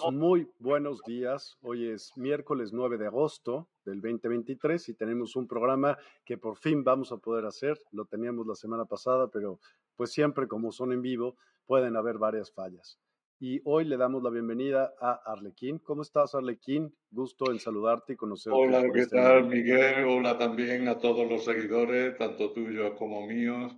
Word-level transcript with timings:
Todos, 0.00 0.14
muy 0.14 0.48
buenos 0.58 1.02
días. 1.06 1.56
Hoy 1.62 1.88
es 1.88 2.12
miércoles 2.16 2.72
9 2.72 2.98
de 2.98 3.06
agosto 3.06 3.68
del 3.84 4.00
2023 4.00 4.88
y 4.88 4.94
tenemos 4.94 5.36
un 5.36 5.46
programa 5.46 5.96
que 6.24 6.36
por 6.36 6.56
fin 6.56 6.84
vamos 6.84 7.12
a 7.12 7.16
poder 7.16 7.46
hacer. 7.46 7.78
Lo 7.92 8.04
teníamos 8.04 8.46
la 8.46 8.54
semana 8.54 8.84
pasada, 8.84 9.28
pero 9.28 9.58
pues 9.96 10.12
siempre 10.12 10.48
como 10.48 10.72
son 10.72 10.92
en 10.92 11.02
vivo 11.02 11.36
pueden 11.66 11.96
haber 11.96 12.18
varias 12.18 12.52
fallas. 12.52 12.98
Y 13.38 13.60
hoy 13.64 13.84
le 13.84 13.96
damos 13.96 14.22
la 14.22 14.30
bienvenida 14.30 14.94
a 15.00 15.20
Arlequín. 15.24 15.78
¿Cómo 15.78 16.02
estás, 16.02 16.34
Arlequín? 16.34 16.94
Gusto 17.10 17.50
en 17.50 17.58
saludarte 17.58 18.14
y 18.14 18.16
conocerte. 18.16 18.58
Hola, 18.58 18.82
¿qué 18.92 19.00
este 19.00 19.16
tal, 19.16 19.46
Miguel? 19.46 20.06
Hola 20.06 20.38
también 20.38 20.88
a 20.88 20.98
todos 20.98 21.28
los 21.28 21.44
seguidores, 21.44 22.16
tanto 22.16 22.52
tuyos 22.52 22.92
como 22.98 23.26
míos 23.26 23.76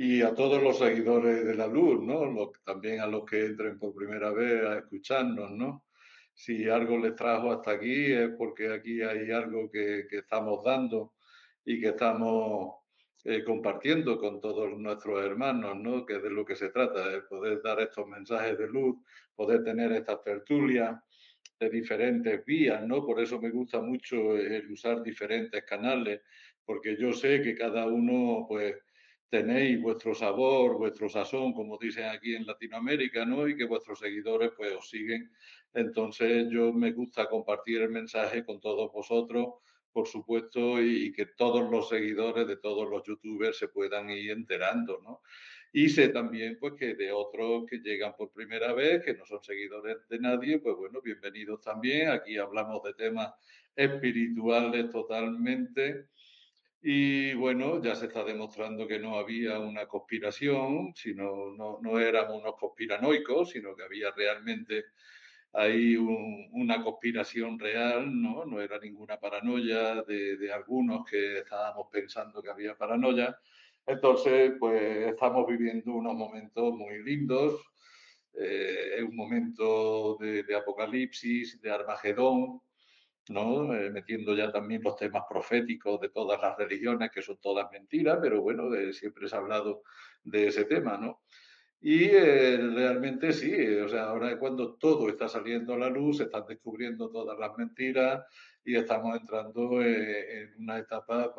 y 0.00 0.22
a 0.22 0.32
todos 0.32 0.62
los 0.62 0.78
seguidores 0.78 1.44
de 1.44 1.56
la 1.56 1.66
luz, 1.66 2.00
¿no? 2.00 2.52
también 2.64 3.00
a 3.00 3.06
los 3.08 3.24
que 3.24 3.46
entren 3.46 3.80
por 3.80 3.92
primera 3.92 4.30
vez 4.30 4.64
a 4.64 4.78
escucharnos, 4.78 5.50
¿no? 5.50 5.86
Si 6.32 6.68
algo 6.68 6.98
les 6.98 7.16
trajo 7.16 7.50
hasta 7.50 7.72
aquí 7.72 8.12
es 8.12 8.30
porque 8.38 8.72
aquí 8.72 9.02
hay 9.02 9.32
algo 9.32 9.68
que, 9.68 10.06
que 10.08 10.18
estamos 10.18 10.62
dando 10.62 11.14
y 11.64 11.80
que 11.80 11.88
estamos 11.88 12.76
eh, 13.24 13.42
compartiendo 13.42 14.20
con 14.20 14.40
todos 14.40 14.70
nuestros 14.78 15.20
hermanos, 15.24 15.76
¿no? 15.76 16.06
Que 16.06 16.18
es 16.18 16.22
de 16.22 16.30
lo 16.30 16.44
que 16.44 16.54
se 16.54 16.68
trata, 16.68 17.08
de 17.08 17.22
poder 17.22 17.60
dar 17.60 17.80
estos 17.80 18.06
mensajes 18.06 18.56
de 18.56 18.68
luz, 18.68 18.98
poder 19.34 19.64
tener 19.64 19.90
estas 19.90 20.22
tertulias 20.22 20.96
de 21.58 21.70
diferentes 21.70 22.44
vías, 22.44 22.86
¿no? 22.86 23.04
Por 23.04 23.20
eso 23.20 23.40
me 23.40 23.50
gusta 23.50 23.80
mucho 23.80 24.36
el 24.36 24.70
usar 24.70 25.02
diferentes 25.02 25.64
canales, 25.64 26.20
porque 26.64 26.96
yo 26.96 27.12
sé 27.12 27.42
que 27.42 27.56
cada 27.56 27.86
uno, 27.86 28.46
pues, 28.48 28.76
tenéis 29.28 29.80
vuestro 29.80 30.14
sabor, 30.14 30.78
vuestro 30.78 31.08
sazón, 31.08 31.52
como 31.52 31.78
dicen 31.78 32.06
aquí 32.06 32.34
en 32.34 32.46
Latinoamérica, 32.46 33.24
¿no? 33.24 33.46
Y 33.46 33.56
que 33.56 33.64
vuestros 33.66 33.98
seguidores 33.98 34.52
pues 34.56 34.74
os 34.74 34.88
siguen. 34.88 35.30
Entonces 35.74 36.48
yo 36.50 36.72
me 36.72 36.92
gusta 36.92 37.28
compartir 37.28 37.82
el 37.82 37.90
mensaje 37.90 38.44
con 38.44 38.60
todos 38.60 38.90
vosotros, 38.92 39.54
por 39.92 40.06
supuesto, 40.06 40.82
y, 40.82 41.12
que 41.12 41.26
todos 41.26 41.70
los 41.70 41.88
seguidores 41.88 42.46
de 42.46 42.56
todos 42.56 42.88
los 42.88 43.02
youtubers 43.04 43.58
se 43.58 43.68
puedan 43.68 44.10
ir 44.10 44.30
enterando, 44.30 45.00
¿no? 45.02 45.22
Y 45.72 45.90
sé 45.90 46.08
también 46.08 46.56
pues 46.58 46.74
que 46.74 46.94
de 46.94 47.12
otros 47.12 47.66
que 47.68 47.78
llegan 47.78 48.14
por 48.16 48.32
primera 48.32 48.72
vez, 48.72 49.04
que 49.04 49.14
no 49.14 49.26
son 49.26 49.42
seguidores 49.42 49.98
de 50.08 50.18
nadie, 50.18 50.58
pues 50.60 50.76
bueno, 50.76 51.02
bienvenidos 51.02 51.60
también. 51.60 52.08
Aquí 52.08 52.38
hablamos 52.38 52.82
de 52.82 52.94
temas 52.94 53.34
espirituales 53.76 54.90
totalmente 54.90 56.08
y 56.80 57.34
bueno, 57.34 57.82
ya 57.82 57.94
se 57.96 58.06
está 58.06 58.24
demostrando 58.24 58.86
que 58.86 58.98
no 58.98 59.18
había 59.18 59.58
una 59.58 59.86
conspiración, 59.86 60.92
sino 60.94 61.52
no, 61.56 61.78
no 61.82 61.98
éramos 61.98 62.40
unos 62.40 62.54
conspiranoicos, 62.56 63.50
sino 63.50 63.74
que 63.74 63.82
había 63.82 64.12
realmente 64.12 64.84
ahí 65.52 65.96
una 65.96 66.82
conspiración 66.82 67.58
real, 67.58 68.22
¿no? 68.22 68.44
No 68.44 68.60
era 68.60 68.78
ninguna 68.78 69.18
paranoia 69.18 70.02
de, 70.02 70.36
de, 70.36 70.52
algunos 70.52 71.04
que 71.08 71.38
estábamos 71.38 71.88
pensando 71.90 72.42
que 72.42 72.50
había 72.50 72.76
paranoia. 72.76 73.36
Entonces, 73.86 74.52
pues 74.58 75.08
estamos 75.08 75.46
viviendo 75.46 75.92
unos 75.94 76.14
momentos 76.14 76.74
muy 76.74 77.02
lindos. 77.02 77.60
Eh, 78.34 78.96
es 78.98 79.02
un 79.02 79.16
momento 79.16 80.16
de, 80.20 80.42
de 80.44 80.54
apocalipsis, 80.54 81.60
de 81.60 81.70
Armagedón, 81.70 82.60
¿no? 83.30 83.74
Eh, 83.74 83.90
metiendo 83.90 84.34
ya 84.34 84.50
también 84.50 84.82
los 84.82 84.96
temas 84.96 85.24
proféticos 85.28 86.00
de 86.00 86.08
todas 86.08 86.40
las 86.40 86.56
religiones, 86.56 87.10
que 87.10 87.22
son 87.22 87.38
todas 87.38 87.70
mentiras, 87.70 88.18
pero 88.20 88.40
bueno, 88.42 88.70
siempre 88.92 89.28
se 89.28 89.36
ha 89.36 89.38
hablado 89.38 89.82
de 90.22 90.48
ese 90.48 90.64
tema, 90.64 90.96
¿no? 90.96 91.22
Y 91.80 92.06
eh, 92.06 92.56
realmente 92.56 93.32
sí, 93.32 93.54
o 93.76 93.88
sea, 93.88 94.04
ahora 94.04 94.32
es 94.32 94.36
cuando 94.36 94.74
todo 94.74 95.08
está 95.08 95.28
saliendo 95.28 95.74
a 95.74 95.78
la 95.78 95.88
luz, 95.88 96.16
se 96.18 96.24
están 96.24 96.44
descubriendo 96.48 97.08
todas 97.08 97.38
las 97.38 97.56
mentiras 97.56 98.24
y 98.64 98.74
estamos 98.74 99.16
entrando 99.16 99.80
eh, 99.82 100.42
en 100.42 100.62
una 100.62 100.78
etapa 100.78 101.32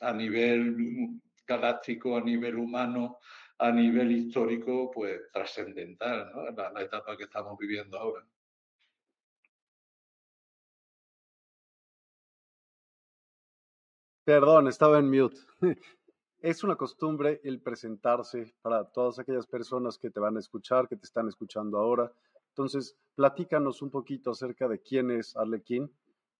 a 0.00 0.12
nivel 0.12 1.20
galáctico, 1.44 2.16
a 2.16 2.20
nivel 2.20 2.56
humano, 2.56 3.18
a 3.58 3.72
nivel 3.72 4.12
histórico, 4.12 4.90
pues 4.90 5.20
trascendental, 5.32 6.30
¿no? 6.32 6.50
la 6.50 6.82
etapa 6.82 7.16
que 7.16 7.24
estamos 7.24 7.58
viviendo 7.58 7.98
ahora. 7.98 8.24
Perdón, 14.30 14.68
estaba 14.68 15.00
en 15.00 15.10
mute. 15.10 15.40
Es 16.40 16.62
una 16.62 16.76
costumbre 16.76 17.40
el 17.42 17.60
presentarse 17.60 18.54
para 18.62 18.84
todas 18.84 19.18
aquellas 19.18 19.48
personas 19.48 19.98
que 19.98 20.08
te 20.08 20.20
van 20.20 20.36
a 20.36 20.38
escuchar, 20.38 20.86
que 20.86 20.94
te 20.94 21.04
están 21.04 21.26
escuchando 21.26 21.78
ahora. 21.78 22.12
Entonces, 22.50 22.96
platícanos 23.16 23.82
un 23.82 23.90
poquito 23.90 24.30
acerca 24.30 24.68
de 24.68 24.80
quién 24.80 25.10
es 25.10 25.36
Arlequín 25.36 25.90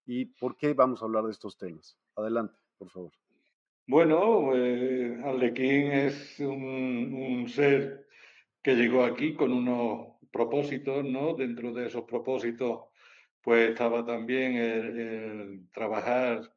y 0.06 0.26
por 0.26 0.56
qué 0.56 0.72
vamos 0.72 1.02
a 1.02 1.06
hablar 1.06 1.24
de 1.24 1.32
estos 1.32 1.58
temas. 1.58 1.98
Adelante, 2.14 2.54
por 2.78 2.90
favor. 2.90 3.10
Bueno, 3.88 4.54
eh, 4.54 5.20
Arlequín 5.24 5.90
es 5.90 6.38
un, 6.38 7.44
ser 7.48 8.06
que 8.62 8.76
llegó 8.76 9.02
aquí 9.02 9.34
con 9.34 9.52
unos 9.52 10.12
propósitos, 10.30 11.04
¿no? 11.04 11.34
Dentro 11.34 11.72
de 11.72 11.88
esos 11.88 12.04
propósitos, 12.04 12.84
pues 13.42 13.70
estaba 13.70 14.06
también 14.06 14.54
el 14.54 15.68
trabajar 15.72 16.52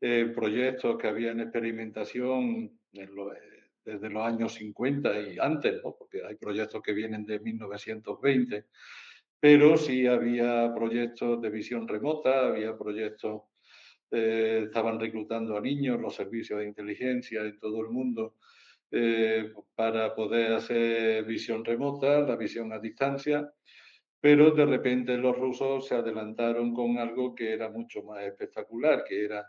eh, 0.00 0.32
proyectos 0.34 0.96
que 0.96 1.08
había 1.08 1.32
en 1.32 1.40
experimentación 1.40 2.78
desde 2.90 4.10
los 4.10 4.26
años 4.26 4.54
50 4.54 5.20
y 5.20 5.38
antes, 5.38 5.82
¿no? 5.84 5.94
porque 5.98 6.24
hay 6.26 6.36
proyectos 6.36 6.82
que 6.82 6.92
vienen 6.92 7.26
de 7.26 7.38
1920, 7.38 8.66
pero 9.38 9.76
sí 9.76 10.06
había 10.06 10.72
proyectos 10.74 11.40
de 11.42 11.50
visión 11.50 11.86
remota, 11.86 12.48
había 12.48 12.76
proyectos, 12.78 13.42
eh, 14.10 14.62
estaban 14.64 14.98
reclutando 14.98 15.56
a 15.56 15.60
niños, 15.60 16.00
los 16.00 16.14
servicios 16.14 16.60
de 16.60 16.66
inteligencia 16.66 17.42
en 17.42 17.58
todo 17.58 17.80
el 17.82 17.90
mundo, 17.90 18.36
eh, 18.90 19.52
para 19.74 20.14
poder 20.14 20.52
hacer 20.54 21.24
visión 21.24 21.64
remota, 21.64 22.20
la 22.20 22.36
visión 22.36 22.72
a 22.72 22.78
distancia, 22.78 23.52
pero 24.20 24.50
de 24.50 24.66
repente 24.66 25.16
los 25.16 25.36
rusos 25.36 25.86
se 25.86 25.94
adelantaron 25.94 26.74
con 26.74 26.98
algo 26.98 27.34
que 27.34 27.52
era 27.52 27.70
mucho 27.70 28.02
más 28.02 28.22
espectacular, 28.24 29.04
que 29.04 29.24
era 29.24 29.46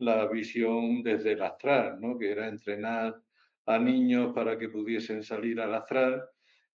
la 0.00 0.26
visión 0.26 1.02
desde 1.02 1.32
el 1.32 1.42
astral, 1.42 2.00
¿no? 2.00 2.18
que 2.18 2.30
era 2.32 2.48
entrenar 2.48 3.20
a 3.66 3.78
niños 3.78 4.32
para 4.34 4.58
que 4.58 4.68
pudiesen 4.68 5.22
salir 5.22 5.60
al 5.60 5.74
astral 5.74 6.24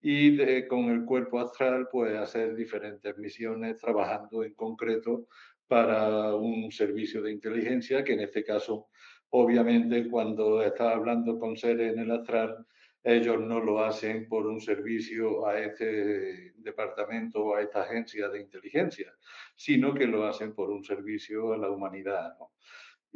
y 0.01 0.67
con 0.67 0.85
el 0.89 1.03
cuerpo 1.03 1.39
astral 1.39 1.87
pues 1.91 2.15
hacer 2.15 2.55
diferentes 2.55 3.17
misiones 3.17 3.77
trabajando 3.77 4.43
en 4.43 4.53
concreto 4.53 5.27
para 5.67 6.35
un 6.35 6.71
servicio 6.71 7.23
de 7.23 7.31
inteligencia 7.31 8.03
que 8.03 8.13
en 8.13 8.19
este 8.19 8.43
caso 8.43 8.87
obviamente 9.31 10.07
cuando 10.07 10.61
está 10.61 10.91
hablando 10.91 11.39
con 11.39 11.57
seres 11.57 11.93
en 11.93 11.99
el 11.99 12.11
astral 12.11 12.65
ellos 13.05 13.39
no 13.39 13.59
lo 13.59 13.83
hacen 13.83 14.27
por 14.27 14.47
un 14.47 14.59
servicio 14.59 15.47
a 15.47 15.59
este 15.59 16.53
departamento 16.57 17.45
o 17.45 17.55
a 17.55 17.61
esta 17.61 17.83
agencia 17.83 18.29
de 18.29 18.41
inteligencia, 18.41 19.13
sino 19.55 19.93
que 19.93 20.07
lo 20.07 20.25
hacen 20.25 20.55
por 20.55 20.71
un 20.71 20.83
servicio 20.83 21.53
a 21.53 21.57
la 21.57 21.69
humanidad. 21.69 22.35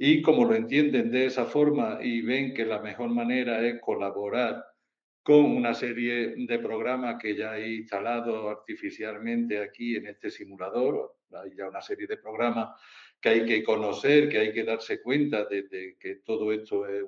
Y 0.02 0.22
como 0.22 0.46
lo 0.46 0.56
entienden 0.56 1.12
de 1.12 1.26
esa 1.26 1.44
forma 1.44 2.00
y 2.02 2.22
ven 2.22 2.54
que 2.54 2.66
la 2.66 2.80
mejor 2.80 3.10
manera 3.10 3.68
es 3.68 3.82
colaborar 3.82 4.64
con 5.22 5.44
una 5.44 5.74
serie 5.74 6.36
de 6.38 6.60
programas 6.60 7.22
que 7.22 7.36
ya 7.36 7.58
he 7.58 7.74
instalado 7.74 8.50
artificialmente 8.50 9.62
aquí 9.62 9.98
en 9.98 10.08
este 10.08 10.30
simulador, 10.30 11.18
hay 11.34 11.54
ya 11.54 11.68
una 11.68 11.82
serie 11.82 12.08
de 12.08 12.16
programas 12.16 12.80
que 13.20 13.28
hay 13.28 13.46
que 13.46 13.62
conocer, 13.62 14.30
que 14.30 14.38
hay 14.38 14.54
que 14.54 14.64
darse 14.64 15.02
cuenta 15.02 15.44
de, 15.44 15.98
que 16.00 16.16
todo 16.24 16.54
esto 16.54 16.88
es 16.88 17.04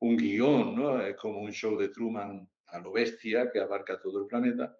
un 0.00 0.16
guion, 0.16 0.74
¿no? 0.74 1.00
Es 1.00 1.14
como 1.14 1.38
un 1.38 1.52
show 1.52 1.78
de 1.78 1.90
Truman 1.90 2.50
a 2.66 2.80
lo 2.80 2.90
bestia 2.90 3.48
que 3.52 3.60
abarca 3.60 4.00
todo 4.00 4.22
el 4.22 4.26
planeta. 4.26 4.76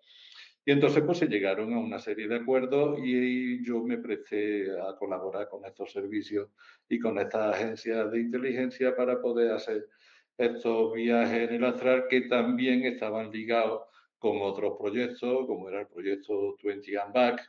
Y 0.69 0.71
entonces 0.71 1.03
pues 1.03 1.17
se 1.17 1.29
llegaron 1.29 1.73
a 1.73 1.79
una 1.79 1.99
serie 1.99 2.29
de 2.29 2.37
acuerdos 2.37 2.99
y 3.03 3.65
yo 3.65 3.83
me 3.83 3.97
presté 3.97 4.67
a 4.79 4.95
colaborar 4.97 5.49
con 5.49 5.65
estos 5.65 5.91
servicios 5.91 6.51
y 6.91 6.99
con 6.99 7.19
estas 7.19 7.55
agencias 7.55 8.13
de 8.13 8.21
inteligencia 8.21 8.95
para 8.95 9.19
poder 9.19 9.53
hacer 9.53 9.89
estos 10.37 10.93
viajes 10.93 11.49
en 11.49 11.55
el 11.55 11.65
astral 11.65 12.05
que 12.07 12.21
también 12.29 12.85
estaban 12.85 13.31
ligados 13.31 13.85
con 14.19 14.43
otros 14.43 14.75
proyectos, 14.79 15.47
como 15.47 15.71
era 15.71 15.81
el 15.81 15.87
proyecto 15.87 16.59
20 16.63 16.99
and 16.99 17.15
Back, 17.15 17.41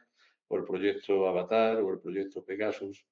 o 0.48 0.56
el 0.56 0.63
proyecto 0.63 1.27
Avatar, 1.27 1.81
o 1.81 1.92
el 1.92 2.00
proyecto 2.00 2.45
Pegasus, 2.45 3.06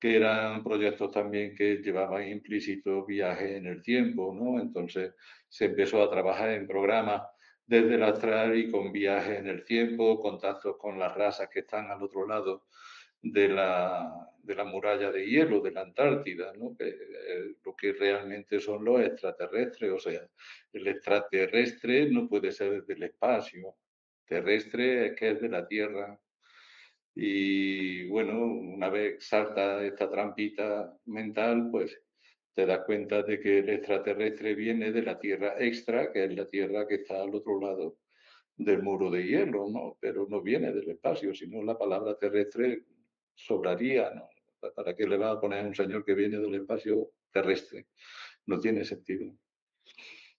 que 0.00 0.16
eran 0.16 0.64
proyectos 0.64 1.12
también 1.12 1.54
que 1.54 1.76
llevaban 1.76 2.26
implícito 2.26 3.06
viaje 3.06 3.58
en 3.58 3.66
el 3.66 3.80
tiempo, 3.80 4.34
¿no? 4.34 4.60
Entonces 4.60 5.14
se 5.48 5.66
empezó 5.66 6.02
a 6.02 6.10
trabajar 6.10 6.50
en 6.50 6.66
programas 6.66 7.22
desde 7.66 7.96
el 7.96 8.02
astral 8.02 8.56
y 8.56 8.70
con 8.70 8.92
viajes 8.92 9.40
en 9.40 9.48
el 9.48 9.64
tiempo, 9.64 10.20
contactos 10.20 10.76
con 10.76 10.98
las 10.98 11.14
razas 11.14 11.48
que 11.48 11.60
están 11.60 11.90
al 11.90 12.02
otro 12.02 12.26
lado 12.26 12.66
de 13.20 13.48
la, 13.48 14.30
de 14.42 14.54
la 14.54 14.64
muralla 14.64 15.10
de 15.10 15.26
hielo 15.26 15.60
de 15.60 15.72
la 15.72 15.82
Antártida, 15.82 16.52
¿no? 16.56 16.76
Eh, 16.78 17.56
lo 17.64 17.74
que 17.74 17.92
realmente 17.92 18.60
son 18.60 18.84
los 18.84 19.00
extraterrestres, 19.00 19.90
o 19.90 19.98
sea, 19.98 20.20
el 20.72 20.86
extraterrestre 20.86 22.08
no 22.10 22.28
puede 22.28 22.52
ser 22.52 22.84
del 22.84 23.02
espacio, 23.02 23.74
terrestre 24.24 25.06
es 25.06 25.12
que 25.18 25.30
es 25.30 25.40
de 25.40 25.48
la 25.48 25.66
Tierra, 25.66 26.20
y 27.18 28.06
bueno, 28.08 28.44
una 28.44 28.90
vez 28.90 29.26
salta 29.26 29.82
esta 29.82 30.10
trampita 30.10 30.94
mental, 31.06 31.70
pues 31.70 31.98
te 32.56 32.64
das 32.64 32.86
cuenta 32.86 33.22
de 33.22 33.38
que 33.38 33.58
el 33.58 33.68
extraterrestre 33.68 34.54
viene 34.54 34.90
de 34.90 35.02
la 35.02 35.18
Tierra 35.18 35.56
extra, 35.58 36.10
que 36.10 36.24
es 36.24 36.34
la 36.34 36.48
Tierra 36.48 36.88
que 36.88 36.94
está 36.94 37.22
al 37.22 37.34
otro 37.34 37.60
lado 37.60 37.98
del 38.56 38.82
muro 38.82 39.10
de 39.10 39.26
hielo, 39.26 39.68
¿no? 39.68 39.98
Pero 40.00 40.26
no 40.26 40.40
viene 40.40 40.72
del 40.72 40.88
espacio, 40.88 41.34
sino 41.34 41.62
la 41.62 41.76
palabra 41.76 42.16
terrestre 42.18 42.84
sobraría. 43.34 44.10
¿Para 44.74 44.96
qué 44.96 45.06
le 45.06 45.18
va 45.18 45.32
a 45.32 45.40
poner 45.40 45.66
a 45.66 45.68
un 45.68 45.74
señor 45.74 46.02
que 46.02 46.14
viene 46.14 46.38
del 46.38 46.54
espacio 46.54 47.10
terrestre? 47.30 47.88
No 48.46 48.58
tiene 48.58 48.86
sentido. 48.86 49.34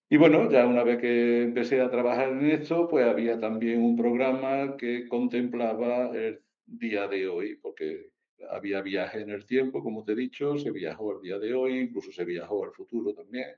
Y 0.09 0.17
bueno, 0.17 0.49
ya 0.49 0.65
una 0.65 0.83
vez 0.83 0.97
que 0.99 1.43
empecé 1.43 1.81
a 1.81 1.91
trabajar 1.91 2.29
en 2.29 2.49
esto, 2.49 2.87
pues 2.87 3.05
había 3.05 3.39
también 3.39 3.83
un 3.83 3.95
programa 3.95 4.75
que 4.75 5.07
contemplaba 5.07 6.17
el 6.17 6.41
día 6.65 7.07
de 7.07 7.27
hoy, 7.27 7.57
porque 7.57 8.09
había 8.49 8.81
viaje 8.81 9.21
en 9.21 9.29
el 9.29 9.45
tiempo, 9.45 9.83
como 9.83 10.03
te 10.03 10.13
he 10.13 10.15
dicho, 10.15 10.57
se 10.57 10.71
viajó 10.71 11.11
al 11.11 11.21
día 11.21 11.39
de 11.39 11.53
hoy, 11.53 11.79
incluso 11.79 12.11
se 12.11 12.25
viajó 12.25 12.65
al 12.65 12.71
futuro 12.71 13.13
también. 13.13 13.49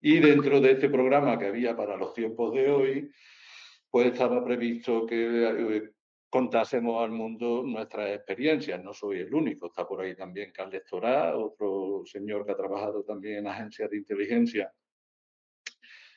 Y 0.00 0.18
dentro 0.20 0.60
de 0.60 0.72
este 0.72 0.88
programa 0.88 1.38
que 1.38 1.46
había 1.46 1.76
para 1.76 1.96
los 1.96 2.12
tiempos 2.12 2.52
de 2.54 2.70
hoy, 2.70 3.10
pues 3.90 4.06
estaba 4.08 4.44
previsto 4.44 5.06
que 5.06 5.76
eh, 5.76 5.90
contásemos 6.28 7.02
al 7.02 7.10
mundo 7.10 7.62
nuestras 7.64 8.14
experiencias. 8.14 8.82
No 8.82 8.92
soy 8.92 9.20
el 9.20 9.34
único, 9.34 9.66
está 9.66 9.86
por 9.86 10.00
ahí 10.00 10.14
también 10.14 10.52
Carles 10.52 10.84
Torá, 10.84 11.36
otro 11.36 12.02
señor 12.04 12.44
que 12.44 12.52
ha 12.52 12.56
trabajado 12.56 13.04
también 13.04 13.38
en 13.38 13.46
agencias 13.46 13.90
de 13.90 13.96
inteligencia 13.96 14.72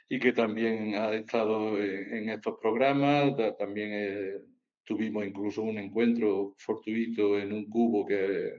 y 0.10 0.20
que 0.20 0.34
también 0.34 0.96
ha 0.96 1.14
estado 1.14 1.78
en 1.78 2.30
estos 2.30 2.58
programas, 2.60 3.34
también 3.58 4.44
Tuvimos 4.90 5.24
incluso 5.24 5.62
un 5.62 5.78
encuentro 5.78 6.56
fortuito 6.58 7.38
en 7.38 7.54
un 7.54 7.70
cubo 7.70 8.08
que 8.08 8.54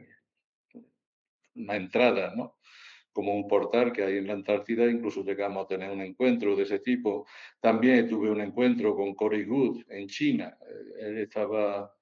una 1.57 1.75
entrada, 1.75 2.33
¿no? 2.37 2.59
Como 3.13 3.35
un 3.35 3.49
portal 3.49 3.91
que 3.93 4.05
hay 4.05 4.19
en 4.19 4.29
la 4.29 4.35
Antártida, 4.35 4.89
incluso 4.89 5.25
llegamos 5.25 5.65
a 5.65 5.67
tener 5.67 5.91
un 5.91 6.03
encuentro 6.03 6.55
de 6.55 6.63
ese 6.63 6.79
tipo. 6.79 7.27
También 7.59 8.09
tuve 8.09 8.31
un 8.31 8.41
encuentro 8.41 8.95
con 8.95 9.13
Corey 9.17 9.45
Good 9.45 9.83
en 9.89 10.07
China. 10.07 10.57
Él 11.01 11.19
estaba 11.19 11.93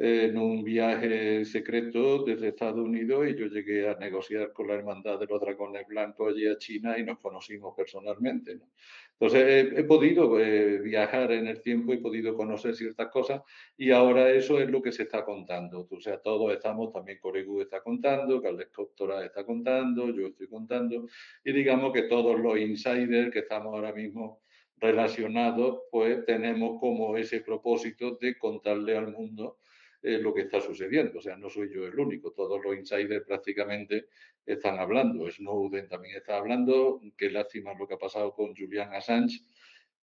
en 0.00 0.38
un 0.38 0.62
viaje 0.62 1.44
secreto 1.44 2.22
desde 2.22 2.48
Estados 2.48 2.78
Unidos 2.78 3.26
y 3.28 3.34
yo 3.34 3.46
llegué 3.46 3.88
a 3.88 3.96
negociar 3.96 4.52
con 4.52 4.68
la 4.68 4.74
Hermandad 4.74 5.18
de 5.18 5.26
los 5.26 5.40
Dragones 5.40 5.88
Blancos 5.88 6.32
allí 6.32 6.46
a 6.46 6.56
China 6.56 6.96
y 6.96 7.02
nos 7.02 7.18
conocimos 7.18 7.74
personalmente. 7.76 8.54
¿no? 8.54 8.68
Entonces 9.14 9.72
he, 9.76 9.82
podido 9.82 10.38
eh, 10.38 10.78
viajar 10.78 11.32
en 11.32 11.48
el 11.48 11.60
tiempo, 11.60 11.92
he 11.92 11.98
podido 11.98 12.36
conocer 12.36 12.76
ciertas 12.76 13.08
cosas 13.08 13.42
y 13.76 13.90
ahora 13.90 14.30
eso 14.30 14.60
es 14.60 14.70
lo 14.70 14.80
que 14.80 14.92
se 14.92 15.02
está 15.02 15.24
contando. 15.24 15.88
O 15.90 16.00
sea, 16.00 16.18
todos 16.18 16.52
estamos, 16.52 16.92
también 16.92 17.18
Coregu 17.18 17.60
está 17.60 17.82
contando, 17.82 18.40
Carles 18.40 18.68
Coptora 18.68 19.24
está 19.24 19.44
contando, 19.44 20.10
yo 20.10 20.28
estoy 20.28 20.46
contando 20.46 21.08
y 21.44 21.52
digamos 21.52 21.92
que 21.92 22.02
todos 22.02 22.38
los 22.38 22.56
insiders 22.56 23.32
que 23.32 23.40
estamos 23.40 23.74
ahora 23.74 23.92
mismo 23.92 24.42
relacionados, 24.76 25.80
pues 25.90 26.24
tenemos 26.24 26.78
como 26.78 27.16
ese 27.16 27.40
propósito 27.40 28.16
de 28.20 28.38
contarle 28.38 28.96
al 28.96 29.10
mundo 29.10 29.58
lo 30.02 30.32
que 30.32 30.42
está 30.42 30.60
sucediendo. 30.60 31.18
O 31.18 31.22
sea, 31.22 31.36
no 31.36 31.50
soy 31.50 31.72
yo 31.74 31.86
el 31.86 31.98
único, 31.98 32.32
todos 32.32 32.62
los 32.62 32.76
insiders 32.76 33.24
prácticamente 33.24 34.06
están 34.46 34.78
hablando. 34.78 35.30
Snowden 35.30 35.88
también 35.88 36.16
está 36.16 36.38
hablando. 36.38 37.00
Qué 37.16 37.30
lástima 37.30 37.74
lo 37.74 37.86
que 37.86 37.94
ha 37.94 37.98
pasado 37.98 38.32
con 38.34 38.54
Julian 38.54 38.94
Assange. 38.94 39.40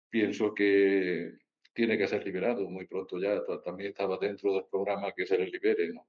Pienso 0.09 0.53
que 0.53 1.33
tiene 1.73 1.97
que 1.97 2.07
ser 2.07 2.25
liberado 2.25 2.69
muy 2.69 2.85
pronto 2.87 3.19
ya. 3.19 3.41
También 3.63 3.89
estaba 3.89 4.17
dentro 4.17 4.53
del 4.53 4.65
programa 4.69 5.11
que 5.15 5.25
se 5.25 5.37
le 5.37 5.47
libere, 5.47 5.93
¿no? 5.93 6.07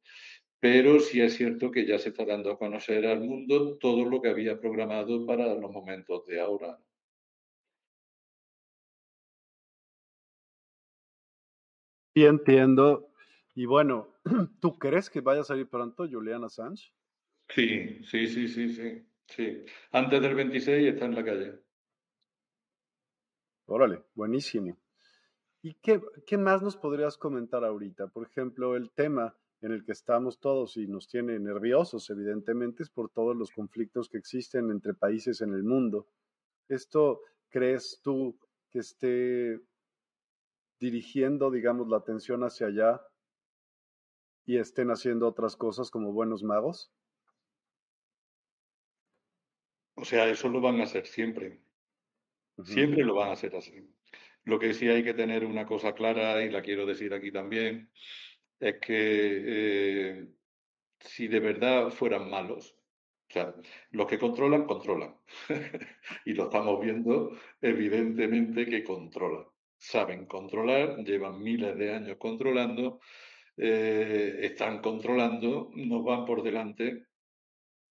Pero 0.60 1.00
sí 1.00 1.20
es 1.20 1.34
cierto 1.34 1.70
que 1.72 1.84
ya 1.84 1.98
se 1.98 2.10
está 2.10 2.24
dando 2.24 2.52
a 2.52 2.58
conocer 2.58 3.04
al 3.06 3.20
mundo 3.20 3.76
todo 3.78 4.04
lo 4.08 4.22
que 4.22 4.28
había 4.28 4.60
programado 4.60 5.26
para 5.26 5.54
los 5.54 5.70
momentos 5.72 6.24
de 6.26 6.40
ahora. 6.40 6.78
Y 12.14 12.24
entiendo. 12.26 13.11
Y 13.54 13.66
bueno, 13.66 14.08
¿tú 14.60 14.78
crees 14.78 15.10
que 15.10 15.20
vaya 15.20 15.42
a 15.42 15.44
salir 15.44 15.68
pronto 15.68 16.08
Julian 16.08 16.44
Assange? 16.44 16.92
Sí, 17.48 18.02
sí, 18.04 18.26
sí, 18.26 18.48
sí, 18.48 18.72
sí, 18.72 19.06
sí. 19.26 19.64
Antes 19.90 20.22
del 20.22 20.34
26 20.34 20.94
está 20.94 21.04
en 21.04 21.14
la 21.14 21.24
calle. 21.24 21.60
Órale, 23.66 24.04
buenísimo. 24.14 24.78
¿Y 25.62 25.74
qué, 25.74 26.00
qué 26.26 26.38
más 26.38 26.62
nos 26.62 26.76
podrías 26.76 27.16
comentar 27.18 27.64
ahorita? 27.64 28.08
Por 28.08 28.26
ejemplo, 28.26 28.74
el 28.74 28.90
tema 28.90 29.36
en 29.60 29.72
el 29.72 29.84
que 29.84 29.92
estamos 29.92 30.40
todos 30.40 30.76
y 30.76 30.86
nos 30.88 31.06
tiene 31.06 31.38
nerviosos, 31.38 32.10
evidentemente, 32.10 32.82
es 32.82 32.90
por 32.90 33.10
todos 33.10 33.36
los 33.36 33.52
conflictos 33.52 34.08
que 34.08 34.18
existen 34.18 34.70
entre 34.70 34.94
países 34.94 35.40
en 35.40 35.52
el 35.52 35.62
mundo. 35.62 36.08
¿Esto 36.68 37.20
crees 37.48 38.00
tú 38.02 38.38
que 38.70 38.80
esté 38.80 39.60
dirigiendo, 40.80 41.50
digamos, 41.50 41.88
la 41.88 41.98
atención 41.98 42.42
hacia 42.42 42.66
allá 42.66 43.00
y 44.44 44.58
estén 44.58 44.90
haciendo 44.90 45.28
otras 45.28 45.56
cosas 45.56 45.90
como 45.90 46.12
buenos 46.12 46.42
magos? 46.42 46.92
O 49.94 50.04
sea, 50.04 50.28
eso 50.28 50.48
lo 50.48 50.60
van 50.60 50.80
a 50.80 50.84
hacer 50.84 51.06
siempre. 51.06 51.60
Siempre 52.64 53.04
lo 53.04 53.14
van 53.14 53.30
a 53.30 53.32
hacer 53.32 53.54
así. 53.56 53.88
Lo 54.44 54.58
que 54.58 54.74
sí 54.74 54.88
hay 54.88 55.04
que 55.04 55.14
tener 55.14 55.44
una 55.44 55.66
cosa 55.66 55.94
clara, 55.94 56.42
y 56.42 56.50
la 56.50 56.62
quiero 56.62 56.86
decir 56.86 57.14
aquí 57.14 57.30
también, 57.30 57.90
es 58.58 58.78
que 58.80 59.42
eh, 59.46 60.28
si 61.00 61.28
de 61.28 61.40
verdad 61.40 61.90
fueran 61.90 62.28
malos, 62.30 62.76
o 63.28 63.32
sea, 63.32 63.54
los 63.90 64.06
que 64.06 64.18
controlan, 64.18 64.66
controlan. 64.66 65.16
y 66.26 66.34
lo 66.34 66.44
estamos 66.44 66.80
viendo 66.80 67.36
evidentemente 67.60 68.66
que 68.66 68.84
controlan. 68.84 69.46
Saben 69.78 70.26
controlar, 70.26 70.98
llevan 70.98 71.42
miles 71.42 71.76
de 71.76 71.94
años 71.94 72.16
controlando, 72.18 73.00
eh, 73.56 74.38
están 74.42 74.80
controlando, 74.80 75.70
nos 75.74 76.04
van 76.04 76.24
por 76.24 76.42
delante. 76.42 77.06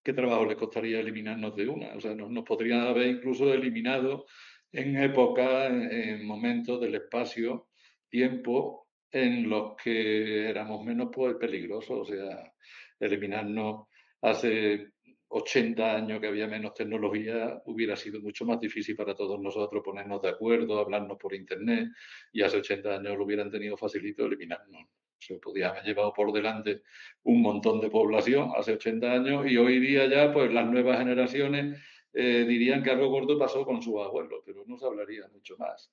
¿Qué 0.02 0.12
trabajo 0.12 0.44
les 0.44 0.56
costaría 0.56 1.00
eliminarnos 1.00 1.54
de 1.56 1.68
una? 1.68 1.94
O 1.94 2.00
sea, 2.00 2.14
nos, 2.14 2.44
podrían 2.44 2.80
haber 2.80 3.06
incluso 3.08 3.52
eliminado 3.52 4.26
en 4.72 4.96
épocas, 4.96 5.70
en, 5.70 6.26
momentos 6.26 6.80
del 6.80 6.96
espacio, 6.96 7.68
tiempo 8.08 8.88
en 9.10 9.48
los 9.48 9.76
que 9.76 10.48
éramos 10.48 10.84
menos 10.84 11.10
pues, 11.12 11.36
peligrosos, 11.36 12.00
o 12.00 12.04
sea, 12.04 12.52
eliminarnos 12.98 13.86
hace 14.22 14.92
80 15.28 15.96
años 15.96 16.20
que 16.20 16.26
había 16.26 16.46
menos 16.46 16.74
tecnología, 16.74 17.62
hubiera 17.66 17.96
sido 17.96 18.20
mucho 18.20 18.44
más 18.44 18.60
difícil 18.60 18.96
para 18.96 19.14
todos 19.14 19.40
nosotros 19.40 19.82
ponernos 19.84 20.20
de 20.22 20.30
acuerdo, 20.30 20.78
hablarnos 20.78 21.18
por 21.18 21.34
Internet, 21.34 21.88
y 22.32 22.42
hace 22.42 22.58
80 22.58 22.96
años 22.96 23.16
lo 23.16 23.24
hubieran 23.24 23.50
tenido 23.50 23.76
facilito 23.76 24.26
eliminarnos. 24.26 24.88
Se 25.22 25.38
podía 25.38 25.68
haber 25.68 25.84
llevado 25.84 26.12
por 26.12 26.32
delante 26.32 26.82
un 27.22 27.42
montón 27.42 27.80
de 27.80 27.88
población 27.88 28.50
hace 28.56 28.72
80 28.72 29.12
años 29.12 29.46
y 29.48 29.56
hoy 29.56 29.78
día 29.78 30.06
ya, 30.06 30.32
pues 30.32 30.52
las 30.52 30.66
nuevas 30.66 30.98
generaciones 30.98 31.80
eh, 32.12 32.44
dirían 32.46 32.82
que 32.82 32.90
algo 32.90 33.08
gordo 33.08 33.38
pasó 33.38 33.64
con 33.64 33.80
su 33.80 34.02
abuelo, 34.02 34.42
pero 34.44 34.64
no 34.66 34.76
se 34.76 34.84
hablaría 34.84 35.28
mucho 35.28 35.56
más. 35.58 35.92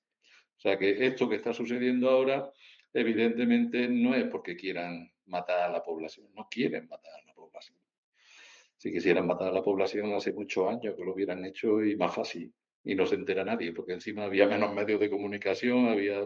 O 0.56 0.60
sea 0.60 0.76
que 0.76 1.06
esto 1.06 1.28
que 1.28 1.36
está 1.36 1.52
sucediendo 1.52 2.10
ahora, 2.10 2.52
evidentemente 2.92 3.88
no 3.88 4.16
es 4.16 4.24
porque 4.24 4.56
quieran 4.56 5.12
matar 5.26 5.60
a 5.60 5.72
la 5.72 5.82
población, 5.82 6.26
no 6.34 6.48
quieren 6.50 6.88
matar 6.88 7.12
a 7.22 7.24
la 7.24 7.32
población. 7.32 7.78
Si 8.76 8.90
quisieran 8.90 9.28
matar 9.28 9.48
a 9.48 9.52
la 9.52 9.62
población 9.62 10.12
hace 10.12 10.32
muchos 10.32 10.68
años 10.68 10.96
que 10.96 11.04
lo 11.04 11.14
hubieran 11.14 11.44
hecho 11.44 11.84
y 11.84 11.94
más 11.94 12.12
fácil. 12.12 12.52
Y 12.82 12.94
no 12.94 13.04
se 13.04 13.16
entera 13.16 13.44
nadie, 13.44 13.72
porque 13.72 13.92
encima 13.92 14.24
había 14.24 14.46
menos 14.46 14.72
medios 14.72 15.00
de 15.00 15.10
comunicación, 15.10 15.88
había... 15.88 16.20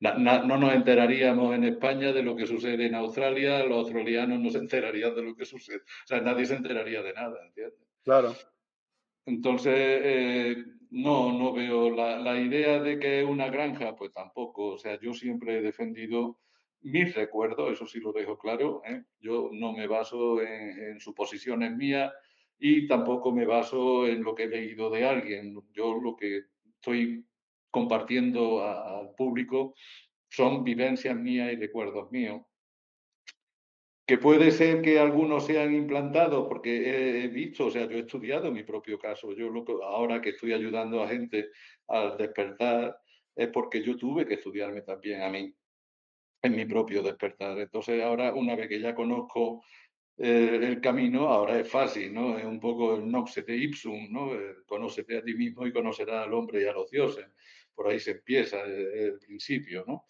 no 0.00 0.58
nos 0.58 0.74
enteraríamos 0.74 1.54
en 1.54 1.64
España 1.64 2.12
de 2.12 2.22
lo 2.22 2.36
que 2.36 2.46
sucede 2.46 2.86
en 2.86 2.94
Australia, 2.94 3.64
los 3.64 3.78
australianos 3.78 4.38
no 4.38 4.50
se 4.50 4.58
enterarían 4.58 5.14
de 5.14 5.22
lo 5.22 5.34
que 5.34 5.46
sucede. 5.46 5.78
O 5.78 6.06
sea, 6.06 6.20
nadie 6.20 6.44
se 6.44 6.54
enteraría 6.54 7.02
de 7.02 7.12
nada, 7.14 7.38
¿entiendes? 7.46 7.80
Claro. 8.04 8.34
Entonces, 9.24 9.74
eh, 9.76 10.64
no, 10.90 11.36
no 11.36 11.52
veo 11.52 11.90
la, 11.90 12.40
idea 12.40 12.80
de 12.80 12.98
que 12.98 13.20
es 13.20 13.26
una 13.26 13.50
granja, 13.50 13.96
pues 13.96 14.12
tampoco. 14.12 14.74
O 14.74 14.78
sea, 14.78 14.98
yo 15.00 15.12
siempre 15.12 15.58
he 15.58 15.62
defendido 15.62 16.38
mis 16.82 17.14
recuerdos, 17.14 17.72
eso 17.72 17.86
sí 17.86 17.98
lo 18.00 18.12
dejo 18.12 18.38
claro. 18.38 18.82
¿eh? 18.86 19.02
Yo 19.18 19.50
no 19.52 19.72
me 19.72 19.86
baso 19.86 20.40
en, 20.40 21.00
suposiciones 21.00 21.76
mías 21.76 22.12
y 22.58 22.86
tampoco 22.86 23.32
me 23.32 23.44
baso 23.44 24.06
en 24.06 24.22
lo 24.22 24.34
que 24.34 24.44
he 24.44 24.48
leído 24.48 24.90
de 24.90 25.04
alguien. 25.04 25.60
Yo 25.72 25.94
lo 25.94 26.16
que 26.16 26.44
estoy 26.76 27.24
compartiendo 27.70 28.64
al 28.64 29.14
público 29.14 29.74
son 30.28 30.64
vivencias 30.64 31.16
mías 31.16 31.52
y 31.52 31.56
recuerdos 31.56 32.10
míos 32.10 32.42
que 34.06 34.18
puede 34.18 34.52
ser 34.52 34.82
que 34.82 35.00
algunos 35.00 35.46
sean 35.46 35.74
implantados, 35.74 36.46
porque 36.46 37.24
he 37.24 37.28
visto, 37.28 37.66
o 37.66 37.70
sea, 37.70 37.88
yo 37.88 37.96
he 37.96 38.00
estudiado 38.00 38.52
mi 38.52 38.62
propio 38.62 38.98
caso, 39.00 39.32
yo 39.32 39.50
lo, 39.50 39.64
ahora 39.82 40.20
que 40.20 40.30
estoy 40.30 40.52
ayudando 40.52 41.02
a 41.02 41.08
gente 41.08 41.48
al 41.88 42.16
despertar, 42.16 42.96
es 43.34 43.48
porque 43.48 43.82
yo 43.82 43.96
tuve 43.96 44.24
que 44.24 44.34
estudiarme 44.34 44.82
también 44.82 45.22
a 45.22 45.28
mí, 45.28 45.52
en 46.40 46.54
mi 46.54 46.64
propio 46.66 47.02
despertar. 47.02 47.58
Entonces 47.58 48.00
ahora, 48.00 48.32
una 48.32 48.54
vez 48.54 48.68
que 48.68 48.80
ya 48.80 48.94
conozco 48.94 49.64
eh, 50.18 50.58
el 50.62 50.80
camino, 50.80 51.28
ahora 51.28 51.58
es 51.58 51.68
fácil, 51.68 52.12
¿no? 52.12 52.38
Es 52.38 52.44
un 52.44 52.60
poco 52.60 52.96
el 52.96 53.10
noxete 53.10 53.56
ipsum, 53.56 54.10
¿no? 54.10 54.30
conócete 54.66 55.18
a 55.18 55.22
ti 55.22 55.34
mismo 55.34 55.66
y 55.66 55.72
conocerás 55.72 56.26
al 56.26 56.34
hombre 56.34 56.62
y 56.62 56.66
a 56.66 56.72
los 56.72 56.90
dioses. 56.90 57.26
Por 57.74 57.88
ahí 57.88 58.00
se 58.00 58.12
empieza 58.12 58.62
el, 58.62 58.72
el 58.72 59.18
principio, 59.18 59.84
¿no? 59.86 60.06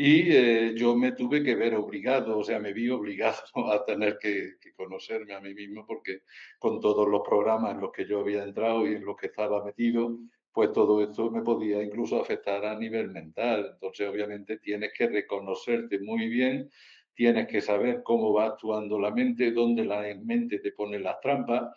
Y 0.00 0.30
eh, 0.30 0.74
yo 0.76 0.94
me 0.94 1.10
tuve 1.10 1.42
que 1.42 1.56
ver 1.56 1.74
obligado, 1.74 2.38
o 2.38 2.44
sea, 2.44 2.60
me 2.60 2.72
vi 2.72 2.88
obligado 2.88 3.42
a 3.72 3.84
tener 3.84 4.16
que, 4.16 4.52
conocerme 4.76 5.34
a 5.34 5.40
mí 5.40 5.52
mismo 5.54 5.84
porque 5.84 6.22
con 6.60 6.80
todos 6.80 7.08
los 7.08 7.22
programas 7.26 7.74
en 7.74 7.80
los 7.80 7.90
que 7.90 8.06
yo 8.06 8.20
había 8.20 8.44
entrado 8.44 8.86
y 8.86 8.94
en 8.94 9.04
los 9.04 9.16
que 9.16 9.26
estaba 9.26 9.64
metido, 9.64 10.16
pues 10.52 10.72
todo 10.72 11.02
esto 11.02 11.32
me 11.32 11.42
podía 11.42 11.82
incluso 11.82 12.22
afectar 12.22 12.64
a 12.64 12.78
nivel 12.78 13.10
mental. 13.10 13.70
Entonces, 13.74 14.08
obviamente, 14.08 14.58
tienes 14.58 14.92
que 14.96 15.08
reconocerte 15.08 15.98
muy 15.98 16.28
bien, 16.28 16.70
tienes 17.18 17.48
que 17.48 17.60
saber 17.60 18.02
cómo 18.04 18.32
va 18.32 18.46
actuando 18.46 18.96
la 18.96 19.10
mente, 19.10 19.50
dónde 19.50 19.84
la 19.84 20.04
mente 20.22 20.60
te 20.60 20.70
pone 20.70 21.00
las 21.00 21.18
trampas 21.18 21.72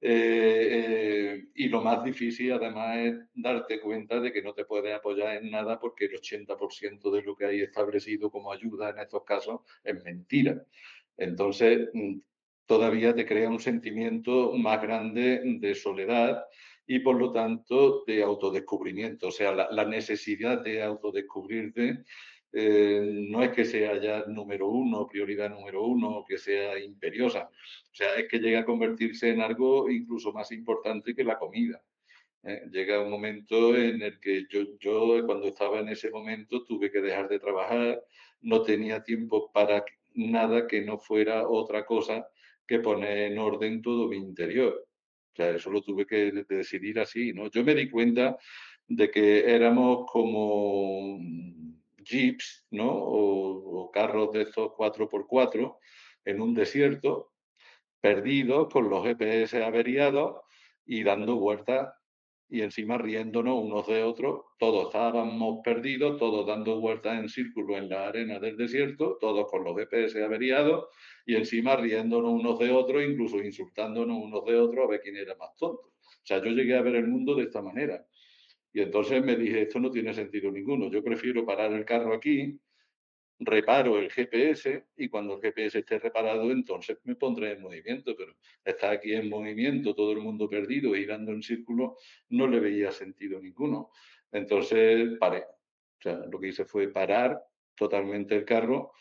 eh, 0.00 0.68
eh, 0.72 1.44
y 1.54 1.68
lo 1.68 1.82
más 1.82 2.02
difícil 2.02 2.50
además 2.52 2.96
es 2.96 3.14
darte 3.34 3.78
cuenta 3.78 4.18
de 4.20 4.32
que 4.32 4.40
no 4.40 4.54
te 4.54 4.64
puedes 4.64 4.94
apoyar 4.94 5.36
en 5.36 5.50
nada 5.50 5.78
porque 5.78 6.06
el 6.06 6.12
80% 6.12 7.10
de 7.10 7.22
lo 7.22 7.36
que 7.36 7.44
hay 7.44 7.60
establecido 7.60 8.30
como 8.30 8.50
ayuda 8.50 8.88
en 8.88 9.00
estos 9.00 9.22
casos 9.24 9.60
es 9.84 10.02
mentira. 10.02 10.64
Entonces, 11.18 11.90
mm, 11.92 12.16
todavía 12.64 13.14
te 13.14 13.26
crea 13.26 13.50
un 13.50 13.60
sentimiento 13.60 14.52
más 14.52 14.80
grande 14.80 15.42
de 15.60 15.74
soledad 15.74 16.42
y 16.86 17.00
por 17.00 17.18
lo 17.18 17.32
tanto 17.32 18.02
de 18.06 18.22
autodescubrimiento, 18.22 19.28
o 19.28 19.30
sea, 19.30 19.52
la, 19.52 19.68
la 19.70 19.84
necesidad 19.84 20.62
de 20.62 20.82
autodescubrirte 20.82 22.04
eh, 22.58 23.26
no 23.28 23.42
es 23.42 23.50
que 23.50 23.66
sea 23.66 24.00
ya 24.00 24.24
número 24.28 24.66
uno, 24.70 25.06
prioridad 25.06 25.50
número 25.50 25.84
uno, 25.84 26.24
que 26.26 26.38
sea 26.38 26.78
imperiosa. 26.78 27.50
O 27.50 27.94
sea, 27.94 28.16
es 28.16 28.28
que 28.28 28.38
llega 28.38 28.60
a 28.60 28.64
convertirse 28.64 29.28
en 29.28 29.42
algo 29.42 29.90
incluso 29.90 30.32
más 30.32 30.50
importante 30.52 31.14
que 31.14 31.22
la 31.22 31.38
comida. 31.38 31.82
¿eh? 32.42 32.62
Llega 32.72 33.02
un 33.02 33.10
momento 33.10 33.76
en 33.76 34.00
el 34.00 34.18
que 34.18 34.46
yo, 34.48 34.62
yo, 34.80 35.26
cuando 35.26 35.48
estaba 35.48 35.80
en 35.80 35.90
ese 35.90 36.10
momento, 36.10 36.64
tuve 36.64 36.90
que 36.90 37.02
dejar 37.02 37.28
de 37.28 37.40
trabajar, 37.40 38.02
no 38.40 38.62
tenía 38.62 39.02
tiempo 39.02 39.52
para 39.52 39.84
nada 40.14 40.66
que 40.66 40.80
no 40.80 40.96
fuera 40.96 41.46
otra 41.46 41.84
cosa 41.84 42.26
que 42.66 42.78
poner 42.78 43.32
en 43.32 43.38
orden 43.38 43.82
todo 43.82 44.08
mi 44.08 44.16
interior. 44.16 44.88
O 45.34 45.36
sea, 45.36 45.50
eso 45.50 45.70
lo 45.70 45.82
tuve 45.82 46.06
que 46.06 46.32
decidir 46.48 47.00
así, 47.00 47.34
¿no? 47.34 47.50
Yo 47.50 47.62
me 47.62 47.74
di 47.74 47.90
cuenta 47.90 48.38
de 48.88 49.10
que 49.10 49.54
éramos 49.54 50.06
como 50.10 51.18
jeeps, 52.06 52.66
¿no? 52.70 52.90
O, 52.90 53.90
carros 53.92 54.32
de 54.32 54.42
estos 54.42 54.70
4x4 54.72 55.78
en 56.24 56.40
un 56.40 56.54
desierto, 56.54 57.32
perdidos, 58.00 58.68
con 58.72 58.90
los 58.90 59.04
GPS 59.04 59.62
averiados 59.64 60.42
y 60.84 61.02
dando 61.02 61.36
vueltas 61.36 61.92
y 62.48 62.62
encima 62.62 62.96
riéndonos 62.98 63.62
unos 63.62 63.86
de 63.86 64.02
otros. 64.02 64.42
Todos 64.58 64.86
estábamos 64.86 65.60
perdidos, 65.64 66.18
todos 66.18 66.46
dando 66.46 66.80
vueltas 66.80 67.18
en 67.18 67.28
círculo 67.28 67.76
en 67.76 67.88
la 67.88 68.08
arena 68.08 68.38
del 68.38 68.56
desierto, 68.56 69.18
todos 69.20 69.50
con 69.50 69.64
los 69.64 69.76
GPS 69.76 70.22
averiados 70.22 70.88
y 71.24 71.34
encima 71.34 71.76
riéndonos 71.76 72.32
unos 72.32 72.58
de 72.58 72.70
otros, 72.70 73.02
incluso 73.02 73.38
insultándonos 73.38 74.16
unos 74.16 74.44
de 74.44 74.56
otros 74.56 74.84
a 74.84 74.90
ver 74.90 75.00
quién 75.00 75.16
era 75.16 75.34
más 75.36 75.56
tonto. 75.56 75.82
O 75.82 76.26
sea, 76.26 76.38
yo 76.38 76.50
llegué 76.50 76.76
a 76.76 76.82
ver 76.82 76.96
el 76.96 77.08
mundo 77.08 77.34
de 77.34 77.44
esta 77.44 77.62
manera. 77.62 78.04
Y 78.76 78.82
entonces 78.82 79.24
me 79.24 79.36
dije, 79.36 79.62
esto 79.62 79.80
no 79.80 79.90
tiene 79.90 80.12
sentido 80.12 80.52
ninguno, 80.52 80.90
yo 80.90 81.02
prefiero 81.02 81.46
parar 81.46 81.72
el 81.72 81.86
carro 81.86 82.12
aquí, 82.12 82.60
reparo 83.38 83.98
el 83.98 84.10
GPS 84.10 84.84
y 84.98 85.08
cuando 85.08 85.36
el 85.36 85.40
GPS 85.40 85.78
esté 85.78 85.98
reparado, 85.98 86.50
entonces 86.50 86.98
me 87.04 87.16
pondré 87.16 87.52
en 87.52 87.62
movimiento, 87.62 88.14
pero 88.14 88.36
está 88.62 88.90
aquí 88.90 89.14
en 89.14 89.30
movimiento, 89.30 89.94
todo 89.94 90.12
el 90.12 90.18
mundo 90.18 90.46
perdido, 90.46 90.92
girando 90.92 91.32
en 91.32 91.42
círculo, 91.42 91.96
no 92.28 92.46
le 92.46 92.60
veía 92.60 92.92
sentido 92.92 93.40
ninguno. 93.40 93.92
Entonces 94.30 95.16
paré. 95.18 95.38
O 95.38 96.02
sea, 96.02 96.26
lo 96.30 96.38
que 96.38 96.48
hice 96.48 96.66
fue 96.66 96.88
parar 96.88 97.42
totalmente 97.74 98.36
el 98.36 98.44
carro 98.44 98.92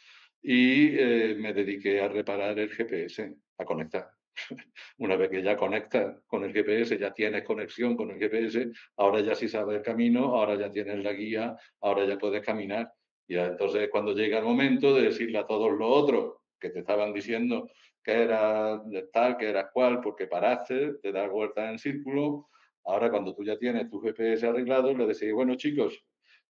y 0.42 0.98
eh, 0.98 1.36
me 1.38 1.52
dediqué 1.52 2.00
a 2.00 2.08
reparar 2.08 2.58
el 2.58 2.70
GPS, 2.70 3.36
a 3.58 3.66
conectar. 3.66 4.15
Una 5.00 5.16
vez 5.16 5.30
que 5.30 5.42
ya 5.42 5.56
conectas 5.56 6.18
con 6.28 6.44
el 6.44 6.54
GPS, 6.54 6.98
ya 6.98 7.14
tienes 7.14 7.44
conexión 7.44 7.96
con 7.96 8.12
el 8.12 8.20
GPS, 8.20 8.72
ahora 8.98 9.22
ya 9.22 9.36
sí 9.36 9.48
sabes 9.48 9.78
el 9.78 9.84
camino, 9.84 10.36
ahora 10.36 10.56
ya 10.56 10.70
tienes 10.70 11.04
la 11.04 11.14
guía, 11.14 11.56
ahora 11.82 12.06
ya 12.06 12.18
puedes 12.18 12.46
caminar. 12.46 12.92
Y 13.28 13.38
entonces 13.38 13.90
cuando 13.92 14.14
llega 14.14 14.40
el 14.40 14.46
momento 14.46 14.94
de 14.94 15.04
decirle 15.04 15.40
a 15.40 15.48
todos 15.48 15.72
los 15.72 15.90
otros 15.90 16.36
que 16.60 16.70
te 16.70 16.80
estaban 16.80 17.14
diciendo 17.14 17.70
que 18.04 18.12
era 18.12 18.82
tal, 19.12 19.36
que 19.38 19.50
eras 19.50 19.72
cual, 19.74 20.00
porque 20.00 20.28
paraste, 20.28 20.94
te 21.02 21.12
das 21.12 21.30
vueltas 21.30 21.72
en 21.72 21.80
círculo, 21.80 22.50
ahora 22.84 23.10
cuando 23.10 23.34
tú 23.34 23.44
ya 23.44 23.58
tienes 23.58 23.90
tu 23.90 24.00
GPS 24.00 24.46
arreglado, 24.46 24.94
le 24.94 25.08
decís, 25.08 25.34
bueno 25.34 25.56
chicos, 25.56 26.06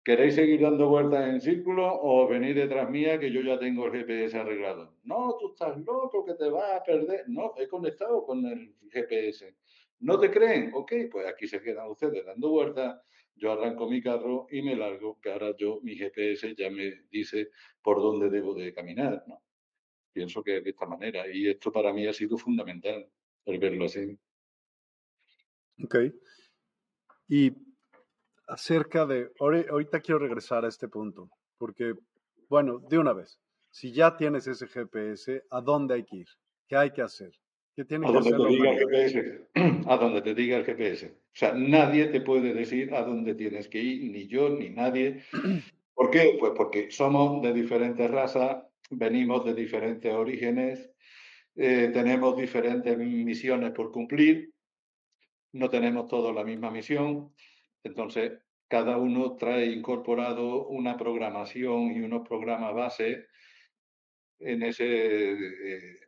¿Queréis 0.04 0.34
seguir 0.34 0.62
dando 0.62 0.90
vueltas 0.90 1.30
en 1.30 1.40
círculo 1.40 1.88
o 2.02 2.28
venir 2.28 2.56
detrás 2.56 2.90
mía 2.90 3.20
que 3.20 3.32
yo 3.32 3.42
ya 3.42 3.60
tengo 3.60 3.86
el 3.86 3.92
GPS 3.92 4.36
arreglado? 4.36 4.98
No, 5.04 5.38
tú 5.40 5.52
estás 5.52 5.78
loco, 5.78 6.26
que 6.26 6.34
te 6.34 6.50
vas 6.50 6.72
a 6.72 6.84
perder. 6.84 7.26
No, 7.30 7.54
he 7.56 7.68
conectado 7.68 8.26
con 8.26 8.44
el 8.46 8.76
GPS. 8.90 9.56
¿No 10.00 10.20
te 10.20 10.32
creen? 10.32 10.72
Ok, 10.74 10.94
pues 11.12 11.28
aquí 11.28 11.48
se 11.48 11.62
quedan 11.62 11.88
ustedes 11.88 12.26
dando 12.26 12.50
vueltas, 12.50 13.00
yo 13.36 13.52
arranco 13.52 13.88
mi 13.88 14.02
carro 14.02 14.48
y 14.50 14.64
me 14.64 14.76
largo, 14.76 15.20
que 15.22 15.32
ahora 15.32 15.56
yo, 15.56 15.80
mi 15.84 15.96
GPS 15.96 16.56
ya 16.56 16.72
me 16.72 17.04
dice 17.12 17.50
por 17.84 18.02
dónde 18.02 18.32
debo 18.32 18.56
de 18.56 18.74
caminar, 18.74 19.24
¿no? 19.28 19.44
Pienso 20.12 20.44
que 20.44 20.62
de 20.62 20.72
esta 20.72 20.88
manera, 20.88 21.32
y 21.32 21.48
esto 21.48 21.72
para 21.72 21.94
mí 21.94 22.08
ha 22.08 22.14
sido 22.14 22.40
fundamental, 22.40 23.08
el 23.46 23.60
verlo 23.60 23.86
así. 23.86 24.18
Ok. 25.84 25.96
Y 27.28 27.52
acerca 28.52 29.06
de, 29.06 29.32
ahorita 29.40 30.02
quiero 30.02 30.20
regresar 30.20 30.66
a 30.66 30.68
este 30.68 30.90
punto, 30.90 31.30
porque, 31.58 31.94
bueno, 32.50 32.80
de 32.80 32.98
una 32.98 33.14
vez, 33.14 33.40
si 33.70 33.94
ya 33.94 34.18
tienes 34.18 34.46
ese 34.46 34.68
GPS, 34.68 35.44
¿a 35.50 35.62
dónde 35.62 35.96
hay 35.96 36.04
que 36.04 36.18
ir? 36.18 36.28
¿Qué 36.68 36.76
hay 36.76 36.92
que 36.92 37.02
hacer? 37.02 37.32
¿Qué 37.74 37.86
tiene 37.86 38.08
a 38.08 38.12
que 38.12 38.18
hacer 38.18 38.34
donde 38.34 38.50
te 38.50 38.54
diga 38.54 38.72
el 38.74 38.80
GPS. 38.80 39.48
A 39.88 39.98
donde 39.98 40.22
te 40.22 40.36
diga 40.36 40.58
el 40.58 40.66
GPS. 40.66 41.08
O 41.08 41.34
sea, 41.34 41.54
nadie 41.54 42.08
te 42.08 42.20
puede 42.20 42.54
decir 42.54 42.94
a 42.94 43.04
dónde 43.04 43.34
tienes 43.36 43.70
que 43.70 43.80
ir, 43.82 44.12
ni 44.12 44.28
yo, 44.28 44.50
ni 44.50 44.70
nadie. 44.70 45.24
¿Por 45.96 46.12
qué? 46.12 46.36
Pues 46.38 46.52
porque 46.56 46.92
somos 46.92 47.42
de 47.42 47.54
diferentes 47.54 48.12
razas, 48.12 48.64
venimos 48.90 49.46
de 49.46 49.54
diferentes 49.54 50.14
orígenes, 50.14 50.92
eh, 51.56 51.90
tenemos 51.94 52.36
diferentes 52.36 52.98
misiones 52.98 53.72
por 53.72 53.92
cumplir, 53.92 54.52
no 55.54 55.70
tenemos 55.70 56.10
todos 56.10 56.36
la 56.36 56.44
misma 56.44 56.70
misión. 56.70 57.32
Entonces, 57.84 58.34
cada 58.68 58.98
uno 58.98 59.36
trae 59.36 59.66
incorporado 59.66 60.68
una 60.68 60.96
programación 60.98 61.92
y 61.92 62.02
unos 62.02 62.28
programas 62.28 62.74
base 62.74 63.28
en 64.40 64.64
ese, 64.64 65.34
eh, 65.34 66.00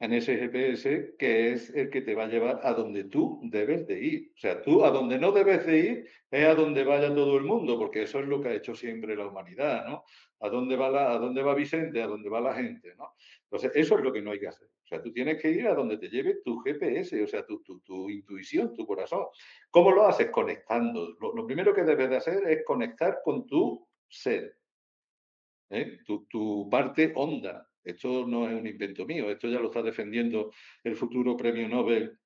en 0.00 0.12
ese 0.12 0.36
GPS 0.36 1.14
que 1.18 1.52
es 1.52 1.70
el 1.70 1.90
que 1.90 2.02
te 2.02 2.14
va 2.14 2.24
a 2.24 2.28
llevar 2.28 2.60
a 2.62 2.72
donde 2.72 3.04
tú 3.04 3.40
debes 3.44 3.86
de 3.86 4.00
ir. 4.02 4.32
O 4.34 4.38
sea, 4.38 4.62
tú 4.62 4.84
a 4.84 4.90
donde 4.90 5.18
no 5.18 5.32
debes 5.32 5.66
de 5.66 5.78
ir 5.78 6.08
es 6.30 6.46
a 6.46 6.54
donde 6.54 6.84
vaya 6.84 7.14
todo 7.14 7.36
el 7.36 7.44
mundo, 7.44 7.78
porque 7.78 8.02
eso 8.02 8.20
es 8.20 8.26
lo 8.26 8.40
que 8.40 8.48
ha 8.48 8.54
hecho 8.54 8.74
siempre 8.74 9.16
la 9.16 9.26
humanidad, 9.26 9.86
¿no? 9.86 10.04
¿A 10.40 10.48
dónde 10.48 10.76
va, 10.76 10.90
la, 10.90 11.12
a 11.12 11.18
dónde 11.18 11.42
va 11.42 11.54
Vicente? 11.54 12.02
¿A 12.02 12.06
dónde 12.06 12.28
va 12.28 12.40
la 12.40 12.54
gente? 12.54 12.94
¿no? 12.96 13.14
Entonces, 13.44 13.72
eso 13.74 13.96
es 13.96 14.04
lo 14.04 14.12
que 14.12 14.22
no 14.22 14.32
hay 14.32 14.40
que 14.40 14.48
hacer. 14.48 14.68
O 14.86 14.88
sea, 14.88 15.02
tú 15.02 15.12
tienes 15.12 15.42
que 15.42 15.50
ir 15.50 15.66
a 15.66 15.74
donde 15.74 15.98
te 15.98 16.08
lleve 16.08 16.42
tu 16.44 16.60
GPS, 16.60 17.20
o 17.20 17.26
sea, 17.26 17.44
tu, 17.44 17.60
tu, 17.60 18.08
intuición, 18.08 18.72
tu 18.72 18.86
corazón. 18.86 19.26
¿Cómo 19.68 19.90
lo 19.90 20.06
haces? 20.06 20.30
Conectando. 20.30 21.16
Lo, 21.20 21.44
primero 21.44 21.74
que 21.74 21.82
debes 21.82 22.08
de 22.08 22.16
hacer 22.16 22.48
es 22.48 22.64
conectar 22.64 23.18
con 23.24 23.48
tu 23.48 23.84
ser, 24.08 24.56
¿eh? 25.70 25.98
tu, 26.06 26.26
tu 26.26 26.70
parte 26.70 27.12
honda. 27.16 27.68
Esto 27.82 28.28
no 28.28 28.48
es 28.48 28.54
un 28.54 28.66
invento 28.66 29.04
mío, 29.06 29.28
esto 29.28 29.48
ya 29.48 29.58
lo 29.58 29.66
está 29.66 29.82
defendiendo 29.82 30.52
el 30.84 30.94
futuro 30.94 31.36
premio 31.36 31.68
Nobel 31.68 32.16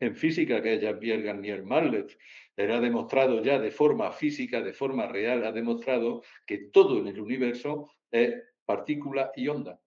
en 0.00 0.16
física, 0.16 0.62
que 0.62 0.74
es 0.74 0.80
Jean-Pierre 0.80 1.22
Garnier 1.22 1.62
Marlet. 1.62 2.18
Él 2.56 2.72
ha 2.72 2.80
demostrado 2.80 3.42
ya 3.42 3.58
de 3.58 3.70
forma 3.70 4.12
física, 4.12 4.62
de 4.62 4.72
forma 4.72 5.06
real, 5.08 5.44
ha 5.44 5.52
demostrado 5.52 6.22
que 6.46 6.70
todo 6.72 6.98
en 7.00 7.08
el 7.08 7.20
universo 7.20 7.90
es 8.10 8.34
partícula 8.64 9.30
y 9.36 9.48
onda. 9.48 9.78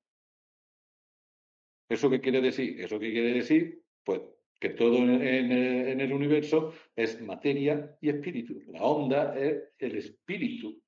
¿Eso 1.88 2.10
qué 2.10 2.20
quiere 2.20 2.42
decir? 2.42 2.82
¿Eso 2.82 3.00
qué 3.00 3.12
quiere 3.12 3.34
decir? 3.34 3.82
Pues 4.04 4.22
que 4.60 4.70
todo 4.70 4.98
en, 4.98 6.02
el 6.02 6.14
universo 6.14 6.74
es 6.96 7.22
materia 7.22 7.98
y 8.02 8.10
espíritu. 8.10 8.62
La 8.68 8.84
onda 8.84 9.38
es 9.38 9.74
el 9.78 9.98
espíritu, 9.98 10.82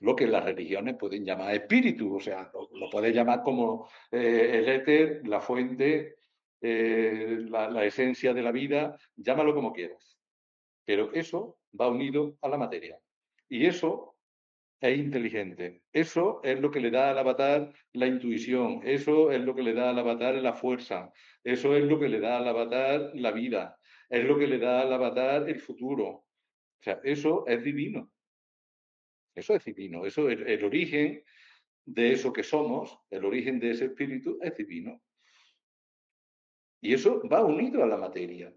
lo 0.00 0.16
que 0.16 0.26
las 0.26 0.44
religiones 0.44 0.96
pueden 0.96 1.24
llamar 1.24 1.54
espíritu, 1.54 2.16
o 2.16 2.20
sea, 2.20 2.50
lo, 2.52 2.90
puedes 2.90 3.14
llamar 3.14 3.42
como 3.42 3.88
eh, 4.10 4.50
el 4.54 4.68
éter, 4.68 5.26
la 5.26 5.40
fuente, 5.40 6.16
eh, 6.60 7.46
la, 7.48 7.84
esencia 7.84 8.34
de 8.34 8.42
la 8.42 8.52
vida, 8.52 8.96
llámalo 9.16 9.54
como 9.54 9.72
quieras. 9.72 10.18
Pero 10.84 11.12
eso 11.12 11.58
va 11.80 11.88
unido 11.88 12.36
a 12.42 12.48
la 12.48 12.58
materia. 12.58 12.98
Y 13.48 13.66
eso 13.66 14.11
es 14.82 14.98
inteligente. 14.98 15.82
Eso 15.92 16.40
es 16.42 16.60
lo 16.60 16.70
que 16.70 16.80
le 16.80 16.90
da 16.90 17.10
al 17.10 17.18
avatar 17.18 17.72
la 17.92 18.06
intuición. 18.08 18.80
Eso 18.84 19.30
es 19.30 19.40
lo 19.40 19.54
que 19.54 19.62
le 19.62 19.74
da 19.74 19.90
al 19.90 19.98
avatar 20.00 20.34
la 20.34 20.54
fuerza. 20.54 21.12
Eso 21.44 21.76
es 21.76 21.84
lo 21.84 22.00
que 22.00 22.08
le 22.08 22.18
da 22.18 22.38
al 22.38 22.48
avatar 22.48 23.12
la 23.14 23.30
vida. 23.30 23.78
Es 24.10 24.24
lo 24.24 24.36
que 24.36 24.48
le 24.48 24.58
da 24.58 24.80
al 24.80 24.92
avatar 24.92 25.48
el 25.48 25.60
futuro. 25.60 26.06
O 26.08 26.26
sea, 26.82 27.00
eso 27.04 27.46
es 27.46 27.62
divino. 27.62 28.10
Eso 29.36 29.54
es 29.54 29.64
divino. 29.64 30.04
Eso, 30.04 30.28
el, 30.28 30.48
el 30.48 30.64
origen 30.64 31.22
de 31.84 32.12
eso 32.12 32.32
que 32.32 32.42
somos, 32.42 32.98
el 33.08 33.24
origen 33.24 33.60
de 33.60 33.70
ese 33.70 33.84
espíritu 33.84 34.38
es 34.42 34.56
divino. 34.56 35.00
Y 36.80 36.94
eso 36.94 37.22
va 37.28 37.44
unido 37.44 37.84
a 37.84 37.86
la 37.86 37.96
materia. 37.96 38.52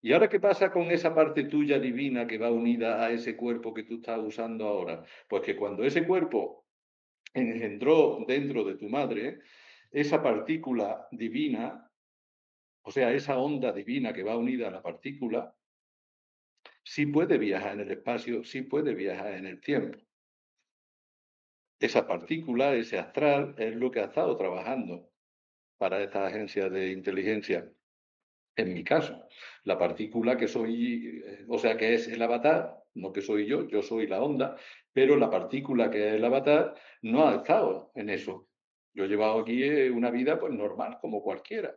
¿Y 0.00 0.12
ahora 0.12 0.28
qué 0.28 0.38
pasa 0.38 0.70
con 0.70 0.90
esa 0.90 1.14
parte 1.14 1.44
tuya 1.44 1.78
divina 1.78 2.26
que 2.26 2.38
va 2.38 2.52
unida 2.52 3.04
a 3.04 3.10
ese 3.10 3.36
cuerpo 3.36 3.74
que 3.74 3.82
tú 3.82 3.96
estás 3.96 4.20
usando 4.20 4.66
ahora? 4.66 5.04
Pues 5.28 5.42
que 5.42 5.56
cuando 5.56 5.82
ese 5.82 6.06
cuerpo 6.06 6.66
engendró 7.34 8.24
dentro 8.26 8.64
de 8.64 8.76
tu 8.76 8.88
madre, 8.88 9.40
esa 9.90 10.22
partícula 10.22 11.08
divina, 11.10 11.90
o 12.82 12.90
sea, 12.92 13.12
esa 13.12 13.38
onda 13.38 13.72
divina 13.72 14.12
que 14.12 14.22
va 14.22 14.36
unida 14.36 14.68
a 14.68 14.70
la 14.70 14.82
partícula, 14.82 15.54
sí 16.84 17.06
puede 17.06 17.36
viajar 17.36 17.74
en 17.74 17.80
el 17.80 17.90
espacio, 17.90 18.44
sí 18.44 18.62
puede 18.62 18.94
viajar 18.94 19.34
en 19.34 19.46
el 19.46 19.60
tiempo. 19.60 19.98
Esa 21.80 22.06
partícula, 22.06 22.74
ese 22.74 22.98
astral, 22.98 23.54
es 23.58 23.74
lo 23.74 23.90
que 23.90 24.00
ha 24.00 24.04
estado 24.04 24.36
trabajando 24.36 25.10
para 25.76 26.02
esta 26.02 26.26
agencia 26.26 26.68
de 26.70 26.92
inteligencia 26.92 27.72
en 28.58 28.74
mi 28.74 28.84
caso. 28.84 29.24
La 29.64 29.78
partícula 29.78 30.36
que 30.36 30.48
soy, 30.48 31.22
eh, 31.24 31.44
o 31.48 31.58
sea, 31.58 31.76
que 31.76 31.94
es 31.94 32.08
el 32.08 32.20
avatar, 32.22 32.76
no 32.94 33.12
que 33.12 33.20
soy 33.20 33.46
yo, 33.46 33.68
yo 33.68 33.82
soy 33.82 34.06
la 34.06 34.22
onda, 34.22 34.56
pero 34.92 35.16
la 35.16 35.30
partícula 35.30 35.90
que 35.90 36.08
es 36.08 36.14
el 36.14 36.24
avatar 36.24 36.74
no 37.02 37.28
ha 37.28 37.36
estado 37.36 37.92
en 37.94 38.10
eso. 38.10 38.48
Yo 38.94 39.04
he 39.04 39.08
llevado 39.08 39.40
aquí 39.40 39.62
eh, 39.62 39.90
una 39.90 40.10
vida 40.10 40.38
pues 40.38 40.52
normal, 40.52 40.98
como 41.00 41.22
cualquiera. 41.22 41.76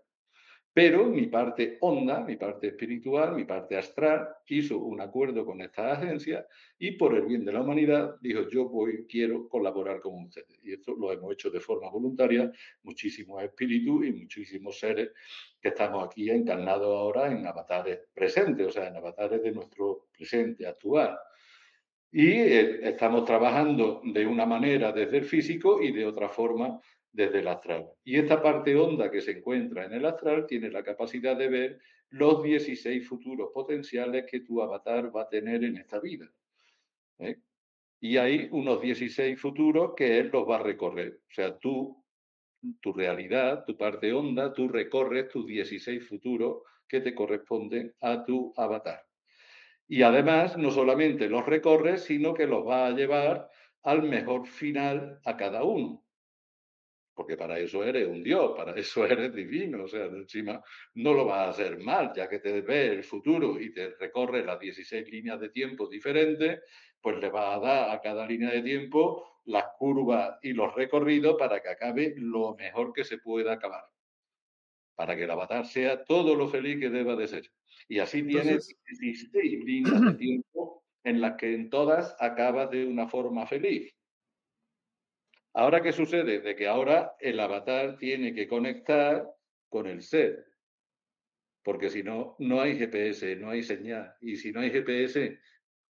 Pero 0.73 1.05
mi 1.05 1.27
parte 1.27 1.77
honda, 1.81 2.21
mi 2.21 2.38
parte 2.38 2.67
espiritual, 2.67 3.36
mi 3.36 3.43
parte 3.43 3.75
astral, 3.75 4.29
hizo 4.47 4.77
un 4.77 5.01
acuerdo 5.01 5.45
con 5.45 5.60
esta 5.60 5.91
agencia 5.91 6.47
y 6.79 6.91
por 6.91 7.13
el 7.13 7.25
bien 7.25 7.43
de 7.43 7.51
la 7.51 7.62
humanidad 7.62 8.15
dijo, 8.21 8.47
yo 8.47 8.69
voy, 8.69 9.05
quiero 9.05 9.49
colaborar 9.49 9.99
con 9.99 10.23
ustedes. 10.23 10.60
Y 10.63 10.71
esto 10.71 10.95
lo 10.95 11.12
hemos 11.12 11.34
hecho 11.34 11.49
de 11.49 11.60
forma 11.60 11.89
voluntaria, 11.89 12.49
muchísimos 12.84 13.43
espíritus 13.43 14.05
y 14.05 14.13
muchísimos 14.13 14.79
seres 14.79 15.12
que 15.60 15.69
estamos 15.69 16.05
aquí 16.05 16.29
encarnados 16.29 16.88
ahora 16.88 17.29
en 17.29 17.45
avatares 17.45 17.99
presentes, 18.13 18.67
o 18.67 18.71
sea, 18.71 18.88
en 18.88 18.95
avatares 18.95 19.43
de 19.43 19.51
nuestro 19.51 20.07
presente 20.17 20.65
actual. 20.65 21.17
Y 22.13 22.29
eh, 22.29 22.89
estamos 22.89 23.25
trabajando 23.25 24.01
de 24.05 24.25
una 24.25 24.45
manera 24.45 24.93
desde 24.93 25.17
el 25.17 25.25
físico 25.25 25.81
y 25.81 25.91
de 25.91 26.05
otra 26.05 26.29
forma 26.29 26.79
desde 27.12 27.39
el 27.39 27.47
astral. 27.47 27.89
Y 28.04 28.17
esta 28.17 28.41
parte 28.41 28.76
honda 28.76 29.12
que 29.12 29.21
se 29.21 29.32
encuentra 29.32 29.86
en 29.86 29.93
el 29.93 30.06
astral 30.06 30.45
tiene 30.47 30.69
la 30.69 30.84
capacidad 30.84 31.36
de 31.36 31.50
ver 31.50 31.80
los 32.10 32.43
16 32.43 33.08
futuros 33.08 33.52
potenciales 33.54 34.26
que 34.30 34.41
tu 34.41 34.62
avatar 34.62 35.15
va 35.15 35.24
a 35.24 35.30
tener 35.30 35.63
en 35.63 35.78
esta 35.78 36.00
vida. 36.00 36.32
¿eh? 37.19 37.38
Y 38.00 38.17
hay 38.17 38.47
unos 38.52 38.82
16 38.82 39.39
futuros 39.39 39.93
que 39.95 40.19
él 40.19 40.30
los 40.32 40.50
va 40.50 40.58
a 40.58 40.63
recorrer. 40.63 41.19
O 41.30 41.34
sea, 41.34 41.58
tú, 41.58 42.04
tu 42.82 42.93
realidad, 42.93 43.63
tu 43.65 43.78
parte 43.78 44.12
honda, 44.12 44.54
tú 44.54 44.67
recorres 44.67 45.30
tus 45.30 45.45
16 45.45 46.08
futuros 46.08 46.63
que 46.88 47.02
te 47.02 47.13
corresponden 47.13 47.93
a 48.02 48.26
tu 48.26 48.54
avatar. 48.58 49.06
Y 49.88 50.04
además, 50.04 50.58
no 50.58 50.71
solamente 50.71 51.30
los 51.30 51.45
recorres, 51.45 52.04
sino 52.04 52.34
que 52.34 52.47
los 52.47 52.65
va 52.65 52.88
a 52.88 52.91
llevar 52.91 53.50
al 53.84 54.04
mejor 54.04 54.47
final 54.47 55.19
a 55.26 55.36
cada 55.36 55.63
uno 55.63 56.01
porque 57.21 57.38
para 57.38 57.60
eso 57.60 57.84
eres 57.84 58.07
un 58.07 58.23
Dios, 58.23 58.53
para 58.57 58.73
eso 58.73 59.05
eres 59.05 59.31
divino, 59.31 59.84
o 59.84 59.88
sea, 59.88 60.05
encima 60.05 60.60
no 60.95 61.13
lo 61.13 61.25
vas 61.25 61.39
a 61.39 61.49
hacer 61.49 61.77
mal, 61.77 62.12
ya 62.15 62.27
que 62.27 62.39
te 62.39 62.62
ve 62.62 62.88
el 62.88 63.03
futuro 63.03 63.62
y 63.62 63.71
te 63.71 63.91
recorre 63.91 64.43
las 64.43 64.60
16 64.60 65.07
líneas 65.07 65.39
de 65.39 65.49
tiempo 65.49 65.88
diferentes, 65.88 66.62
pues 66.99 67.19
le 67.19 67.29
vas 67.29 67.57
a 67.57 67.60
dar 67.60 67.91
a 67.91 68.01
cada 68.01 68.25
línea 68.25 68.49
de 68.49 68.63
tiempo 68.63 69.39
las 69.45 69.65
curvas 69.77 70.39
y 70.41 70.53
los 70.53 70.73
recorridos 70.73 71.36
para 71.38 71.62
que 71.62 71.69
acabe 71.69 72.15
lo 72.17 72.55
mejor 72.55 72.91
que 72.91 73.03
se 73.03 73.19
pueda 73.19 73.53
acabar, 73.53 73.84
para 74.95 75.15
que 75.15 75.25
el 75.25 75.29
avatar 75.29 75.67
sea 75.67 76.03
todo 76.03 76.34
lo 76.34 76.47
feliz 76.47 76.79
que 76.79 76.89
deba 76.89 77.15
de 77.15 77.27
ser. 77.27 77.51
Y 77.88 77.99
así 77.99 78.23
tienes 78.23 78.75
16 78.99 79.63
líneas 79.63 80.01
de 80.01 80.13
tiempo 80.15 80.84
en 81.03 81.21
las 81.21 81.36
que 81.36 81.53
en 81.53 81.69
todas 81.69 82.15
acabas 82.19 82.71
de 82.71 82.88
una 82.88 83.07
forma 83.07 83.45
feliz. 83.45 83.93
Ahora, 85.54 85.82
¿qué 85.82 85.94
sucede? 85.94 86.40
De 86.42 86.56
que 86.58 86.68
ahora 86.68 87.16
el 87.20 87.40
avatar 87.40 87.98
tiene 87.98 88.34
que 88.34 88.48
conectar 88.48 89.30
con 89.70 89.88
el 89.88 90.02
ser. 90.02 90.46
Porque 91.64 91.90
si 91.90 92.04
no, 92.04 92.36
no 92.40 92.62
hay 92.62 92.78
GPS, 92.78 93.36
no 93.36 93.50
hay 93.50 93.64
señal. 93.64 94.16
Y 94.22 94.36
si 94.38 94.52
no 94.52 94.62
hay 94.62 94.72
GPS, 94.72 95.40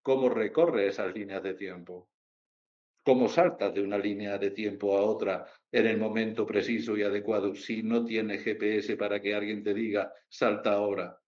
¿cómo 0.02 0.30
recorre 0.30 0.88
esas 0.88 1.14
líneas 1.14 1.44
de 1.44 1.54
tiempo? 1.56 2.10
¿Cómo 3.04 3.28
saltas 3.30 3.74
de 3.74 3.82
una 3.84 3.98
línea 4.00 4.38
de 4.40 4.52
tiempo 4.52 4.98
a 4.98 5.04
otra 5.04 5.46
en 5.72 5.88
el 5.88 5.98
momento 6.00 6.46
preciso 6.46 6.98
y 6.98 7.04
adecuado 7.04 7.56
si 7.56 7.84
no 7.84 8.06
tienes 8.06 8.44
GPS 8.44 8.98
para 8.98 9.22
que 9.22 9.36
alguien 9.36 9.64
te 9.64 9.74
diga 9.74 10.14
salta 10.30 10.74
ahora? 10.74 11.20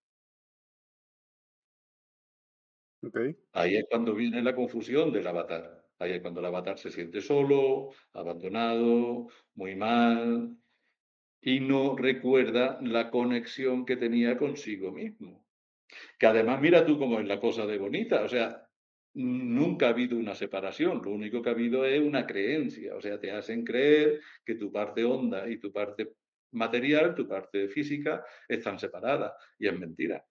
Ahí 3.52 3.76
es 3.76 3.86
cuando 3.88 4.14
viene 4.14 4.42
la 4.42 4.54
confusión 4.54 5.10
del 5.10 5.26
avatar. 5.26 5.83
Ahí 5.98 6.12
es 6.12 6.20
cuando 6.20 6.40
el 6.40 6.46
avatar 6.46 6.78
se 6.78 6.90
siente 6.90 7.20
solo, 7.20 7.90
abandonado, 8.12 9.28
muy 9.54 9.76
mal 9.76 10.56
y 11.40 11.60
no 11.60 11.96
recuerda 11.96 12.78
la 12.82 13.10
conexión 13.10 13.84
que 13.84 13.96
tenía 13.96 14.36
consigo 14.36 14.90
mismo. 14.90 15.46
Que 16.18 16.26
además 16.26 16.60
mira 16.60 16.84
tú 16.84 16.98
cómo 16.98 17.20
es 17.20 17.26
la 17.26 17.38
cosa 17.38 17.66
de 17.66 17.78
bonita, 17.78 18.22
o 18.22 18.28
sea, 18.28 18.66
nunca 19.14 19.86
ha 19.86 19.90
habido 19.90 20.16
una 20.16 20.34
separación, 20.34 21.02
lo 21.04 21.10
único 21.12 21.42
que 21.42 21.50
ha 21.50 21.52
habido 21.52 21.84
es 21.84 22.00
una 22.00 22.26
creencia, 22.26 22.96
o 22.96 23.00
sea, 23.00 23.20
te 23.20 23.30
hacen 23.30 23.64
creer 23.64 24.20
que 24.44 24.54
tu 24.54 24.72
parte 24.72 25.04
honda 25.04 25.48
y 25.48 25.58
tu 25.58 25.70
parte 25.70 26.14
material, 26.52 27.14
tu 27.14 27.28
parte 27.28 27.68
física, 27.68 28.24
están 28.48 28.78
separadas 28.78 29.34
y 29.58 29.68
es 29.68 29.78
mentira. 29.78 30.24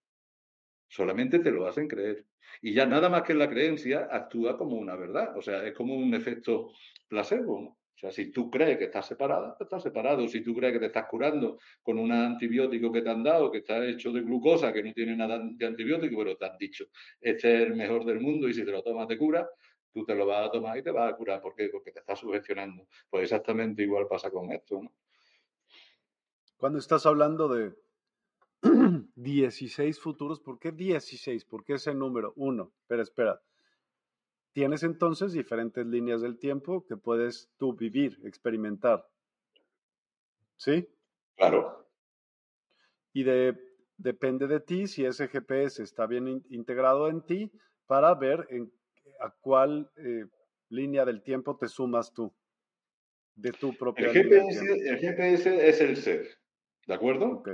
Solamente 0.88 1.40
te 1.40 1.52
lo 1.52 1.68
hacen 1.68 1.88
creer. 1.88 2.26
Y 2.62 2.74
ya 2.74 2.86
nada 2.86 3.10
más 3.10 3.24
que 3.24 3.34
la 3.34 3.50
creencia 3.50 4.08
actúa 4.12 4.58
como 4.58 4.78
una 4.78 4.96
verdad, 4.96 5.36
o 5.38 5.42
sea, 5.42 5.66
es 5.66 5.74
como 5.74 5.96
un 5.96 6.14
efecto 6.14 6.72
placebo. 7.08 7.78
O 7.96 7.98
sea, 7.98 8.12
si 8.12 8.32
tú 8.32 8.50
crees 8.50 8.78
que 8.78 8.86
estás 8.86 9.08
separada, 9.08 9.56
pues 9.58 9.68
estás 9.68 9.84
separado. 9.84 10.28
Si 10.28 10.42
tú 10.42 10.54
crees 10.54 10.74
que 10.74 10.80
te 10.80 10.86
estás 10.88 11.06
curando 11.08 11.60
con 11.82 11.98
un 11.98 12.12
antibiótico 12.12 12.92
que 12.92 13.02
te 13.02 13.10
han 13.10 13.24
dado, 13.24 13.50
que 13.50 13.60
está 13.60 13.86
hecho 13.86 14.12
de 14.12 14.22
glucosa, 14.22 14.74
que 14.74 14.84
no 14.84 14.92
tiene 14.92 15.16
nada 15.16 15.40
de 15.42 15.66
antibiótico, 15.66 16.18
pero 16.18 16.36
te 16.36 16.46
han 16.46 16.58
dicho, 16.58 16.86
este 17.22 17.56
es 17.56 17.68
el 17.68 17.76
mejor 17.76 18.04
del 18.06 18.20
mundo 18.20 18.50
y 18.50 18.54
si 18.54 18.66
te 18.66 18.72
lo 18.72 18.84
tomas 18.84 19.08
te 19.08 19.18
cura, 19.18 19.48
tú 19.94 20.04
te 20.04 20.16
lo 20.16 20.26
vas 20.26 20.48
a 20.48 20.52
tomar 20.52 20.78
y 20.78 20.84
te 20.84 20.92
vas 20.92 21.14
a 21.14 21.16
curar. 21.16 21.40
¿Por 21.42 21.56
qué? 21.56 21.70
Porque 21.70 21.92
te 21.92 22.00
estás 22.00 22.20
sugestionando. 22.20 22.88
Pues 23.10 23.24
exactamente 23.24 23.84
igual 23.84 24.08
pasa 24.08 24.30
con 24.30 24.52
esto. 24.52 24.82
Cuando 26.58 26.80
estás 26.80 27.06
hablando 27.06 27.48
de 27.48 27.74
16 29.16 30.00
futuros. 30.00 30.40
¿Por 30.40 30.60
qué 30.60 30.72
16? 30.72 31.46
¿Por 31.46 31.64
qué 31.64 31.74
ese 31.74 31.94
número? 31.94 32.34
Uno. 32.36 32.72
Pero 32.88 33.02
espera. 33.02 33.42
Tienes 34.54 34.84
entonces 34.84 35.34
diferentes 35.34 35.86
líneas 35.86 36.22
del 36.22 36.38
tiempo 36.38 36.86
que 36.86 36.96
puedes 36.96 37.50
tú 37.58 37.76
vivir, 37.76 38.20
experimentar. 38.24 39.08
¿Sí? 40.58 40.88
Claro. 41.36 41.88
Y 43.14 43.24
de, 43.24 43.58
depende 43.98 44.48
de 44.48 44.60
ti 44.60 44.88
si 44.88 45.06
ese 45.06 45.28
GPS 45.28 45.82
está 45.82 46.06
bien 46.06 46.44
integrado 46.50 47.10
en 47.10 47.26
ti 47.26 47.52
para 47.88 48.14
ver 48.14 48.46
en, 48.50 48.72
a 49.20 49.32
cuál 49.42 49.92
eh, 49.98 50.26
línea 50.70 51.04
del 51.06 51.24
tiempo 51.24 51.58
te 51.58 51.68
sumas 51.68 52.14
tú. 52.14 52.34
De 53.36 53.52
tu 53.52 53.76
propia 53.76 54.10
el 54.10 54.14
GPS, 54.14 54.90
el 54.90 55.00
GPS 55.00 55.68
es 55.68 55.82
el 55.82 55.98
ser. 55.98 56.28
¿De 56.86 56.94
acuerdo? 56.94 57.26
Ok. 57.28 57.50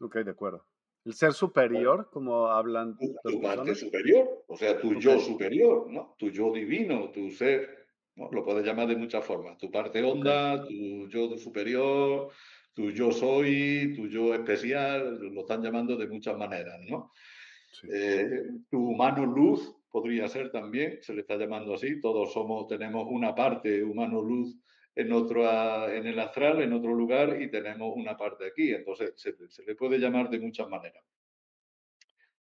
Ok, 0.00 0.16
de 0.16 0.30
acuerdo. 0.30 0.66
El 1.04 1.14
ser 1.14 1.32
superior, 1.32 2.08
como 2.12 2.46
hablan 2.46 2.96
tu, 2.96 3.40
parte 3.40 3.74
superior, 3.74 4.44
o 4.46 4.56
sea, 4.56 4.80
tu 4.80 4.94
yo 5.00 5.18
superior, 5.18 5.90
¿no? 5.90 6.14
Tu 6.16 6.30
yo 6.30 6.52
divino, 6.52 7.10
tu 7.10 7.30
ser, 7.30 7.86
¿no? 8.14 8.30
Lo 8.30 8.44
puedes 8.44 8.64
llamar 8.64 8.86
de 8.86 8.96
muchas 8.96 9.24
formas. 9.24 9.58
Tu 9.58 9.70
parte 9.70 10.02
honda, 10.02 10.64
tu 10.64 11.08
yo 11.08 11.36
superior, 11.36 12.28
tu 12.72 12.90
yo 12.90 13.10
soy, 13.10 13.94
tu 13.96 14.06
yo 14.06 14.32
especial, 14.32 15.18
lo 15.18 15.40
están 15.40 15.62
llamando 15.62 15.96
de 15.96 16.06
muchas 16.06 16.36
maneras, 16.36 16.78
¿no? 16.88 17.10
Eh, 17.92 18.44
tu 18.70 18.90
humano 18.90 19.26
luz 19.26 19.74
podría 19.90 20.28
ser 20.28 20.50
también, 20.50 20.98
se 21.02 21.14
le 21.14 21.22
está 21.22 21.36
llamando 21.36 21.74
así. 21.74 22.00
Todos 22.00 22.32
somos, 22.32 22.66
tenemos 22.68 23.06
una 23.10 23.34
parte 23.34 23.82
humano 23.82 24.22
luz 24.22 24.56
en, 24.94 25.12
otro, 25.12 25.88
en 25.90 26.06
el 26.06 26.18
astral, 26.18 26.62
en 26.62 26.72
otro 26.72 26.94
lugar, 26.94 27.40
y 27.40 27.50
tenemos 27.50 27.94
una 27.96 28.16
parte 28.16 28.46
aquí. 28.46 28.72
Entonces, 28.72 29.12
se, 29.16 29.64
le 29.64 29.74
puede 29.74 29.98
llamar 29.98 30.28
de 30.28 30.38
muchas 30.38 30.68
maneras. 30.68 31.02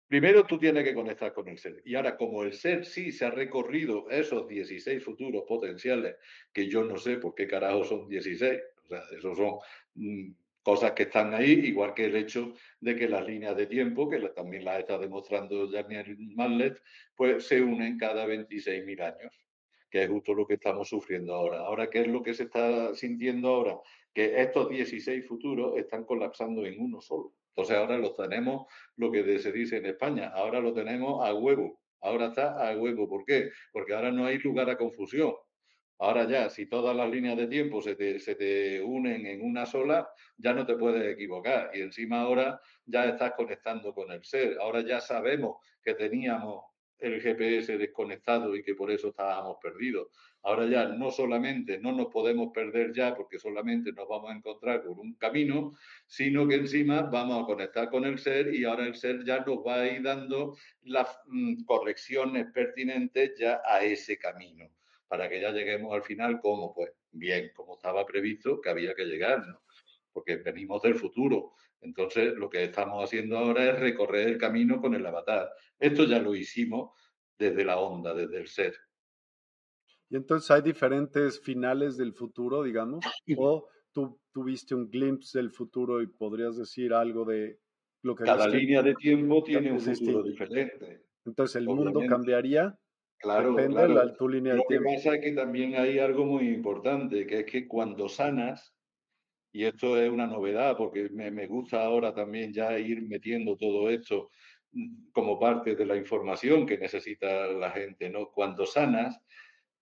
Primero 0.06 0.44
tú 0.44 0.58
tienes 0.58 0.84
que 0.84 0.94
conectar 0.94 1.32
con 1.32 1.48
el 1.48 1.58
ser. 1.58 1.82
Y 1.84 1.94
ahora, 1.94 2.16
como 2.16 2.42
el 2.44 2.52
ser 2.52 2.84
sí 2.84 3.10
se 3.10 3.24
ha 3.24 3.30
recorrido 3.30 4.08
esos 4.10 4.46
16 4.46 5.02
futuros 5.02 5.44
potenciales, 5.46 6.16
que 6.52 6.68
yo 6.68 6.84
no 6.84 6.98
sé 6.98 7.16
por 7.16 7.34
qué 7.34 7.46
carajo 7.46 7.84
son 7.84 8.08
16, 8.08 8.60
o 8.84 8.86
sea, 8.86 9.02
esos 9.16 9.36
son 9.36 9.58
mm, 9.94 10.32
cosas 10.62 10.92
que 10.92 11.04
están 11.04 11.34
ahí, 11.34 11.52
igual 11.52 11.94
que 11.94 12.04
el 12.04 12.16
hecho 12.16 12.54
de 12.80 12.94
que 12.94 13.08
las 13.08 13.26
líneas 13.26 13.56
de 13.56 13.66
tiempo, 13.66 14.08
que 14.08 14.20
también 14.28 14.64
las 14.64 14.80
está 14.80 14.98
demostrando 14.98 15.66
Daniel 15.68 16.16
Mallet, 16.18 16.80
pues 17.16 17.46
se 17.46 17.62
unen 17.62 17.98
cada 17.98 18.26
26.000 18.26 19.00
años 19.00 19.43
que 19.94 20.02
es 20.02 20.10
justo 20.10 20.34
lo 20.34 20.44
que 20.44 20.54
estamos 20.54 20.88
sufriendo 20.88 21.32
ahora. 21.32 21.60
Ahora, 21.60 21.88
¿qué 21.88 22.00
es 22.00 22.08
lo 22.08 22.20
que 22.20 22.34
se 22.34 22.42
está 22.42 22.92
sintiendo 22.96 23.46
ahora? 23.46 23.78
Que 24.12 24.42
estos 24.42 24.68
16 24.68 25.24
futuros 25.24 25.78
están 25.78 26.02
colapsando 26.04 26.66
en 26.66 26.80
uno 26.80 27.00
solo. 27.00 27.32
Entonces 27.50 27.76
ahora 27.76 27.96
los 27.96 28.16
tenemos, 28.16 28.66
lo 28.96 29.12
que 29.12 29.38
se 29.38 29.52
dice 29.52 29.76
en 29.76 29.86
España, 29.86 30.32
ahora 30.34 30.58
lo 30.58 30.74
tenemos 30.74 31.24
a 31.24 31.32
huevo. 31.32 31.80
Ahora 32.00 32.26
está 32.26 32.68
a 32.68 32.76
huevo. 32.76 33.08
¿Por 33.08 33.24
qué? 33.24 33.52
Porque 33.70 33.94
ahora 33.94 34.10
no 34.10 34.26
hay 34.26 34.38
lugar 34.38 34.68
a 34.68 34.76
confusión. 34.76 35.32
Ahora 36.00 36.26
ya, 36.26 36.50
si 36.50 36.66
todas 36.66 36.96
las 36.96 37.08
líneas 37.08 37.36
de 37.36 37.46
tiempo 37.46 37.80
se 37.80 37.94
te, 37.94 38.18
se 38.18 38.34
te, 38.34 38.82
unen 38.82 39.24
en 39.26 39.42
una 39.42 39.64
sola, 39.64 40.10
ya 40.36 40.54
no 40.54 40.66
te 40.66 40.74
puedes 40.74 41.06
equivocar. 41.06 41.70
Y 41.72 41.82
encima 41.82 42.22
ahora 42.22 42.60
ya 42.84 43.04
estás 43.04 43.34
conectando 43.36 43.94
con 43.94 44.10
el 44.10 44.24
ser. 44.24 44.58
Ahora 44.60 44.80
ya 44.80 45.00
sabemos 45.00 45.58
que 45.84 45.94
teníamos 45.94 46.64
el 47.04 47.20
GPS 47.20 47.78
desconectado 47.78 48.56
y 48.56 48.62
que 48.62 48.74
por 48.74 48.90
eso 48.90 49.08
estábamos 49.08 49.58
perdidos. 49.62 50.08
Ahora 50.42 50.66
ya 50.66 50.88
no 50.88 51.10
solamente 51.10 51.78
no 51.78 51.92
nos 51.92 52.08
podemos 52.08 52.50
perder 52.52 52.92
ya 52.92 53.14
porque 53.14 53.38
solamente 53.38 53.92
nos 53.92 54.08
vamos 54.08 54.30
a 54.30 54.34
encontrar 54.34 54.82
con 54.82 54.98
un 54.98 55.14
camino, 55.14 55.72
sino 56.06 56.46
que 56.46 56.56
encima 56.56 57.02
vamos 57.02 57.42
a 57.42 57.46
conectar 57.46 57.88
con 57.88 58.04
el 58.04 58.18
ser 58.18 58.54
y 58.54 58.64
ahora 58.64 58.86
el 58.86 58.94
ser 58.94 59.24
ya 59.24 59.40
nos 59.40 59.58
va 59.58 59.76
a 59.76 59.86
ir 59.86 60.02
dando 60.02 60.56
las 60.82 61.18
mm, 61.26 61.64
correcciones 61.64 62.46
pertinentes 62.52 63.38
ya 63.38 63.60
a 63.64 63.82
ese 63.82 64.18
camino, 64.18 64.68
para 65.08 65.28
que 65.28 65.40
ya 65.40 65.50
lleguemos 65.50 65.94
al 65.94 66.02
final 66.02 66.40
como, 66.40 66.74
pues, 66.74 66.90
bien, 67.12 67.50
como 67.54 67.76
estaba 67.76 68.04
previsto 68.04 68.60
que 68.60 68.70
había 68.70 68.94
que 68.94 69.04
llegar, 69.04 69.46
¿no? 69.46 69.64
porque 70.14 70.36
venimos 70.36 70.80
del 70.80 70.94
futuro. 70.94 71.52
Entonces, 71.82 72.32
lo 72.34 72.48
que 72.48 72.64
estamos 72.64 73.04
haciendo 73.04 73.36
ahora 73.36 73.70
es 73.70 73.78
recorrer 73.78 74.28
el 74.28 74.38
camino 74.38 74.80
con 74.80 74.94
el 74.94 75.04
avatar. 75.04 75.50
Esto 75.84 76.04
ya 76.04 76.18
lo 76.18 76.34
hicimos 76.34 76.92
desde 77.38 77.62
la 77.62 77.78
onda, 77.78 78.14
desde 78.14 78.38
el 78.38 78.48
ser. 78.48 78.74
Y 80.08 80.16
entonces 80.16 80.50
hay 80.50 80.62
diferentes 80.62 81.40
finales 81.40 81.98
del 81.98 82.14
futuro, 82.14 82.62
digamos, 82.62 83.04
o 83.38 83.68
tú 83.92 84.18
tuviste 84.32 84.74
un 84.74 84.88
glimpse 84.88 85.38
del 85.38 85.50
futuro 85.50 86.00
y 86.00 86.06
podrías 86.06 86.56
decir 86.56 86.94
algo 86.94 87.26
de 87.26 87.58
lo 88.02 88.14
que... 88.14 88.24
Cada 88.24 88.48
línea 88.48 88.82
de 88.82 88.94
tiempo 88.94 89.42
tiene 89.42 89.72
un 89.72 89.80
futuro 89.80 90.22
diferente. 90.22 91.02
Entonces 91.26 91.56
el 91.56 91.66
mundo 91.66 92.00
cambiaría. 92.08 92.78
Claro, 93.18 93.54
depende 93.54 93.86
de 93.86 94.12
tu 94.18 94.28
línea 94.28 94.54
de 94.54 94.62
tiempo. 94.66 94.84
Lo 94.84 94.90
que 94.90 94.96
pasa 94.96 95.14
es 95.16 95.20
que 95.22 95.32
también 95.32 95.74
hay 95.76 95.98
algo 95.98 96.24
muy 96.24 96.48
importante, 96.48 97.26
que 97.26 97.40
es 97.40 97.46
que 97.46 97.68
cuando 97.68 98.08
sanas, 98.08 98.74
y 99.52 99.64
esto 99.64 99.98
es 99.98 100.10
una 100.10 100.26
novedad 100.26 100.76
porque 100.76 101.10
me, 101.10 101.30
me 101.30 101.46
gusta 101.46 101.84
ahora 101.84 102.14
también 102.14 102.52
ya 102.52 102.78
ir 102.78 103.02
metiendo 103.02 103.56
todo 103.56 103.90
esto 103.90 104.30
como 105.12 105.38
parte 105.38 105.76
de 105.76 105.86
la 105.86 105.96
información 105.96 106.66
que 106.66 106.78
necesita 106.78 107.46
la 107.48 107.70
gente, 107.70 108.10
¿no? 108.10 108.30
Cuando 108.30 108.66
sanas, 108.66 109.20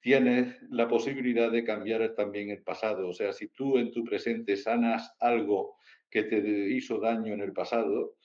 tienes 0.00 0.61
la 0.70 0.88
posibilidad 0.88 1.50
de 1.50 1.64
cambiar 1.64 2.14
también 2.14 2.50
el 2.50 2.62
pasado. 2.62 3.09
O 3.09 3.12
sea, 3.12 3.33
si 3.33 3.48
tú 3.48 3.78
en 3.78 3.92
tu 3.92 4.05
presente 4.05 4.57
sanas 4.57 5.14
algo 5.20 5.76
que 6.11 6.24
te 6.24 6.38
hizo 6.70 6.98
daño 6.98 7.33
en 7.33 7.40
el 7.40 7.52
pasado, 7.52 8.16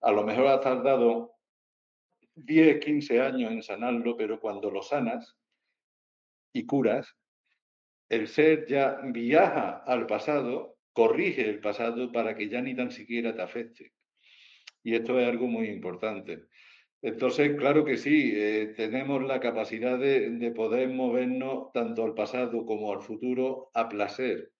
a 0.00 0.10
lo 0.10 0.24
mejor 0.24 0.46
has 0.48 0.60
tardado 0.60 1.34
10, 2.34 2.84
15 2.84 3.20
años 3.20 3.52
en 3.52 3.62
sanarlo, 3.62 4.16
pero 4.16 4.40
cuando 4.40 4.70
lo 4.70 4.82
sanas 4.82 5.36
y 6.52 6.66
curas, 6.66 7.16
el 8.08 8.28
ser 8.28 8.66
ya 8.66 9.00
viaja 9.04 9.82
al 9.86 10.06
pasado, 10.06 10.78
corrige 10.92 11.48
el 11.48 11.60
pasado 11.60 12.10
para 12.12 12.34
que 12.34 12.48
ya 12.48 12.62
ni 12.62 12.74
tan 12.74 12.90
siquiera 12.90 13.34
te 13.34 13.42
afecte. 13.42 13.92
Y 14.86 14.94
esto 14.94 15.18
es 15.18 15.26
algo 15.26 15.48
muy 15.48 15.66
importante. 15.66 16.44
Entonces, 17.02 17.56
claro 17.56 17.84
que 17.84 17.96
sí, 17.96 18.32
eh, 18.36 18.72
tenemos 18.76 19.20
la 19.24 19.40
capacidad 19.40 19.98
de, 19.98 20.52
poder 20.54 20.90
movernos 20.90 21.72
tanto 21.72 22.04
al 22.04 22.14
pasado 22.14 22.64
como 22.64 22.92
al 22.92 23.02
futuro 23.02 23.68
a 23.74 23.88
placer. 23.88 24.52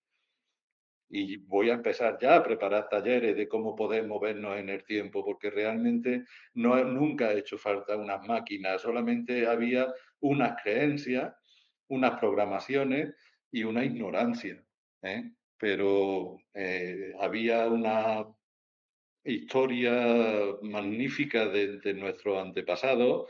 Y 1.08 1.36
voy 1.36 1.70
a 1.70 1.74
empezar 1.74 2.18
ya 2.20 2.34
a 2.34 2.42
preparar 2.42 2.88
talleres 2.88 3.36
de 3.36 3.46
cómo 3.46 3.76
poder 3.76 4.04
movernos 4.08 4.58
en 4.58 4.68
el 4.68 4.82
tiempo, 4.82 5.24
porque 5.24 5.48
realmente 5.48 6.24
no, 6.54 6.82
nunca 6.82 7.28
ha 7.28 7.34
hecho 7.34 7.56
falta 7.56 7.96
unas 7.96 8.26
máquinas, 8.26 8.82
solamente 8.82 9.46
había 9.46 9.94
unas 10.18 10.60
creencias, 10.60 11.32
unas 11.86 12.18
programaciones 12.18 13.14
y 13.52 13.62
una 13.62 13.84
ignorancia. 13.84 14.60
¿eh? 15.02 15.30
Pero 15.56 16.38
eh, 16.52 17.12
había 17.20 17.68
una 17.68 18.26
historia 19.26 20.56
magnífica 20.62 21.46
de, 21.48 21.94
nuestro 21.94 22.40
antepasado, 22.40 23.28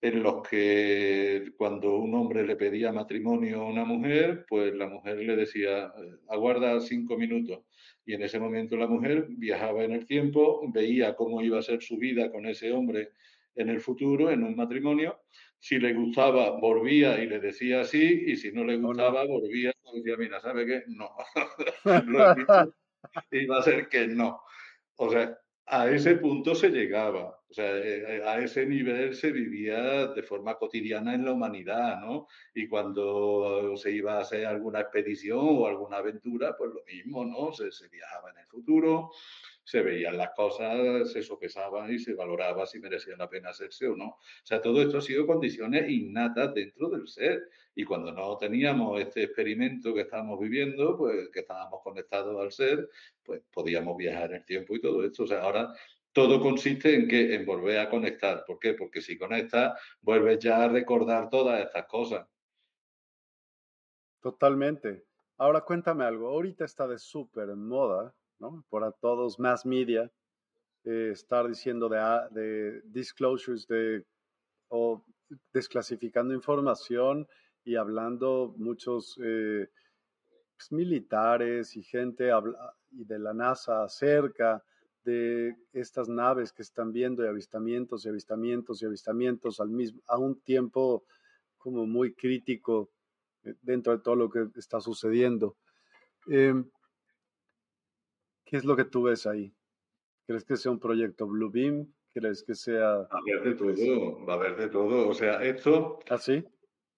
en 0.00 0.22
los 0.22 0.46
que 0.46 1.52
cuando 1.56 1.96
un 1.96 2.14
hombre 2.14 2.46
le 2.46 2.56
pedía 2.56 2.92
matrimonio 2.92 3.62
a 3.62 3.66
una 3.66 3.84
mujer, 3.84 4.44
pues 4.48 4.74
la 4.74 4.86
mujer 4.86 5.18
le 5.18 5.36
decía, 5.36 5.92
aguarda 6.28 6.80
cinco 6.80 7.16
minutos. 7.16 7.60
Y 8.04 8.14
en 8.14 8.22
ese 8.22 8.38
momento 8.38 8.76
la 8.76 8.86
mujer 8.86 9.26
viajaba 9.30 9.84
en 9.84 9.92
el 9.92 10.06
tiempo, 10.06 10.62
veía 10.72 11.16
cómo 11.16 11.42
iba 11.42 11.58
a 11.58 11.62
ser 11.62 11.82
su 11.82 11.96
vida 11.96 12.30
con 12.30 12.46
ese 12.46 12.72
hombre 12.72 13.10
en 13.56 13.70
el 13.70 13.80
futuro, 13.80 14.30
en 14.30 14.44
un 14.44 14.54
matrimonio. 14.54 15.22
Si 15.58 15.78
le 15.78 15.94
gustaba, 15.94 16.50
volvía 16.60 17.18
y 17.22 17.26
le 17.26 17.40
decía 17.40 17.84
sí, 17.84 18.24
y 18.26 18.36
si 18.36 18.52
no 18.52 18.64
le 18.64 18.76
gustaba, 18.76 19.24
volvía 19.24 19.72
y 19.92 19.98
decía, 19.98 20.16
mira, 20.18 20.40
¿sabe 20.40 20.66
qué? 20.66 20.84
No. 20.88 21.10
iba 23.32 23.58
a 23.58 23.62
ser 23.62 23.88
que 23.88 24.06
no. 24.06 24.40
O 24.96 25.10
sea, 25.10 25.38
a 25.66 25.90
ese 25.90 26.16
punto 26.16 26.54
se 26.54 26.70
llegaba, 26.70 27.40
o 27.48 27.52
sea, 27.52 27.76
eh, 27.76 28.22
a 28.24 28.38
ese 28.38 28.66
nivel 28.66 29.14
se 29.14 29.32
vivía 29.32 30.06
de 30.08 30.22
forma 30.22 30.56
cotidiana 30.56 31.14
en 31.14 31.24
la 31.24 31.32
humanidad, 31.32 32.00
¿no? 32.00 32.28
Y 32.54 32.68
cuando 32.68 33.76
se 33.76 33.90
iba 33.90 34.14
a 34.14 34.20
hacer 34.20 34.46
alguna 34.46 34.80
expedición 34.80 35.40
o 35.40 35.66
alguna 35.66 35.98
aventura, 35.98 36.56
pues 36.56 36.70
lo 36.72 36.84
mismo, 36.84 37.24
¿no? 37.24 37.52
Se, 37.52 37.72
se 37.72 37.88
viajaba 37.88 38.30
en 38.30 38.38
el 38.38 38.46
futuro, 38.46 39.10
se 39.66 39.82
veían 39.82 40.16
las 40.16 40.30
cosas, 40.30 41.10
se 41.10 41.24
sopesaban 41.24 41.92
y 41.92 41.98
se 41.98 42.14
valoraba 42.14 42.64
si 42.66 42.78
merecía 42.78 43.16
la 43.16 43.28
pena 43.28 43.50
hacerse 43.50 43.88
o 43.88 43.96
no. 43.96 44.10
O 44.10 44.20
sea, 44.44 44.62
todo 44.62 44.80
esto 44.80 44.98
ha 44.98 45.00
sido 45.00 45.26
condiciones 45.26 45.90
innatas 45.90 46.54
dentro 46.54 46.88
del 46.88 47.08
ser. 47.08 47.50
Y 47.74 47.82
cuando 47.82 48.12
no 48.12 48.36
teníamos 48.38 49.00
este 49.00 49.24
experimento 49.24 49.92
que 49.92 50.02
estábamos 50.02 50.38
viviendo, 50.38 50.96
pues 50.96 51.30
que 51.30 51.40
estábamos 51.40 51.80
conectados 51.82 52.40
al 52.40 52.52
ser, 52.52 52.88
pues 53.24 53.42
podíamos 53.52 53.96
viajar 53.96 54.30
en 54.30 54.36
el 54.36 54.44
tiempo 54.44 54.76
y 54.76 54.80
todo 54.80 55.04
esto. 55.04 55.24
O 55.24 55.26
sea, 55.26 55.42
ahora 55.42 55.74
todo 56.12 56.40
consiste 56.40 56.94
en 56.94 57.08
que 57.08 57.34
en 57.34 57.44
volver 57.44 57.80
a 57.80 57.90
conectar. 57.90 58.44
¿Por 58.46 58.60
qué? 58.60 58.74
Porque 58.74 59.00
si 59.00 59.18
conectas, 59.18 59.80
vuelves 60.00 60.38
ya 60.38 60.62
a 60.62 60.68
recordar 60.68 61.28
todas 61.28 61.60
estas 61.60 61.86
cosas. 61.86 62.24
Totalmente. 64.20 65.06
Ahora 65.38 65.62
cuéntame 65.62 66.04
algo. 66.04 66.28
Ahorita 66.28 66.64
está 66.64 66.86
de 66.86 67.00
súper 67.00 67.48
moda 67.56 68.14
¿no? 68.38 68.64
Para 68.70 68.92
todos, 68.92 69.38
mass 69.38 69.64
media, 69.64 70.10
eh, 70.84 71.10
estar 71.12 71.48
diciendo 71.48 71.90
ah, 71.94 72.28
de 72.30 72.82
disclosures 72.84 73.66
de, 73.66 74.04
o 74.68 75.04
desclasificando 75.52 76.34
información 76.34 77.26
y 77.64 77.76
hablando 77.76 78.54
muchos 78.56 79.18
eh, 79.22 79.68
pues, 80.56 80.72
militares 80.72 81.76
y 81.76 81.82
gente 81.82 82.30
y 82.92 83.04
de 83.04 83.18
la 83.18 83.34
NASA 83.34 83.82
acerca 83.82 84.62
de 85.04 85.56
estas 85.72 86.08
naves 86.08 86.52
que 86.52 86.62
están 86.62 86.92
viendo 86.92 87.24
y 87.24 87.28
avistamientos 87.28 88.04
y 88.04 88.08
avistamientos 88.08 88.82
y 88.82 88.86
avistamientos 88.86 89.60
al 89.60 89.70
mismo, 89.70 90.00
a 90.06 90.18
un 90.18 90.40
tiempo 90.40 91.04
como 91.58 91.86
muy 91.86 92.12
crítico 92.14 92.90
eh, 93.44 93.54
dentro 93.62 93.96
de 93.96 94.02
todo 94.02 94.16
lo 94.16 94.30
que 94.30 94.48
está 94.56 94.80
sucediendo. 94.80 95.56
Em, 96.28 96.68
¿Qué 98.46 98.56
es 98.56 98.64
lo 98.64 98.76
que 98.76 98.84
tú 98.84 99.02
ves 99.02 99.26
ahí? 99.26 99.52
¿Crees 100.24 100.44
que 100.44 100.56
sea 100.56 100.70
un 100.70 100.78
proyecto 100.78 101.26
Bluebeam? 101.26 101.92
¿Crees 102.14 102.44
que 102.44 102.54
sea...? 102.54 102.98
Va 102.98 103.08
a 103.10 103.18
haber 103.18 103.42
de 103.42 103.54
todo, 103.54 104.24
va 104.24 104.34
a 104.34 104.36
haber 104.36 104.56
de 104.56 104.68
todo. 104.68 105.08
O 105.08 105.14
sea, 105.14 105.42
esto... 105.42 105.98
¿Ah, 106.08 106.16
sí? 106.16 106.44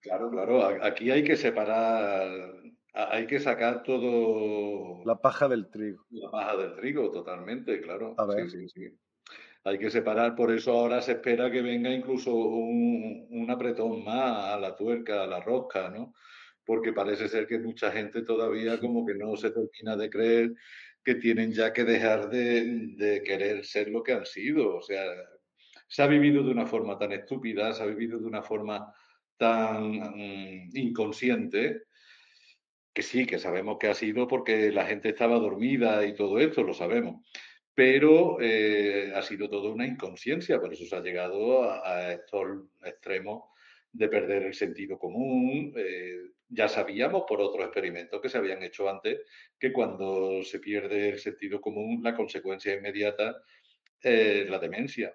Claro, 0.00 0.30
claro. 0.30 0.62
Aquí 0.84 1.10
hay 1.10 1.24
que 1.24 1.36
separar, 1.36 2.52
hay 2.92 3.26
que 3.26 3.40
sacar 3.40 3.82
todo... 3.82 5.02
La 5.06 5.16
paja 5.16 5.48
del 5.48 5.70
trigo. 5.70 6.04
La 6.10 6.30
paja 6.30 6.56
del 6.58 6.76
trigo, 6.76 7.10
totalmente, 7.10 7.80
claro. 7.80 8.14
A 8.18 8.26
ver. 8.26 8.50
Sí, 8.50 8.60
sí, 8.60 8.68
sí. 8.68 8.98
Hay 9.64 9.78
que 9.78 9.90
separar, 9.90 10.34
por 10.34 10.52
eso 10.52 10.72
ahora 10.72 11.00
se 11.00 11.12
espera 11.12 11.50
que 11.50 11.62
venga 11.62 11.90
incluso 11.90 12.34
un, 12.34 13.26
un 13.30 13.50
apretón 13.50 14.04
más 14.04 14.54
a 14.54 14.60
la 14.60 14.76
tuerca, 14.76 15.24
a 15.24 15.26
la 15.26 15.40
rosca, 15.40 15.88
¿no? 15.88 16.14
Porque 16.64 16.92
parece 16.92 17.28
ser 17.28 17.46
que 17.46 17.58
mucha 17.58 17.90
gente 17.90 18.22
todavía 18.22 18.78
como 18.80 19.06
que 19.06 19.14
no 19.14 19.34
se 19.36 19.50
termina 19.50 19.96
de 19.96 20.10
creer 20.10 20.52
que 21.08 21.14
tienen 21.14 21.52
ya 21.52 21.72
que 21.72 21.84
dejar 21.84 22.28
de, 22.28 23.22
querer 23.24 23.64
ser 23.64 23.88
lo 23.88 24.02
que 24.02 24.12
han 24.12 24.26
sido. 24.26 24.76
O 24.76 24.82
sea, 24.82 25.02
se 25.88 26.02
ha 26.02 26.06
vivido 26.06 26.42
de 26.42 26.50
una 26.50 26.66
forma 26.66 26.98
tan 26.98 27.12
estúpida, 27.12 27.72
se 27.72 27.82
ha 27.82 27.86
vivido 27.86 28.18
de 28.18 28.26
una 28.26 28.42
forma 28.42 28.92
tan 29.38 29.92
mm, 29.92 30.76
inconsciente, 30.76 31.84
que 32.92 33.00
sí, 33.00 33.24
que 33.24 33.38
sabemos 33.38 33.78
que 33.80 33.88
ha 33.88 33.94
sido 33.94 34.28
porque 34.28 34.70
la 34.70 34.84
gente 34.84 35.08
estaba 35.08 35.38
dormida 35.38 36.04
y 36.04 36.14
todo 36.14 36.38
esto, 36.40 36.62
lo 36.62 36.74
sabemos. 36.74 37.24
Pero 37.72 38.36
eh, 38.38 39.10
ha 39.14 39.22
sido 39.22 39.48
toda 39.48 39.72
una 39.72 39.86
inconsciencia, 39.86 40.60
por 40.60 40.74
eso 40.74 40.84
se 40.84 40.94
ha 40.94 41.00
llegado 41.00 41.72
a, 41.72 42.12
estos 42.12 42.44
extremos 42.84 43.44
de 43.92 44.08
perder 44.10 44.42
el 44.42 44.54
sentido 44.54 44.98
común, 44.98 45.72
eh, 45.74 46.20
ya 46.48 46.68
sabíamos 46.68 47.24
por 47.26 47.40
otros 47.40 47.64
experimentos 47.64 48.20
que 48.20 48.28
se 48.28 48.38
habían 48.38 48.62
hecho 48.62 48.88
antes 48.88 49.20
que 49.58 49.72
cuando 49.72 50.42
se 50.42 50.58
pierde 50.58 51.10
el 51.10 51.18
sentido 51.18 51.60
común, 51.60 52.02
la 52.02 52.14
consecuencia 52.14 52.74
inmediata 52.74 53.42
es 54.00 54.48
la 54.48 54.58
demencia. 54.58 55.14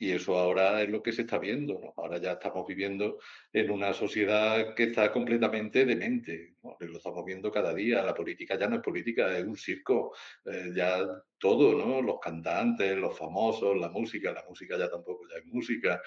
Y 0.00 0.12
eso 0.12 0.38
ahora 0.38 0.82
es 0.82 0.88
lo 0.88 1.02
que 1.02 1.12
se 1.12 1.22
está 1.22 1.38
viendo. 1.38 1.92
Ahora 1.96 2.18
ya 2.18 2.32
estamos 2.32 2.66
viviendo 2.66 3.18
en 3.52 3.70
una 3.70 3.92
sociedad 3.92 4.74
que 4.74 4.84
está 4.84 5.10
completamente 5.10 5.84
demente. 5.84 6.54
Lo 6.80 6.96
estamos 6.98 7.24
viendo 7.24 7.50
cada 7.50 7.74
día. 7.74 8.02
La 8.02 8.14
política 8.14 8.58
ya 8.58 8.68
no 8.68 8.76
es 8.76 8.82
política, 8.82 9.36
es 9.36 9.44
un 9.44 9.56
circo. 9.56 10.14
Eh, 10.44 10.70
ya 10.74 11.06
todo, 11.38 11.74
¿no? 11.74 12.02
Los 12.02 12.18
cantantes, 12.20 12.96
los 12.96 13.16
famosos, 13.16 13.76
la 13.76 13.88
música. 13.88 14.32
La 14.32 14.44
música 14.48 14.76
ya 14.78 14.90
tampoco 14.90 15.26
ya 15.28 15.38
es 15.38 15.46
música. 15.46 16.02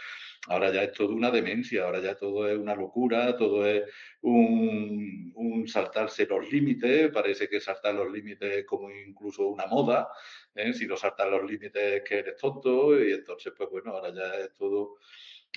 Ahora 0.47 0.71
ya 0.71 0.83
es 0.83 0.91
todo 0.93 1.13
una 1.13 1.31
demencia. 1.31 1.85
Ahora 1.85 1.99
ya 2.01 2.15
todo 2.15 2.47
es 2.47 2.57
una 2.57 2.75
locura. 2.75 3.35
Todo 3.37 3.65
es 3.65 3.83
un, 4.21 5.65
saltarse 5.67 6.25
los 6.25 6.51
límites. 6.51 7.11
Parece 7.11 7.47
que 7.47 7.59
saltar 7.59 7.95
los 7.95 8.11
límites 8.11 8.57
es 8.57 8.65
como 8.65 8.89
incluso 8.91 9.47
una 9.47 9.67
moda. 9.67 10.09
¿eh? 10.55 10.73
si 10.73 10.87
no 10.87 10.97
saltan 10.97 11.31
los 11.31 11.49
límites 11.49 12.03
que 12.03 12.19
eres 12.19 12.35
tonto 12.37 13.01
y 13.01 13.13
entonces 13.13 13.53
pues 13.55 13.69
bueno, 13.69 13.91
ahora 13.91 14.13
ya 14.13 14.35
es 14.45 14.53
todo 14.53 14.97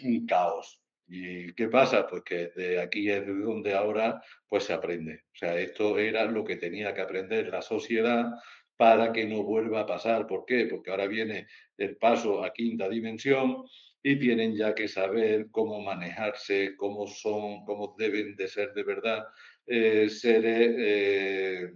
un 0.03 0.27
caos. 0.27 0.84
¿Y 1.07 1.53
qué 1.55 1.69
pasa? 1.69 2.07
Pues 2.07 2.23
que 2.23 2.49
de 2.49 2.81
aquí 2.81 3.11
es 3.11 3.27
de 3.27 3.35
donde 3.35 3.75
ahora 3.75 4.23
pues 4.49 4.65
se 4.65 4.73
aprende. 4.73 5.25
O 5.33 5.37
sea, 5.37 5.59
esto 5.59 5.99
era 5.99 6.25
lo 6.25 6.45
que 6.45 6.57
tenía 6.57 6.95
que 6.95 7.03
aprender 7.03 7.49
la 7.49 7.63
sociedad 7.63 8.33
para 8.77 9.13
que 9.13 9.27
no 9.27 9.43
vuelva 9.43 9.81
a 9.81 9.87
pasar. 9.87 10.27
¿Por 10.27 10.45
qué? 10.47 10.67
Porque 10.67 10.91
ahora 10.91 11.07
viene 11.07 11.47
el 11.77 11.97
paso 11.97 12.45
a 12.45 12.53
quinta 12.53 12.89
dimensión 12.89 13.65
y 14.03 14.19
tienen 14.19 14.57
ya 14.57 14.75
que 14.75 14.89
saber 14.89 15.49
cómo 15.51 15.81
manejarse, 15.81 16.75
cómo 16.77 17.07
son, 17.07 17.65
cómo 17.65 17.95
deben 17.99 18.37
de 18.37 18.49
ser 18.49 18.73
de 18.75 18.83
verdad 18.83 19.25
eh, 19.67 20.09
seres 20.11 20.75
eh, 20.79 21.73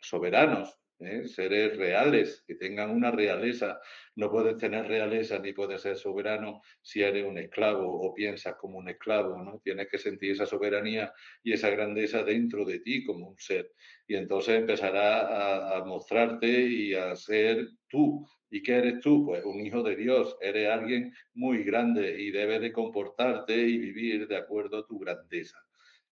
soberanos, 0.00 0.78
¿eh? 1.00 1.26
seres 1.26 1.76
reales, 1.76 2.44
que 2.46 2.54
tengan 2.54 2.90
una 2.90 3.10
realeza. 3.10 3.80
No 4.16 4.30
puedes 4.30 4.56
tener 4.56 4.86
realeza 4.86 5.38
ni 5.38 5.52
puedes 5.52 5.82
ser 5.82 5.96
soberano 5.96 6.62
si 6.80 7.02
eres 7.02 7.24
un 7.24 7.38
esclavo 7.38 8.00
o 8.00 8.14
piensas 8.14 8.56
como 8.56 8.78
un 8.78 8.88
esclavo, 8.88 9.42
¿no? 9.42 9.60
Tienes 9.62 9.88
que 9.88 9.98
sentir 9.98 10.32
esa 10.32 10.46
soberanía 10.46 11.12
y 11.42 11.52
esa 11.52 11.70
grandeza 11.70 12.22
dentro 12.22 12.64
de 12.64 12.80
ti 12.80 13.04
como 13.04 13.28
un 13.28 13.38
ser. 13.38 13.72
Y 14.06 14.16
entonces 14.16 14.56
empezará 14.56 15.76
a, 15.76 15.84
mostrarte 15.84 16.48
y 16.48 16.94
a 16.94 17.14
ser 17.16 17.68
tú. 17.88 18.26
¿Y 18.50 18.62
qué 18.62 18.76
eres 18.76 19.00
tú? 19.00 19.24
Pues 19.24 19.44
un 19.44 19.60
hijo 19.60 19.82
de 19.82 19.96
Dios, 19.96 20.36
eres 20.40 20.68
alguien 20.68 21.14
muy 21.34 21.64
grande 21.64 22.20
y 22.20 22.30
debes 22.30 22.60
de 22.60 22.72
comportarte 22.72 23.56
y 23.56 23.78
vivir 23.78 24.28
de 24.28 24.36
acuerdo 24.36 24.78
a 24.78 24.86
tu 24.86 24.98
grandeza. 24.98 25.58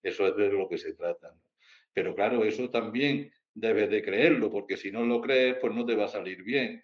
Eso 0.02 0.26
es 0.26 0.36
de 0.36 0.50
lo 0.50 0.68
que 0.68 0.78
se 0.78 0.94
trata. 0.94 1.34
Pero 1.92 2.14
claro, 2.14 2.44
eso 2.44 2.70
también 2.70 3.30
debes 3.60 3.90
de 3.90 4.02
creerlo, 4.02 4.50
porque 4.50 4.76
si 4.76 4.90
no 4.90 5.04
lo 5.04 5.20
crees, 5.20 5.56
pues 5.60 5.74
no 5.74 5.84
te 5.84 5.94
va 5.94 6.06
a 6.06 6.08
salir 6.08 6.42
bien. 6.42 6.82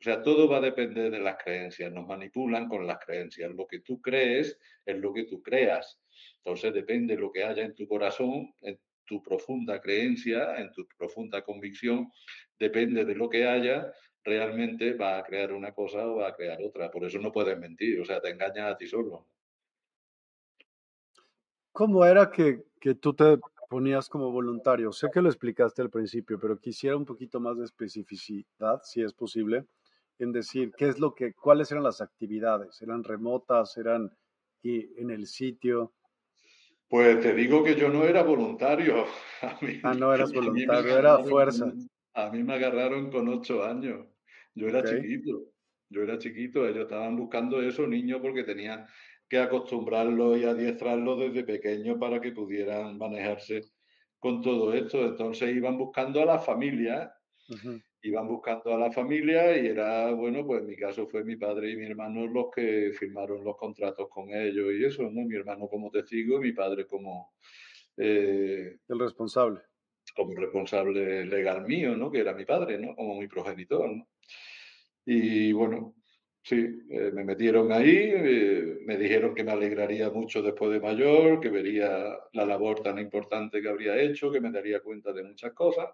O 0.00 0.02
sea, 0.02 0.22
todo 0.22 0.48
va 0.48 0.58
a 0.58 0.60
depender 0.60 1.10
de 1.10 1.20
las 1.20 1.36
creencias, 1.42 1.92
nos 1.92 2.06
manipulan 2.06 2.68
con 2.68 2.86
las 2.86 2.98
creencias. 2.98 3.50
Lo 3.52 3.66
que 3.66 3.80
tú 3.80 4.00
crees 4.00 4.58
es 4.84 4.98
lo 4.98 5.12
que 5.12 5.24
tú 5.24 5.42
creas. 5.42 5.98
Entonces 6.38 6.74
depende 6.74 7.14
de 7.14 7.20
lo 7.20 7.32
que 7.32 7.44
haya 7.44 7.64
en 7.64 7.74
tu 7.74 7.86
corazón, 7.86 8.52
en 8.60 8.78
tu 9.06 9.22
profunda 9.22 9.80
creencia, 9.80 10.56
en 10.56 10.72
tu 10.72 10.86
profunda 10.98 11.42
convicción, 11.42 12.10
depende 12.58 13.04
de 13.04 13.14
lo 13.14 13.28
que 13.28 13.46
haya, 13.46 13.92
realmente 14.22 14.94
va 14.94 15.18
a 15.18 15.22
crear 15.22 15.52
una 15.52 15.72
cosa 15.72 16.06
o 16.06 16.16
va 16.16 16.28
a 16.28 16.34
crear 16.34 16.58
otra. 16.62 16.90
Por 16.90 17.04
eso 17.04 17.18
no 17.18 17.32
puedes 17.32 17.58
mentir, 17.58 18.00
o 18.00 18.04
sea, 18.04 18.20
te 18.20 18.30
engañas 18.30 18.72
a 18.72 18.76
ti 18.76 18.86
solo. 18.86 19.26
¿Cómo 21.72 22.04
era 22.04 22.30
que, 22.30 22.62
que 22.80 22.94
tú 22.94 23.14
te 23.14 23.38
ponías 23.68 24.08
como 24.08 24.30
voluntario? 24.30 24.92
Sé 24.92 25.08
que 25.12 25.22
lo 25.22 25.28
explicaste 25.28 25.82
al 25.82 25.90
principio, 25.90 26.38
pero 26.38 26.58
quisiera 26.58 26.96
un 26.96 27.04
poquito 27.04 27.40
más 27.40 27.58
de 27.58 27.64
especificidad, 27.64 28.80
si 28.82 29.02
es 29.02 29.12
posible, 29.12 29.66
en 30.18 30.32
decir 30.32 30.72
qué 30.76 30.88
es 30.88 30.98
lo 30.98 31.14
que, 31.14 31.34
cuáles 31.34 31.70
eran 31.70 31.84
las 31.84 32.00
actividades, 32.00 32.80
eran 32.82 33.04
remotas, 33.04 33.76
eran 33.76 34.10
en 34.62 35.10
el 35.10 35.26
sitio. 35.26 35.92
Pues 36.88 37.20
te 37.20 37.34
digo 37.34 37.62
que 37.62 37.74
yo 37.74 37.88
no 37.88 38.04
era 38.04 38.22
voluntario. 38.22 39.04
ah, 39.82 39.94
no 39.94 40.14
eras 40.14 40.32
voluntario, 40.32 40.98
era 40.98 41.18
fuerza. 41.18 41.72
A 42.14 42.30
mí 42.30 42.42
me 42.42 42.54
agarraron 42.54 43.10
con 43.10 43.28
ocho 43.28 43.64
años. 43.64 44.06
Yo 44.54 44.68
era 44.68 44.82
chiquito. 44.84 45.50
Yo 45.90 46.02
era 46.02 46.18
chiquito, 46.18 46.66
ellos 46.66 46.84
estaban 46.84 47.16
buscando 47.16 47.60
esos 47.60 47.88
niños 47.88 48.20
porque 48.20 48.42
tenían 48.42 48.86
que 49.28 49.38
acostumbrarlos 49.38 50.38
y 50.38 50.44
adiestrarlos 50.44 51.18
desde 51.18 51.44
pequeños 51.44 51.98
para 51.98 52.20
que 52.20 52.32
pudieran 52.32 52.98
manejarse 52.98 53.62
con 54.18 54.42
todo 54.42 54.72
esto. 54.72 55.04
Entonces 55.04 55.54
iban 55.54 55.76
buscando 55.78 56.22
a 56.22 56.24
la 56.24 56.38
familia, 56.38 57.12
iban 58.02 58.28
buscando 58.28 58.74
a 58.74 58.78
la 58.78 58.90
familia 58.90 59.56
y 59.56 59.66
era, 59.66 60.10
bueno, 60.12 60.46
pues 60.46 60.62
en 60.62 60.68
mi 60.68 60.76
caso 60.76 61.06
fue 61.06 61.24
mi 61.24 61.36
padre 61.36 61.72
y 61.72 61.76
mi 61.76 61.86
hermano 61.86 62.26
los 62.26 62.46
que 62.54 62.92
firmaron 62.98 63.44
los 63.44 63.56
contratos 63.56 64.08
con 64.08 64.30
ellos 64.30 64.72
y 64.72 64.84
eso, 64.84 65.02
¿no? 65.04 65.26
Mi 65.26 65.36
hermano 65.36 65.68
como 65.68 65.90
testigo 65.90 66.36
y 66.38 66.40
mi 66.40 66.52
padre 66.52 66.86
como... 66.86 67.34
Eh, 67.96 68.76
el 68.88 68.98
responsable. 68.98 69.60
Como 70.14 70.34
responsable 70.34 71.24
legal 71.24 71.66
mío, 71.66 71.96
¿no? 71.96 72.10
Que 72.10 72.20
era 72.20 72.34
mi 72.34 72.44
padre, 72.44 72.78
¿no? 72.78 72.94
Como 72.94 73.18
mi 73.20 73.26
progenitor, 73.26 73.90
¿no? 73.90 74.06
Y 75.06 75.52
bueno, 75.52 75.94
sí, 76.44 76.56
eh, 76.90 77.10
me 77.12 77.24
metieron 77.24 77.72
ahí, 77.72 78.12
eh, 78.12 78.78
me 78.84 78.98
dijeron 78.98 79.34
que 79.34 79.44
me 79.44 79.52
alegraría 79.52 80.10
mucho 80.10 80.42
después 80.42 80.70
de 80.72 80.80
mayor, 80.80 81.40
que 81.40 81.48
vería 81.48 82.18
la 82.32 82.44
labor 82.46 82.82
tan 82.82 82.98
importante 82.98 83.62
que 83.62 83.68
habría 83.68 84.00
hecho, 84.00 84.30
que 84.30 84.40
me 84.40 84.52
daría 84.52 84.80
cuenta 84.80 85.12
de 85.12 85.24
muchas 85.24 85.52
cosas. 85.54 85.88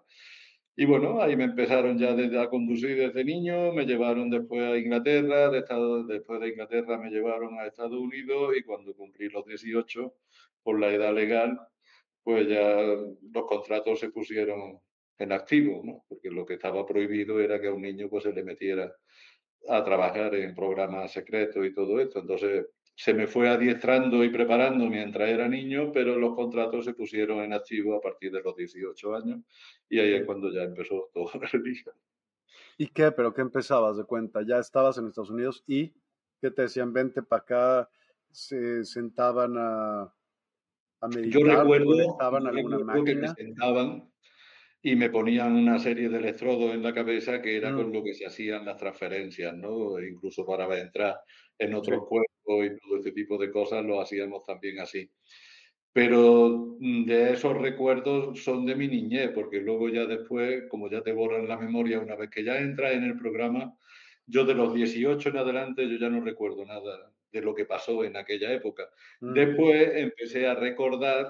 Y 0.75 0.85
bueno, 0.85 1.21
ahí 1.21 1.35
me 1.35 1.45
empezaron 1.45 1.97
ya 1.97 2.13
desde, 2.15 2.39
a 2.39 2.49
conducir 2.49 2.97
desde 2.97 3.23
niño, 3.23 3.73
me 3.73 3.85
llevaron 3.85 4.29
después 4.29 4.61
a 4.63 4.77
Inglaterra, 4.77 5.49
de 5.49 5.59
Estado, 5.59 6.03
después 6.05 6.41
de 6.41 6.49
Inglaterra 6.49 6.97
me 6.97 7.09
llevaron 7.09 7.57
a 7.59 7.67
Estados 7.67 7.99
Unidos 7.99 8.53
y 8.57 8.63
cuando 8.63 8.93
cumplí 8.93 9.29
los 9.29 9.45
18, 9.45 10.13
por 10.63 10.79
la 10.79 10.93
edad 10.93 11.13
legal, 11.13 11.59
pues 12.23 12.47
ya 12.47 12.81
los 12.81 13.45
contratos 13.47 13.99
se 13.99 14.09
pusieron 14.09 14.79
en 15.17 15.31
activo, 15.31 15.81
¿no? 15.83 16.03
porque 16.09 16.29
lo 16.29 16.45
que 16.45 16.55
estaba 16.55 16.85
prohibido 16.85 17.39
era 17.39 17.61
que 17.61 17.67
a 17.67 17.73
un 17.73 17.81
niño 17.81 18.09
pues, 18.09 18.23
se 18.23 18.33
le 18.33 18.43
metiera 18.43 18.93
a 19.67 19.83
trabajar 19.83 20.33
en 20.35 20.55
programas 20.55 21.11
secretos 21.11 21.65
y 21.65 21.73
todo 21.73 21.99
esto. 21.99 22.19
Entonces 22.19 22.67
se 22.95 23.13
me 23.13 23.27
fue 23.27 23.49
adiestrando 23.49 24.23
y 24.23 24.29
preparando 24.29 24.85
mientras 24.87 25.29
era 25.29 25.47
niño, 25.47 25.91
pero 25.91 26.17
los 26.19 26.35
contratos 26.35 26.85
se 26.85 26.93
pusieron 26.93 27.39
en 27.39 27.53
activo 27.53 27.95
a 27.95 28.01
partir 28.01 28.31
de 28.31 28.41
los 28.41 28.55
18 28.55 29.15
años 29.15 29.39
y 29.89 29.99
ahí 29.99 30.13
es 30.13 30.25
cuando 30.25 30.51
ya 30.51 30.63
empezó 30.63 31.09
todo 31.13 31.31
el 31.53 31.63
día. 31.63 31.93
¿Y 32.77 32.87
qué? 32.87 33.11
¿Pero 33.11 33.33
qué 33.33 33.41
empezabas 33.41 33.97
de 33.97 34.03
cuenta? 34.03 34.41
Ya 34.45 34.59
estabas 34.59 34.97
en 34.97 35.07
Estados 35.07 35.29
Unidos 35.29 35.63
y 35.67 35.93
¿qué 36.41 36.51
te 36.51 36.63
decían? 36.63 36.93
Vente 36.93 37.21
para 37.23 37.41
acá, 37.41 37.89
se 38.29 38.83
sentaban 38.85 39.55
a, 39.57 40.13
a 41.01 41.07
meditar, 41.07 41.41
yo 41.41 41.47
recuerdo, 41.47 42.21
alguna 42.21 42.79
máquina. 42.79 43.03
que 43.03 43.15
me 43.15 43.27
sentaban 43.29 44.10
y 44.83 44.95
me 44.95 45.09
ponían 45.09 45.55
una 45.55 45.77
serie 45.77 46.09
de 46.09 46.17
electrodos 46.17 46.73
en 46.73 46.81
la 46.81 46.93
cabeza 46.93 47.41
que 47.41 47.55
era 47.55 47.73
con 47.73 47.89
mm. 47.89 47.93
lo 47.93 48.03
que 48.03 48.13
se 48.13 48.25
hacían 48.25 48.65
las 48.65 48.77
transferencias, 48.77 49.55
¿no? 49.55 49.99
E 49.99 50.09
incluso 50.09 50.45
para 50.45 50.65
entrar 50.79 51.19
en 51.57 51.75
otros 51.75 52.07
cuerpos 52.07 52.65
y 52.65 52.79
todo 52.79 52.97
este 52.97 53.11
tipo 53.11 53.37
de 53.37 53.51
cosas 53.51 53.85
lo 53.85 54.01
hacíamos 54.01 54.43
también 54.43 54.79
así. 54.79 55.09
Pero 55.93 56.77
mm, 56.79 57.05
de 57.05 57.33
esos 57.33 57.57
recuerdos 57.57 58.43
son 58.43 58.65
de 58.65 58.75
mi 58.75 58.87
niñez, 58.87 59.31
porque 59.35 59.59
luego 59.59 59.89
ya 59.89 60.05
después, 60.05 60.63
como 60.69 60.89
ya 60.89 61.03
te 61.03 61.13
borran 61.13 61.47
la 61.47 61.57
memoria, 61.57 61.99
una 61.99 62.15
vez 62.15 62.29
que 62.31 62.43
ya 62.43 62.57
entras 62.57 62.93
en 62.93 63.03
el 63.03 63.17
programa, 63.17 63.77
yo 64.25 64.45
de 64.45 64.55
los 64.55 64.73
18 64.73 65.29
en 65.29 65.37
adelante 65.37 65.87
yo 65.87 65.97
ya 65.97 66.09
no 66.09 66.21
recuerdo 66.21 66.65
nada 66.65 67.11
de 67.31 67.41
lo 67.41 67.53
que 67.53 67.65
pasó 67.65 68.03
en 68.03 68.17
aquella 68.17 68.51
época. 68.51 68.89
Mm. 69.19 69.33
Después 69.33 69.91
empecé 69.95 70.47
a 70.47 70.55
recordar 70.55 71.27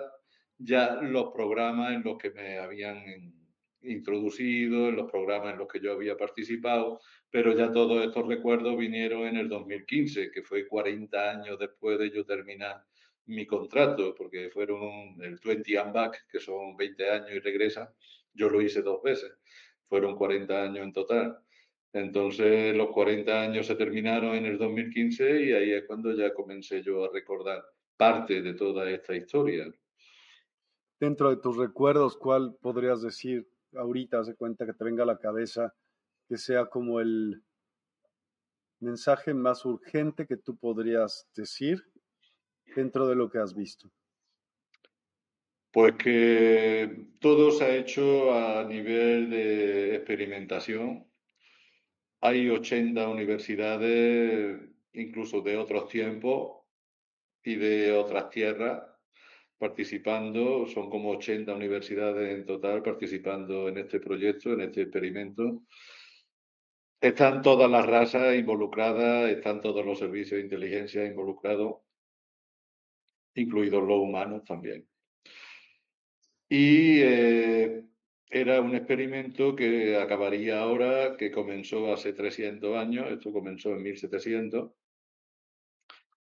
ya 0.58 1.02
los 1.02 1.32
programas 1.34 1.94
en 1.94 2.04
los 2.04 2.18
que 2.18 2.32
me 2.32 2.60
habían 2.60 3.41
introducido, 3.84 4.90
en 4.90 4.96
los 4.96 5.10
programas 5.10 5.54
en 5.54 5.60
los 5.60 5.68
que 5.68 5.80
yo 5.80 5.94
había 5.94 6.16
participado, 6.18 7.00
pero 7.30 7.56
ya 7.56 7.72
todos 7.72 8.06
estos 8.06 8.28
recuerdos 8.28 8.78
vinieron 8.78 9.26
en 9.26 9.38
el 9.38 9.50
2015, 9.50 10.32
que 10.32 10.44
fue 10.44 10.68
40 10.68 11.32
años 11.32 11.58
después 11.60 11.98
de 12.00 12.12
yo 12.12 12.26
terminar 12.26 12.84
mi 13.26 13.46
contrato, 13.46 14.14
porque 14.16 14.50
fueron 14.50 15.22
el 15.22 15.40
20 15.44 15.80
and 15.80 15.94
back, 15.94 16.28
que 16.30 16.40
son 16.40 16.76
20 16.76 17.10
años 17.10 17.32
y 17.32 17.40
regresa, 17.40 17.94
yo 18.34 18.50
lo 18.50 18.62
hice 18.62 18.82
dos 18.82 19.02
veces, 19.02 19.32
fueron 19.88 20.16
40 20.16 20.64
años 20.64 20.84
en 20.84 20.94
total. 20.94 21.38
Entonces 21.94 22.76
los 22.76 22.90
40 22.92 23.42
años 23.42 23.68
se 23.68 23.76
terminaron 23.76 24.36
en 24.36 24.46
el 24.46 24.58
2015 24.58 25.44
y 25.44 25.52
ahí 25.52 25.72
es 25.74 25.84
cuando 25.86 26.14
ya 26.14 26.34
comencé 26.34 26.82
yo 26.82 27.04
a 27.04 27.10
recordar 27.12 27.64
parte 27.98 28.42
de 28.42 28.54
toda 28.54 28.90
esta 28.90 29.16
historia. 29.16 29.70
Dentro 31.00 31.30
de 31.30 31.38
tus 31.38 31.58
recuerdos, 31.58 32.16
¿cuál 32.16 32.56
podrías 32.62 33.02
decir 33.02 33.51
ahorita, 33.76 34.20
hace 34.20 34.36
cuenta 34.36 34.66
que 34.66 34.74
te 34.74 34.84
venga 34.84 35.04
a 35.04 35.08
la 35.08 35.20
cabeza, 35.20 35.74
que 36.28 36.38
sea 36.38 36.66
como 36.66 37.00
el 37.00 37.44
mensaje 38.80 39.34
más 39.34 39.64
urgente 39.66 40.26
que 40.26 40.38
tú 40.38 40.58
podrías 40.58 41.30
decir 41.36 41.84
dentro 42.76 43.08
de 43.08 43.16
lo 43.16 43.30
que 43.30 43.38
has 43.38 43.56
visto? 43.56 43.92
Pues 45.72 45.96
que 45.96 47.08
todo 47.20 47.52
se 47.52 47.64
ha 47.64 47.76
hecho 47.76 48.34
a 48.34 48.64
nivel 48.66 49.30
de 49.30 49.96
experimentación. 49.96 51.08
Hay 52.20 52.50
80 52.50 53.08
universidades, 53.08 54.60
incluso 54.94 55.42
de 55.42 55.58
otros 55.58 55.88
tiempos 55.88 56.64
y 57.44 57.56
de 57.56 57.94
otras 57.94 58.30
tierras, 58.30 58.84
participando, 59.62 60.66
son 60.66 60.90
como 60.90 61.12
80 61.12 61.54
universidades 61.54 62.36
en 62.36 62.48
total 62.48 62.82
participando 62.82 63.70
en 63.70 63.78
este 63.78 64.00
proyecto, 64.00 64.54
en 64.54 64.62
este 64.62 64.82
experimento. 64.82 65.62
Están 67.00 67.44
todas 67.44 67.70
las 67.70 67.86
razas 67.86 68.36
involucradas, 68.36 69.30
están 69.30 69.62
todos 69.62 69.86
los 69.86 70.00
servicios 70.00 70.40
de 70.40 70.46
inteligencia 70.46 71.06
involucrados, 71.06 71.76
incluidos 73.36 73.84
los 73.84 74.00
humanos 74.00 74.44
también. 74.46 74.88
Y 76.50 77.00
eh, 77.02 77.84
era 78.32 78.62
un 78.62 78.76
experimento 78.76 79.56
que 79.56 79.96
acabaría 79.96 80.60
ahora, 80.60 81.16
que 81.18 81.32
comenzó 81.32 81.94
hace 81.94 82.14
300 82.14 82.78
años, 82.78 83.12
esto 83.12 83.32
comenzó 83.32 83.76
en 83.76 83.84
1700, 83.84 84.72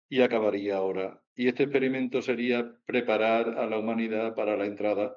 y 0.08 0.20
acabaría 0.20 0.76
ahora. 0.76 1.20
Y 1.34 1.48
este 1.48 1.64
experimento 1.64 2.22
sería 2.22 2.76
preparar 2.86 3.58
a 3.58 3.66
la 3.66 3.78
humanidad 3.78 4.34
para 4.34 4.56
la 4.56 4.66
entrada 4.66 5.16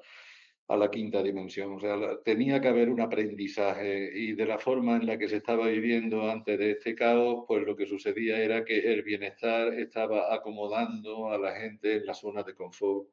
a 0.69 0.75
la 0.75 0.91
quinta 0.91 1.23
dimensión. 1.23 1.73
O 1.73 1.79
sea, 1.79 1.97
tenía 2.23 2.59
que 2.59 2.67
haber 2.67 2.89
un 2.89 2.99
aprendizaje 2.99 4.11
y 4.13 4.33
de 4.33 4.45
la 4.45 4.57
forma 4.57 4.97
en 4.97 5.05
la 5.05 5.17
que 5.17 5.29
se 5.29 5.37
estaba 5.37 5.67
viviendo 5.67 6.29
antes 6.29 6.59
de 6.59 6.71
este 6.71 6.93
caos, 6.95 7.45
pues 7.47 7.65
lo 7.65 7.75
que 7.75 7.85
sucedía 7.85 8.41
era 8.41 8.65
que 8.65 8.79
el 8.79 9.03
bienestar 9.03 9.73
estaba 9.73 10.33
acomodando 10.33 11.31
a 11.31 11.37
la 11.37 11.55
gente 11.55 11.95
en 11.95 12.05
la 12.05 12.13
zona 12.13 12.43
de 12.43 12.55
confort 12.55 13.07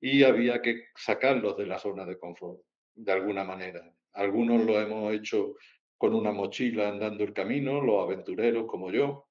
y 0.00 0.24
había 0.24 0.60
que 0.60 0.86
sacarlos 0.96 1.56
de 1.56 1.66
la 1.66 1.78
zona 1.78 2.04
de 2.04 2.18
confort 2.18 2.60
de 2.94 3.12
alguna 3.12 3.44
manera. 3.44 3.94
Algunos 4.12 4.64
lo 4.64 4.80
hemos 4.80 5.12
hecho 5.14 5.54
con 5.96 6.14
una 6.14 6.32
mochila 6.32 6.88
andando 6.88 7.24
el 7.24 7.32
camino, 7.32 7.80
los 7.80 8.02
aventureros 8.02 8.66
como 8.66 8.90
yo, 8.90 9.28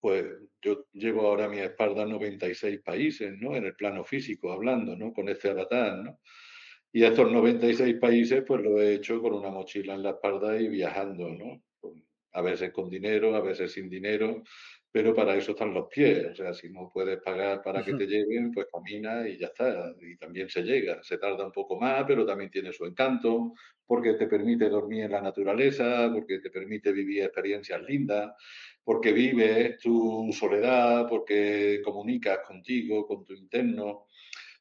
pues 0.00 0.24
yo 0.62 0.86
llevo 0.92 1.26
ahora 1.26 1.46
a 1.46 1.48
mi 1.48 1.58
espalda 1.58 2.06
96 2.06 2.80
países, 2.80 3.34
¿no? 3.38 3.56
En 3.56 3.66
el 3.66 3.74
plano 3.74 4.04
físico, 4.04 4.52
hablando, 4.52 4.96
¿no? 4.96 5.12
Con 5.12 5.28
este 5.28 5.50
avatar, 5.50 5.98
¿no? 5.98 6.20
Y 6.92 7.02
estos 7.04 7.30
96 7.30 7.96
países, 7.96 8.44
pues 8.46 8.62
lo 8.62 8.80
he 8.80 8.94
hecho 8.94 9.20
con 9.20 9.34
una 9.34 9.50
mochila 9.50 9.94
en 9.94 10.02
la 10.02 10.10
espalda 10.10 10.60
y 10.60 10.68
viajando, 10.68 11.30
¿no? 11.30 11.62
A 12.34 12.42
veces 12.42 12.70
con 12.70 12.88
dinero, 12.88 13.34
a 13.34 13.40
veces 13.40 13.72
sin 13.72 13.90
dinero, 13.90 14.42
pero 14.90 15.14
para 15.14 15.34
eso 15.34 15.52
están 15.52 15.74
los 15.74 15.88
pies. 15.88 16.26
O 16.26 16.34
sea, 16.34 16.54
si 16.54 16.68
no 16.68 16.90
puedes 16.92 17.20
pagar 17.22 17.62
para 17.62 17.82
que 17.82 17.94
te 17.94 18.06
lleven, 18.06 18.52
pues 18.52 18.66
camina 18.72 19.26
y 19.26 19.38
ya 19.38 19.46
está. 19.46 19.92
Y 20.00 20.16
también 20.16 20.48
se 20.48 20.62
llega. 20.62 21.02
Se 21.02 21.18
tarda 21.18 21.46
un 21.46 21.52
poco 21.52 21.80
más, 21.80 22.04
pero 22.06 22.24
también 22.24 22.50
tiene 22.50 22.72
su 22.72 22.84
encanto, 22.84 23.54
porque 23.86 24.14
te 24.14 24.26
permite 24.26 24.68
dormir 24.68 25.04
en 25.04 25.12
la 25.12 25.22
naturaleza, 25.22 26.10
porque 26.12 26.38
te 26.40 26.50
permite 26.50 26.92
vivir 26.92 27.22
experiencias 27.22 27.82
lindas 27.82 28.32
porque 28.84 29.12
vives 29.12 29.78
tu 29.78 30.30
soledad, 30.32 31.06
porque 31.08 31.80
comunicas 31.84 32.40
contigo, 32.46 33.06
con 33.06 33.24
tu 33.24 33.34
interno. 33.34 34.06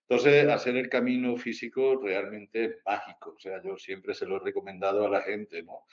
Entonces, 0.01 0.47
hacer 0.49 0.75
el 0.75 0.89
camino 0.89 1.37
físico 1.37 1.97
realmente 2.01 2.65
es 2.65 2.71
mágico. 2.85 3.33
O 3.37 3.39
sea, 3.39 3.61
yo 3.63 3.77
siempre 3.77 4.13
se 4.13 4.25
lo 4.25 4.37
he 4.37 4.39
recomendado 4.39 5.05
a 5.05 5.09
la 5.09 5.21
gente, 5.21 5.63
¿no? 5.63 5.85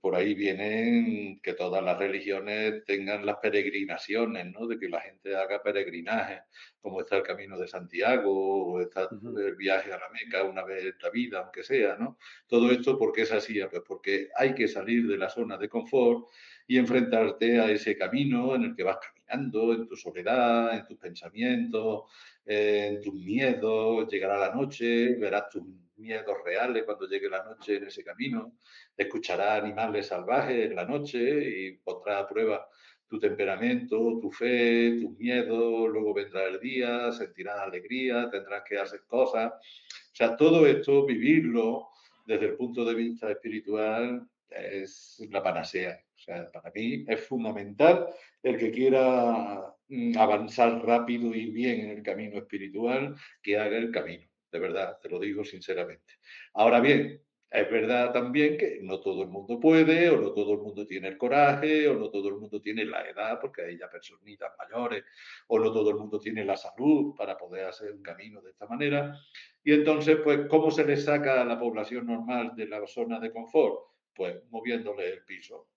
Por 0.00 0.14
ahí 0.14 0.34
vienen 0.34 1.40
que 1.42 1.54
todas 1.54 1.82
las 1.82 1.98
religiones 1.98 2.84
tengan 2.84 3.26
las 3.26 3.38
peregrinaciones, 3.38 4.46
¿no? 4.52 4.66
De 4.66 4.78
que 4.78 4.88
la 4.88 5.00
gente 5.00 5.36
haga 5.36 5.62
peregrinaje, 5.62 6.42
como 6.80 7.00
está 7.00 7.16
el 7.16 7.24
Camino 7.24 7.58
de 7.58 7.66
Santiago 7.66 8.74
o 8.74 8.80
está 8.80 9.08
el 9.10 9.56
viaje 9.56 9.92
a 9.92 9.98
la 9.98 10.08
Meca 10.10 10.44
una 10.44 10.64
vez 10.64 10.84
en 10.84 10.94
la 11.02 11.10
vida, 11.10 11.40
aunque 11.40 11.64
sea, 11.64 11.96
¿no? 11.96 12.16
Todo 12.46 12.70
esto, 12.70 12.96
¿por 12.96 13.12
qué 13.12 13.22
es 13.22 13.32
así? 13.32 13.60
Pues 13.70 13.82
porque 13.86 14.28
hay 14.36 14.54
que 14.54 14.68
salir 14.68 15.06
de 15.08 15.18
la 15.18 15.28
zona 15.28 15.58
de 15.58 15.68
confort 15.68 16.28
y 16.66 16.78
enfrentarte 16.78 17.60
a 17.60 17.70
ese 17.70 17.96
camino 17.96 18.54
en 18.54 18.64
el 18.64 18.76
que 18.76 18.82
vas 18.82 18.98
caminando 18.98 19.72
en 19.72 19.86
tu 19.86 19.96
soledad, 19.96 20.74
en 20.76 20.86
tus 20.86 20.98
pensamientos, 20.98 22.04
en 22.44 23.00
tus 23.00 23.14
miedos, 23.14 24.08
llegará 24.10 24.38
la 24.38 24.54
noche, 24.54 25.14
verás 25.16 25.48
tus 25.48 25.62
miedos 25.96 26.36
reales 26.44 26.84
cuando 26.84 27.06
llegue 27.06 27.28
la 27.28 27.44
noche 27.44 27.76
en 27.76 27.84
ese 27.84 28.02
camino, 28.02 28.58
escucharás 28.96 29.62
animales 29.62 30.08
salvajes 30.08 30.70
en 30.70 30.76
la 30.76 30.84
noche 30.84 31.18
y 31.20 31.72
pondrás 31.76 32.22
a 32.22 32.28
prueba 32.28 32.68
tu 33.12 33.18
temperamento, 33.18 34.18
tu 34.20 34.30
fe, 34.30 34.98
tus 35.00 35.18
miedos, 35.18 35.88
luego 35.90 36.14
vendrá 36.14 36.46
el 36.46 36.58
día, 36.58 37.12
sentirás 37.12 37.60
alegría, 37.60 38.30
tendrás 38.30 38.62
que 38.66 38.78
hacer 38.78 39.02
cosas. 39.06 39.52
O 39.52 40.14
sea, 40.14 40.34
todo 40.34 40.66
esto, 40.66 41.04
vivirlo 41.04 41.88
desde 42.24 42.46
el 42.46 42.54
punto 42.54 42.86
de 42.86 42.94
vista 42.94 43.30
espiritual, 43.30 44.26
es 44.48 45.22
la 45.30 45.42
panacea. 45.42 46.00
Sea, 46.24 46.50
para 46.52 46.70
mí 46.72 47.04
es 47.08 47.26
fundamental 47.26 48.06
el 48.44 48.56
que 48.56 48.70
quiera 48.70 49.74
mm, 49.88 50.16
avanzar 50.16 50.84
rápido 50.86 51.34
y 51.34 51.50
bien 51.50 51.80
en 51.80 51.90
el 51.90 52.02
camino 52.02 52.38
espiritual, 52.38 53.16
que 53.42 53.58
haga 53.58 53.76
el 53.76 53.90
camino. 53.90 54.28
De 54.52 54.58
verdad, 54.60 54.98
te 55.00 55.08
lo 55.08 55.18
digo 55.18 55.44
sinceramente. 55.44 56.14
Ahora 56.54 56.78
bien, 56.78 57.20
es 57.50 57.70
verdad 57.70 58.12
también 58.12 58.56
que 58.56 58.78
no 58.82 59.00
todo 59.00 59.22
el 59.22 59.30
mundo 59.30 59.58
puede, 59.58 60.10
o 60.10 60.20
no 60.20 60.32
todo 60.32 60.52
el 60.52 60.60
mundo 60.60 60.86
tiene 60.86 61.08
el 61.08 61.18
coraje, 61.18 61.88
o 61.88 61.94
no 61.94 62.08
todo 62.08 62.28
el 62.28 62.36
mundo 62.36 62.60
tiene 62.60 62.84
la 62.84 63.02
edad, 63.08 63.40
porque 63.40 63.62
hay 63.62 63.78
ya 63.78 63.90
personitas 63.90 64.52
mayores, 64.56 65.04
o 65.48 65.58
no 65.58 65.72
todo 65.72 65.90
el 65.90 65.96
mundo 65.96 66.20
tiene 66.20 66.44
la 66.44 66.56
salud 66.56 67.16
para 67.16 67.36
poder 67.36 67.66
hacer 67.66 67.90
un 67.90 68.02
camino 68.02 68.40
de 68.42 68.50
esta 68.50 68.66
manera. 68.66 69.18
Y 69.64 69.72
entonces, 69.72 70.18
pues, 70.22 70.46
¿cómo 70.48 70.70
se 70.70 70.84
le 70.84 70.96
saca 70.96 71.42
a 71.42 71.44
la 71.44 71.58
población 71.58 72.06
normal 72.06 72.52
de 72.54 72.68
la 72.68 72.86
zona 72.86 73.18
de 73.18 73.32
confort? 73.32 73.80
Pues 74.14 74.36
moviéndole 74.50 75.08
el 75.08 75.24
piso. 75.24 75.71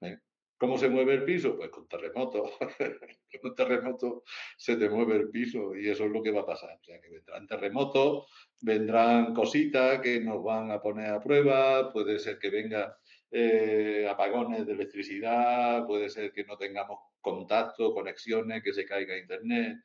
¿Eh? 0.00 0.18
¿Cómo 0.58 0.76
se 0.76 0.88
mueve 0.88 1.14
el 1.14 1.24
piso? 1.24 1.56
Pues 1.56 1.70
con 1.70 1.86
terremotos. 1.86 2.50
con 3.42 3.54
terremoto 3.54 4.24
se 4.56 4.76
te 4.76 4.88
mueve 4.88 5.16
el 5.16 5.30
piso 5.30 5.76
y 5.76 5.88
eso 5.88 6.04
es 6.04 6.10
lo 6.10 6.20
que 6.20 6.32
va 6.32 6.40
a 6.40 6.46
pasar. 6.46 6.78
O 6.80 6.84
sea, 6.84 7.00
que 7.00 7.10
vendrán 7.10 7.46
terremotos, 7.46 8.26
vendrán 8.60 9.34
cositas 9.34 10.00
que 10.00 10.20
nos 10.20 10.42
van 10.42 10.72
a 10.72 10.80
poner 10.80 11.10
a 11.10 11.20
prueba, 11.20 11.92
puede 11.92 12.18
ser 12.18 12.40
que 12.40 12.50
venga 12.50 12.98
eh, 13.30 14.08
apagones 14.10 14.66
de 14.66 14.72
electricidad, 14.72 15.86
puede 15.86 16.08
ser 16.08 16.32
que 16.32 16.44
no 16.44 16.56
tengamos 16.56 16.98
contacto, 17.20 17.94
conexiones, 17.94 18.62
que 18.62 18.72
se 18.72 18.84
caiga 18.84 19.16
internet, 19.16 19.76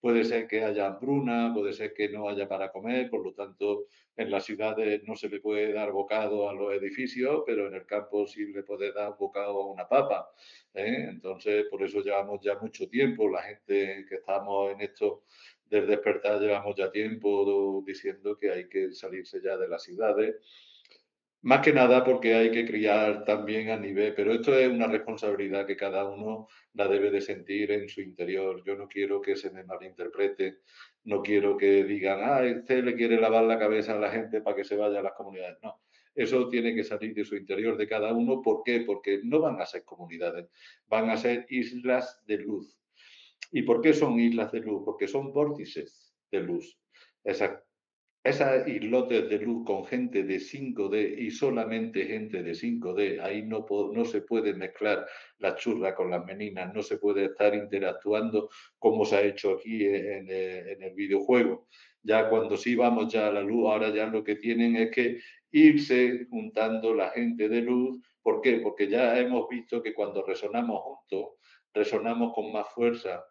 puede 0.00 0.24
ser 0.24 0.46
que 0.46 0.64
haya 0.64 0.86
hambruna, 0.86 1.52
puede 1.54 1.72
ser 1.72 1.92
que 1.92 2.08
no 2.08 2.28
haya 2.28 2.48
para 2.48 2.72
comer, 2.72 3.10
por 3.10 3.22
lo 3.24 3.34
tanto 3.34 3.86
en 4.16 4.30
las 4.30 4.44
ciudades 4.44 5.02
no 5.04 5.14
se 5.14 5.28
le 5.28 5.40
puede 5.40 5.72
dar 5.72 5.92
bocado 5.92 6.48
a 6.48 6.54
los 6.54 6.72
edificios, 6.72 7.42
pero 7.46 7.68
en 7.68 7.74
el 7.74 7.86
campo 7.86 8.26
sí 8.26 8.46
le 8.46 8.62
puede 8.62 8.92
dar 8.92 9.16
bocado 9.18 9.62
a 9.62 9.72
una 9.72 9.88
papa. 9.88 10.30
¿eh? 10.74 11.06
Entonces, 11.08 11.66
por 11.70 11.82
eso 11.82 12.00
llevamos 12.00 12.40
ya 12.42 12.58
mucho 12.58 12.88
tiempo, 12.88 13.28
la 13.28 13.42
gente 13.42 14.06
que 14.08 14.16
estamos 14.16 14.72
en 14.72 14.80
esto 14.80 15.24
del 15.66 15.86
despertar 15.86 16.40
llevamos 16.40 16.74
ya 16.76 16.90
tiempo 16.90 17.82
diciendo 17.86 18.36
que 18.36 18.50
hay 18.50 18.68
que 18.68 18.92
salirse 18.92 19.40
ya 19.42 19.56
de 19.56 19.68
las 19.68 19.82
ciudades 19.84 20.36
más 21.42 21.62
que 21.62 21.72
nada 21.72 22.04
porque 22.04 22.34
hay 22.34 22.50
que 22.50 22.66
criar 22.66 23.24
también 23.24 23.70
a 23.70 23.76
nivel, 23.76 24.14
pero 24.14 24.32
esto 24.32 24.54
es 24.54 24.70
una 24.70 24.86
responsabilidad 24.86 25.66
que 25.66 25.76
cada 25.76 26.08
uno 26.08 26.48
la 26.74 26.86
debe 26.86 27.10
de 27.10 27.20
sentir 27.20 27.70
en 27.72 27.88
su 27.88 28.02
interior. 28.02 28.62
Yo 28.64 28.76
no 28.76 28.86
quiero 28.86 29.20
que 29.20 29.36
se 29.36 29.50
me 29.50 29.64
malinterprete, 29.64 30.58
no 31.04 31.22
quiero 31.22 31.56
que 31.56 31.84
digan, 31.84 32.20
ah, 32.22 32.44
este 32.44 32.82
le 32.82 32.94
quiere 32.94 33.18
lavar 33.18 33.44
la 33.44 33.58
cabeza 33.58 33.94
a 33.94 34.00
la 34.00 34.10
gente 34.10 34.42
para 34.42 34.56
que 34.56 34.64
se 34.64 34.76
vaya 34.76 35.00
a 35.00 35.02
las 35.02 35.14
comunidades. 35.14 35.58
No, 35.62 35.80
eso 36.14 36.48
tiene 36.48 36.74
que 36.74 36.84
salir 36.84 37.14
de 37.14 37.24
su 37.24 37.36
interior 37.36 37.76
de 37.78 37.88
cada 37.88 38.12
uno. 38.12 38.42
¿Por 38.42 38.62
qué? 38.62 38.80
Porque 38.80 39.20
no 39.22 39.40
van 39.40 39.60
a 39.60 39.66
ser 39.66 39.84
comunidades, 39.84 40.46
van 40.88 41.08
a 41.08 41.16
ser 41.16 41.46
islas 41.48 42.22
de 42.26 42.36
luz. 42.38 42.78
¿Y 43.50 43.62
por 43.62 43.80
qué 43.80 43.94
son 43.94 44.20
islas 44.20 44.52
de 44.52 44.60
luz? 44.60 44.82
Porque 44.84 45.08
son 45.08 45.32
vórtices 45.32 46.14
de 46.30 46.40
luz. 46.40 46.78
Esa 47.24 47.64
esas 48.22 48.68
islotes 48.68 49.30
de 49.30 49.38
luz 49.38 49.64
con 49.64 49.86
gente 49.86 50.22
de 50.24 50.36
5D 50.36 51.18
y 51.18 51.30
solamente 51.30 52.04
gente 52.04 52.42
de 52.42 52.52
5D, 52.52 53.20
ahí 53.20 53.42
no, 53.42 53.66
no 53.94 54.04
se 54.04 54.20
puede 54.20 54.52
mezclar 54.52 55.06
la 55.38 55.54
churra 55.56 55.94
con 55.94 56.10
las 56.10 56.24
meninas, 56.26 56.74
no 56.74 56.82
se 56.82 56.98
puede 56.98 57.26
estar 57.26 57.54
interactuando 57.54 58.50
como 58.78 59.06
se 59.06 59.16
ha 59.16 59.22
hecho 59.22 59.52
aquí 59.52 59.86
en, 59.86 60.30
el 60.30 60.94
videojuego. 60.94 61.66
Ya 62.02 62.28
cuando 62.28 62.58
sí 62.58 62.74
vamos 62.74 63.10
ya 63.10 63.28
a 63.28 63.32
la 63.32 63.40
luz, 63.40 63.70
ahora 63.70 63.88
ya 63.88 64.06
lo 64.06 64.22
que 64.22 64.36
tienen 64.36 64.76
es 64.76 64.90
que 64.90 65.20
irse 65.50 66.26
juntando 66.28 66.94
la 66.94 67.10
gente 67.10 67.48
de 67.48 67.62
luz. 67.62 68.00
¿Por 68.22 68.42
qué? 68.42 68.60
Porque 68.62 68.88
ya 68.88 69.18
hemos 69.18 69.48
visto 69.48 69.82
que 69.82 69.94
cuando 69.94 70.22
resonamos 70.26 70.82
juntos, 70.82 71.36
resonamos 71.72 72.34
con 72.34 72.52
más 72.52 72.68
fuerza 72.74 73.24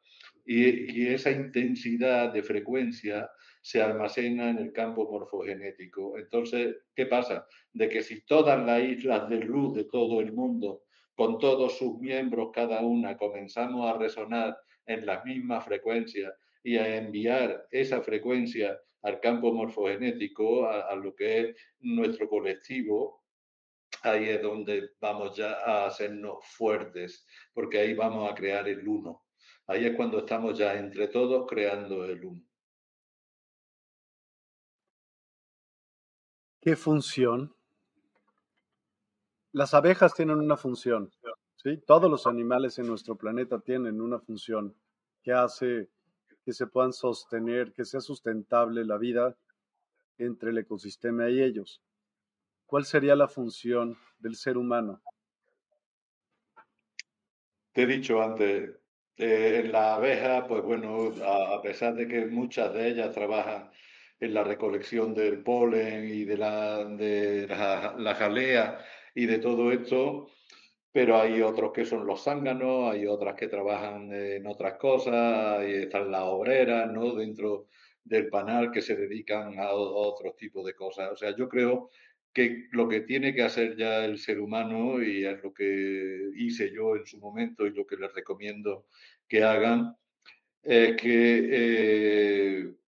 y 0.45 1.05
esa 1.07 1.29
intensidad 1.29 2.33
de 2.33 2.41
frecuencia 2.41 3.29
se 3.61 3.81
almacena 3.81 4.49
en 4.49 4.57
el 4.57 4.71
campo 4.71 5.09
morfogenético. 5.11 6.17
Entonces, 6.17 6.77
¿qué 6.95 7.05
pasa? 7.05 7.47
De 7.73 7.89
que 7.89 8.01
si 8.01 8.25
todas 8.25 8.65
las 8.65 8.83
islas 8.83 9.29
de 9.29 9.39
luz 9.39 9.75
de 9.75 9.85
todo 9.85 10.21
el 10.21 10.33
mundo, 10.33 10.83
con 11.15 11.37
todos 11.37 11.77
sus 11.77 11.99
miembros 11.99 12.51
cada 12.53 12.81
una, 12.81 13.17
comenzamos 13.17 13.89
a 13.89 13.97
resonar 13.97 14.57
en 14.85 15.05
las 15.05 15.23
mismas 15.25 15.65
frecuencias 15.65 16.33
y 16.63 16.77
a 16.77 16.97
enviar 16.97 17.67
esa 17.71 18.01
frecuencia 18.01 18.79
al 19.01 19.19
campo 19.19 19.53
morfogenético, 19.53 20.67
a, 20.67 20.95
lo 20.95 21.15
que 21.15 21.39
es 21.39 21.55
nuestro 21.79 22.27
colectivo, 22.27 23.23
ahí 24.03 24.29
es 24.29 24.41
donde 24.41 24.91
vamos 24.99 25.35
ya 25.35 25.53
a 25.65 25.87
hacernos 25.87 26.37
fuertes, 26.41 27.25
porque 27.53 27.79
ahí 27.79 27.93
vamos 27.93 28.29
a 28.29 28.35
crear 28.35 28.67
el 28.67 28.87
uno. 28.87 29.25
Ahí 29.67 29.85
es 29.85 29.95
cuando 29.95 30.19
estamos 30.19 30.57
ya 30.57 30.73
entre 30.77 31.07
todos 31.07 31.45
creando 31.47 32.05
el 32.05 32.25
uno. 32.25 32.48
¿Qué 36.61 36.75
función? 36.75 37.55
Las 39.53 39.73
abejas 39.73 40.13
tienen 40.13 40.37
una 40.37 40.57
función, 40.57 41.11
¿sí? 41.55 41.77
Todos 41.77 42.11
los 42.11 42.27
animales 42.27 42.77
en 42.79 42.87
nuestro 42.87 43.15
planeta 43.15 43.59
tienen 43.59 44.01
una 44.01 44.19
función 44.19 44.75
que 45.23 45.31
hace 45.31 45.89
que 46.43 46.53
se 46.53 46.67
puedan 46.67 46.93
sostener, 46.93 47.73
que 47.73 47.85
sea 47.85 48.01
sustentable 48.01 48.83
la 48.83 48.97
vida 48.97 49.37
entre 50.17 50.49
el 50.49 50.57
ecosistema 50.57 51.29
y 51.29 51.41
ellos. 51.41 51.81
¿Cuál 52.65 52.85
sería 52.85 53.15
la 53.15 53.27
función 53.27 53.97
del 54.19 54.35
ser 54.35 54.57
humano? 54.57 55.01
Te 57.71 57.83
he 57.83 57.85
dicho 57.85 58.21
antes, 58.21 58.71
eh, 59.15 59.61
en 59.63 59.71
la 59.71 59.95
abeja, 59.95 60.45
pues 60.47 60.61
bueno, 60.63 61.11
a 61.25 61.61
pesar 61.61 61.95
de 61.95 62.07
que 62.07 62.25
muchas 62.25 62.73
de 62.73 62.89
ellas 62.89 63.13
trabajan 63.13 63.71
en 64.19 64.33
la 64.33 64.43
recolección 64.43 65.13
del 65.13 65.41
polen 65.43 66.05
y 66.05 66.25
de 66.25 66.37
la, 66.37 66.83
de 66.83 67.47
la, 67.47 68.15
jalea 68.15 68.79
y 69.15 69.25
de 69.25 69.39
todo 69.39 69.71
esto, 69.71 70.29
pero 70.91 71.19
hay 71.21 71.41
otros 71.41 71.71
que 71.71 71.85
son 71.85 72.05
los 72.05 72.23
zánganos, 72.23 72.91
hay 72.91 73.05
otras 73.05 73.35
que 73.35 73.47
trabajan 73.47 74.11
en 74.11 74.45
otras 74.47 74.77
cosas, 74.77 75.67
y 75.67 75.73
están 75.73 76.11
las 76.11 76.23
obreras, 76.23 76.91
¿no? 76.91 77.15
Dentro 77.15 77.67
del 78.03 78.27
panal 78.29 78.71
que 78.71 78.81
se 78.81 78.95
dedican 78.95 79.59
a, 79.59 79.71
otros 79.71 80.35
tipos 80.35 80.65
de 80.65 80.73
cosas. 80.73 81.11
O 81.11 81.15
sea, 81.15 81.35
yo 81.35 81.47
creo 81.47 81.89
que 82.33 82.67
lo 82.71 82.87
que 82.87 83.01
tiene 83.01 83.33
que 83.33 83.43
hacer 83.43 83.77
ya 83.77 84.05
el 84.05 84.17
ser 84.17 84.39
humano, 84.39 85.01
y 85.01 85.25
es 85.25 85.41
lo 85.43 85.53
que 85.53 86.29
hice 86.35 86.71
yo 86.73 86.95
en 86.95 87.05
su 87.05 87.19
momento 87.19 87.65
y 87.65 87.71
lo 87.73 87.85
que 87.85 87.97
les 87.97 88.13
recomiendo 88.13 88.87
que 89.27 89.43
hagan, 89.43 89.95
es 90.63 90.95
que 90.97 91.49
eh, 91.51 92.78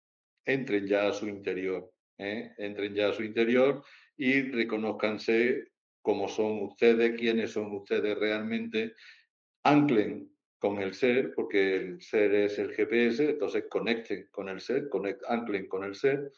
entren 0.46 0.88
ya 0.88 1.08
a 1.08 1.14
su 1.14 1.28
interior, 1.28 1.92
¿eh? 2.18 2.52
entren 2.58 2.94
ya 2.94 3.10
a 3.10 3.14
su 3.14 3.24
interior 3.24 3.84
y 4.18 4.42
reconozcanse 4.42 5.72
cómo 6.02 6.28
son 6.28 6.64
ustedes, 6.64 7.18
quiénes 7.20 7.52
son 7.52 7.72
ustedes 7.76 8.18
realmente, 8.18 8.94
anclen 9.64 10.32
con 10.58 10.80
el 10.80 10.94
ser, 10.94 11.34
porque 11.34 11.76
el 11.76 12.02
ser 12.02 12.34
es 12.36 12.60
el 12.60 12.72
GPS, 12.74 13.32
entonces 13.32 13.66
conecten 13.70 14.28
con 14.32 14.50
el 14.50 14.62
ser, 14.62 14.90
anclen 15.28 15.68
con 15.68 15.84
el 15.84 15.96
ser 15.96 16.32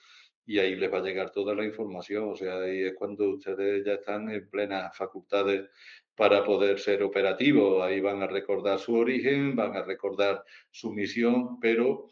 y 0.46 0.60
ahí 0.60 0.76
les 0.76 0.92
va 0.92 1.00
a 1.00 1.04
llegar 1.04 1.32
toda 1.32 1.56
la 1.56 1.66
información, 1.66 2.30
o 2.30 2.36
sea, 2.36 2.60
ahí 2.60 2.84
es 2.84 2.94
cuando 2.96 3.30
ustedes 3.30 3.86
ya 3.86 3.94
están 3.94 4.30
en 4.30 4.50
plenas 4.50 4.96
facultades 4.96 5.70
para 6.16 6.44
poder 6.44 6.80
ser 6.80 7.02
operativos, 7.04 7.82
ahí 7.82 8.00
van 8.00 8.22
a 8.22 8.28
recordar 8.28 8.80
su 8.80 8.96
origen, 8.96 9.56
van 9.56 9.76
a 9.76 9.84
recordar 9.84 10.44
su 10.70 10.92
misión, 10.92 11.60
pero 11.60 12.10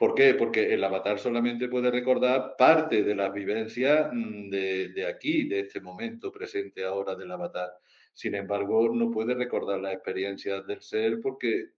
¿Por 0.00 0.14
qué? 0.14 0.32
Porque 0.32 0.72
el 0.72 0.82
avatar 0.82 1.18
solamente 1.18 1.68
puede 1.68 1.90
recordar 1.90 2.54
parte 2.56 3.02
de 3.02 3.14
las 3.14 3.34
vivencias 3.34 4.08
mm, 4.10 4.48
de, 4.48 5.06
aquí, 5.06 5.46
de 5.46 5.60
este 5.60 5.78
momento 5.78 6.32
presente 6.32 6.82
ahora 6.86 7.14
del 7.14 7.30
avatar. 7.30 7.68
Sin 8.14 8.34
embargo, 8.34 8.88
no 8.94 9.10
puede 9.10 9.34
recordar 9.34 9.78
las 9.78 9.92
experiencias 9.92 10.66
del 10.66 10.80
ser 10.80 11.20
porque 11.20 11.72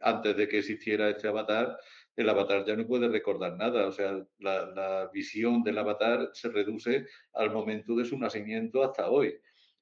antes 0.00 0.36
de 0.36 0.46
que 0.46 0.58
existiera 0.58 1.08
este 1.08 1.28
avatar, 1.28 1.78
el 2.14 2.28
avatar 2.28 2.66
ya 2.66 2.76
no 2.76 2.86
puede 2.86 3.08
recordar 3.08 3.56
nada. 3.56 3.86
O 3.86 3.92
sea, 3.92 4.22
la, 4.38 5.08
visión 5.10 5.62
del 5.62 5.78
avatar 5.78 6.28
se 6.34 6.50
reduce 6.50 7.06
al 7.32 7.50
momento 7.52 7.96
de 7.96 8.04
su 8.04 8.18
nacimiento 8.18 8.84
hasta 8.84 9.08
hoy. 9.08 9.34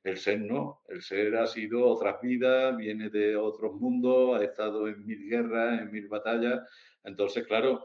El 0.04 0.18
ser 0.18 0.40
no, 0.42 0.82
el 0.86 1.02
ser 1.02 1.34
ha 1.34 1.46
sido 1.48 1.84
otras 1.88 2.20
vidas, 2.20 2.76
viene 2.76 3.10
de 3.10 3.34
otros 3.34 3.74
mundos, 3.74 4.40
ha 4.40 4.44
estado 4.44 4.86
en 4.86 5.04
mil 5.04 5.28
guerras, 5.28 5.80
en 5.80 5.90
mil 5.90 6.06
batallas. 6.06 6.60
Entonces, 7.04 7.46
claro, 7.46 7.84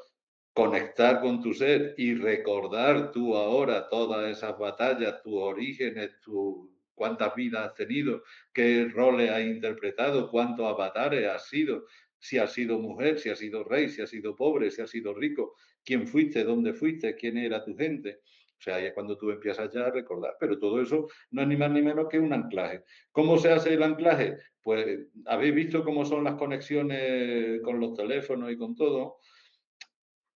conectar 0.54 1.22
con 1.22 1.42
tu 1.42 1.54
ser 1.54 1.94
y 1.98 2.16
recordar 2.16 3.12
tú 3.12 3.36
ahora 3.36 3.88
todas 3.88 4.30
esas 4.30 4.58
batallas, 4.58 5.22
tus 5.22 5.36
orígenes, 5.36 6.20
tu, 6.22 6.74
cuántas 6.96 7.36
vidas 7.36 7.68
has 7.68 7.76
tenido, 7.76 8.24
qué 8.54 8.90
roles 8.94 9.30
has 9.30 9.42
interpretado, 9.42 10.30
cuántos 10.30 10.66
avatares 10.66 11.28
has 11.28 11.48
sido, 11.48 11.86
si 12.18 12.38
has 12.38 12.52
sido 12.52 12.80
mujer, 12.80 13.20
si 13.20 13.30
has 13.30 13.40
sido 13.40 13.64
rey, 13.64 13.90
si 13.90 14.02
has 14.02 14.10
sido 14.10 14.36
pobre, 14.36 14.70
si 14.72 14.82
has 14.82 14.90
sido 14.90 15.14
rico, 15.14 15.56
quién 15.86 16.08
fuiste, 16.08 16.44
dónde 16.44 16.74
fuiste, 16.74 17.16
quién 17.16 17.38
era 17.38 17.64
tu 17.64 17.76
gente. 17.78 18.20
O 18.60 18.62
sea, 18.62 18.76
ahí 18.76 18.88
es 18.88 18.94
cuando 18.94 19.18
tú 19.18 19.32
empiezas 19.32 19.74
ya 19.74 19.86
a 19.86 19.92
recordar. 19.92 20.36
Pero 20.38 20.60
todo 20.60 20.82
eso 20.82 21.08
no 21.32 21.42
es 21.42 21.48
ni 21.48 21.56
más 21.56 21.72
ni 21.72 21.82
menos 21.82 22.08
que 22.10 22.20
un 22.20 22.34
anclaje. 22.34 22.84
¿Cómo 23.12 23.38
se 23.38 23.52
hace 23.52 23.74
el 23.74 23.84
anclaje? 23.84 24.38
Pues 24.62 25.08
habéis 25.26 25.56
visto 25.56 25.84
cómo 25.84 26.04
son 26.04 26.26
las 26.26 26.36
conexiones 26.36 27.62
con 27.62 27.80
los 27.80 27.96
teléfonos 27.96 28.52
y 28.52 28.58
con 28.58 28.76
todo. 28.76 29.20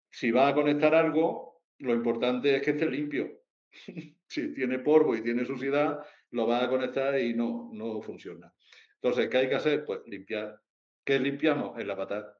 Si 0.09 0.31
vas 0.31 0.51
a 0.51 0.55
conectar 0.55 0.95
algo, 0.95 1.63
lo 1.79 1.93
importante 1.93 2.55
es 2.55 2.61
que 2.61 2.71
esté 2.71 2.89
limpio. 2.89 3.41
si 4.27 4.53
tiene 4.53 4.79
polvo 4.79 5.15
y 5.15 5.21
tiene 5.21 5.43
suciedad, 5.43 5.99
lo 6.31 6.47
vas 6.47 6.63
a 6.63 6.69
conectar 6.69 7.19
y 7.19 7.33
no, 7.33 7.69
no 7.73 8.01
funciona. 8.01 8.53
Entonces, 9.01 9.27
¿qué 9.29 9.37
hay 9.37 9.49
que 9.49 9.55
hacer? 9.55 9.83
Pues 9.83 9.99
limpiar. 10.05 10.61
¿Qué 11.03 11.19
limpiamos? 11.19 11.77
El 11.77 11.91
avatar. 11.91 12.37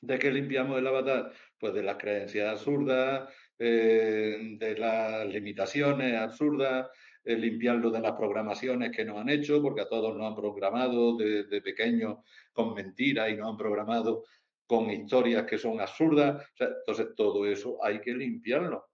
¿De 0.00 0.18
qué 0.18 0.32
limpiamos 0.32 0.78
el 0.78 0.86
avatar? 0.86 1.32
Pues 1.58 1.74
de 1.74 1.82
las 1.82 1.98
creencias 1.98 2.48
absurdas, 2.48 3.32
eh, 3.64 4.56
de 4.58 4.76
las 4.76 5.24
limitaciones 5.28 6.18
absurdas, 6.18 6.88
eh, 7.22 7.36
limpiarlo 7.36 7.92
de 7.92 8.00
las 8.00 8.10
programaciones 8.16 8.90
que 8.90 9.04
nos 9.04 9.18
han 9.18 9.28
hecho, 9.28 9.62
porque 9.62 9.82
a 9.82 9.88
todos 9.88 10.16
nos 10.16 10.26
han 10.26 10.34
programado 10.34 11.16
desde 11.16 11.44
de 11.44 11.62
pequeños 11.62 12.18
con 12.52 12.74
mentiras 12.74 13.30
y 13.30 13.36
nos 13.36 13.50
han 13.50 13.56
programado 13.56 14.24
con 14.66 14.90
historias 14.90 15.44
que 15.44 15.58
son 15.58 15.80
absurdas. 15.80 16.44
entonces, 16.58 17.14
todo 17.14 17.46
eso 17.46 17.78
hay 17.84 18.00
que 18.00 18.12
limpiarlo. 18.12 18.88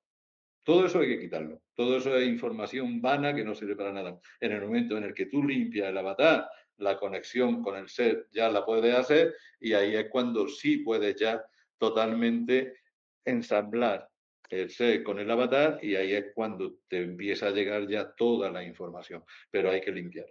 Todo 0.62 0.85
eso 0.85 1.01
hay 1.01 1.09
que 1.09 1.21
quitarlo. 1.21 1.62
Todo 1.73 1.97
eso 1.97 2.14
es 2.14 2.29
información 2.29 3.01
vana 3.01 3.35
que 3.35 3.45
no 3.45 3.55
sirve 3.55 3.75
para 3.75 3.91
nada. 3.91 4.21
En 4.39 4.53
el 4.53 4.61
momento 4.61 4.99
en 4.99 5.05
el 5.05 5.14
que 5.14 5.27
tú 5.27 5.43
limpias 5.43 5.89
el 5.89 5.97
avatar, 5.97 6.47
la 6.77 6.99
conexión 6.99 7.62
con 7.62 7.75
el 7.75 7.89
ser 7.89 8.27
ya 8.33 8.51
la 8.51 8.66
puedes 8.66 8.95
hacer 8.95 9.35
y 9.61 9.73
ahí 9.73 9.97
es 9.97 10.11
cuando 10.11 10.47
sí 10.47 10.77
puedes 10.79 11.16
ya 11.16 11.43
totalmente 11.79 12.81
ensamblar 13.25 14.07
el 14.49 15.05
con 15.05 15.18
el 15.18 15.30
avatar 15.30 15.78
y 15.82 15.94
ahí 15.94 16.14
es 16.14 16.32
cuando 16.34 16.74
te 16.88 17.03
empieza 17.03 17.49
a 17.49 17.51
llegar 17.51 17.86
ya 17.88 18.12
toda 18.12 18.51
la 18.51 18.64
información, 18.64 19.24
pero 19.51 19.70
hay 19.70 19.80
que 19.80 19.92
limpiar. 19.92 20.26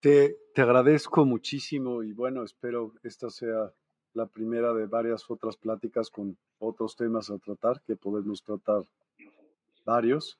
Te, 0.00 0.36
te 0.54 0.62
agradezco 0.62 1.24
muchísimo 1.24 2.02
y 2.02 2.12
bueno, 2.12 2.44
espero 2.44 2.94
esta 3.02 3.30
sea 3.30 3.72
la 4.12 4.26
primera 4.26 4.72
de 4.72 4.86
varias 4.86 5.28
otras 5.30 5.56
pláticas 5.56 6.10
con 6.10 6.38
otros 6.58 6.96
temas 6.96 7.30
a 7.30 7.38
tratar, 7.38 7.82
que 7.82 7.96
podemos 7.96 8.42
tratar 8.42 8.84
varios. 9.84 10.38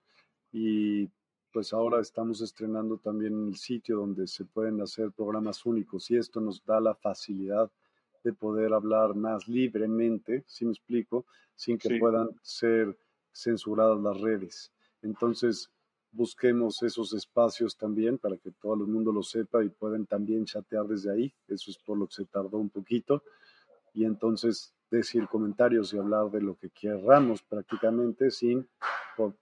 Y 0.52 1.08
pues 1.52 1.72
ahora 1.72 2.00
estamos 2.00 2.40
estrenando 2.40 2.98
también 2.98 3.48
el 3.48 3.56
sitio 3.56 3.96
donde 3.96 4.26
se 4.26 4.44
pueden 4.44 4.80
hacer 4.80 5.10
programas 5.12 5.64
únicos 5.64 6.10
y 6.10 6.16
esto 6.16 6.40
nos 6.40 6.64
da 6.64 6.80
la 6.80 6.94
facilidad 6.94 7.70
de 8.27 8.33
poder 8.33 8.74
hablar 8.74 9.14
más 9.14 9.47
libremente, 9.47 10.43
si 10.49 10.64
me 10.64 10.72
explico, 10.72 11.27
sin 11.55 11.79
que 11.79 11.97
puedan 12.01 12.31
ser 12.43 12.99
censuradas 13.33 14.01
las 14.01 14.20
redes. 14.20 14.72
Entonces, 15.01 15.70
busquemos 16.11 16.83
esos 16.83 17.12
espacios 17.12 17.77
también 17.77 18.18
para 18.18 18.37
que 18.37 18.51
todo 18.51 18.74
el 18.74 18.91
mundo 18.91 19.12
lo 19.12 19.22
sepa 19.22 19.62
y 19.62 19.68
pueden 19.68 20.07
también 20.07 20.45
chatear 20.45 20.89
desde 20.89 21.12
ahí. 21.12 21.33
Eso 21.47 21.70
es 21.70 21.79
por 21.79 21.99
lo 21.99 22.09
que 22.09 22.14
se 22.14 22.24
tardó 22.24 22.59
un 22.59 22.70
poquito 22.70 23.22
y 23.95 24.05
entonces 24.05 24.74
decir 24.91 25.29
comentarios 25.29 25.95
y 25.95 25.99
hablar 25.99 26.29
de 26.33 26.41
lo 26.41 26.57
que 26.57 26.70
querramos 26.70 27.43
prácticamente 27.45 28.33
sin 28.33 28.68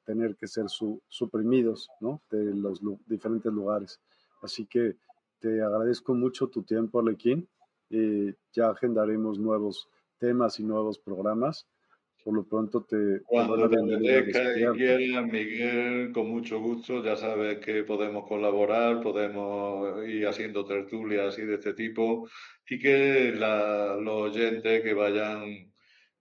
tener 0.04 0.36
que 0.36 0.46
ser 0.46 0.66
suprimidos 1.08 1.88
¿no? 2.00 2.20
de 2.30 2.54
los 2.54 2.80
diferentes 3.06 3.50
lugares. 3.50 3.98
Así 4.42 4.66
que 4.66 4.98
te 5.38 5.62
agradezco 5.62 6.12
mucho 6.12 6.48
tu 6.48 6.62
tiempo, 6.62 7.00
Alequín. 7.00 7.48
Eh, 7.96 8.34
ya 8.52 8.70
agendaremos 8.70 9.38
nuevos 9.38 9.88
temas 10.18 10.58
y 10.58 10.64
nuevos 10.64 10.98
programas 10.98 11.66
por 12.24 12.34
lo 12.34 12.48
pronto 12.48 12.84
te... 12.84 13.20
Cuando 13.24 13.68
te 13.68 13.76
apetezca 13.76 14.58
y 14.58 14.76
quieras, 14.78 15.26
Miguel, 15.30 16.10
con 16.12 16.30
mucho 16.30 16.58
gusto, 16.58 17.04
ya 17.04 17.16
sabes 17.16 17.58
que 17.58 17.84
podemos 17.84 18.26
colaborar, 18.26 19.02
podemos 19.02 20.08
ir 20.08 20.26
haciendo 20.26 20.64
tertulias 20.64 21.38
y 21.38 21.42
de 21.42 21.56
este 21.56 21.74
tipo 21.74 22.26
y 22.66 22.78
que 22.78 23.32
los 23.32 24.08
oyentes 24.08 24.82
que 24.82 24.94
vayan, 24.94 25.70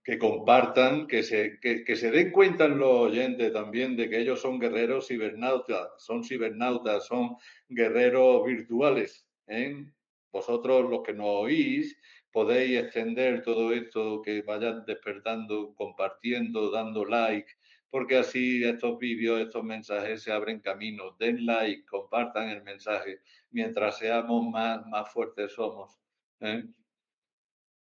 que 0.02 0.18
compartan, 0.18 1.06
que 1.06 1.22
se, 1.22 1.58
que, 1.58 1.96
se 1.96 2.10
den 2.10 2.30
cuenta 2.30 2.68
los 2.68 3.10
oyentes 3.10 3.50
también 3.54 3.96
de 3.96 4.10
que 4.10 4.20
ellos 4.20 4.42
son 4.42 4.58
guerreros 4.58 5.08
cibernautas, 5.08 5.88
son 5.96 6.22
cibernautas, 6.22 7.06
son 7.06 7.36
guerreros 7.66 8.44
virtuales. 8.44 9.26
¿eh? 9.46 9.86
Vosotros 10.34 10.90
los 10.90 11.04
que 11.04 11.12
nos 11.14 11.28
oís, 11.28 11.96
podéis 12.32 12.80
extender 12.80 13.40
todo 13.42 13.72
esto, 13.72 14.20
que 14.20 14.42
vayan 14.42 14.84
despertando, 14.84 15.72
compartiendo, 15.76 16.72
dando 16.72 17.04
like, 17.04 17.52
porque 17.88 18.16
así 18.16 18.64
estos 18.64 18.98
vídeos, 18.98 19.40
estos 19.40 19.62
mensajes 19.62 20.24
se 20.24 20.32
abren 20.32 20.58
caminos. 20.58 21.16
Den 21.18 21.46
like, 21.46 21.84
compartan 21.86 22.48
el 22.48 22.64
mensaje, 22.64 23.20
mientras 23.52 23.98
seamos 23.98 24.44
más, 24.50 24.84
más 24.88 25.08
fuertes 25.12 25.52
somos. 25.52 25.96
¿eh? 26.40 26.64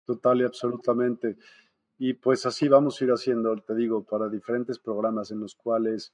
Total 0.06 0.41
y 0.41 0.43
absolutamente. 0.43 1.38
Y 1.97 2.16
pues 2.16 2.45
así 2.45 2.68
vamos 2.68 2.99
a 2.99 3.06
ir 3.06 3.12
haciendo, 3.12 3.56
te 3.62 3.76
digo, 3.76 4.04
para 4.04 4.28
diferentes 4.28 4.78
programas 4.78 5.32
en 5.32 5.39
los 5.39 5.56
cuales 5.56 6.14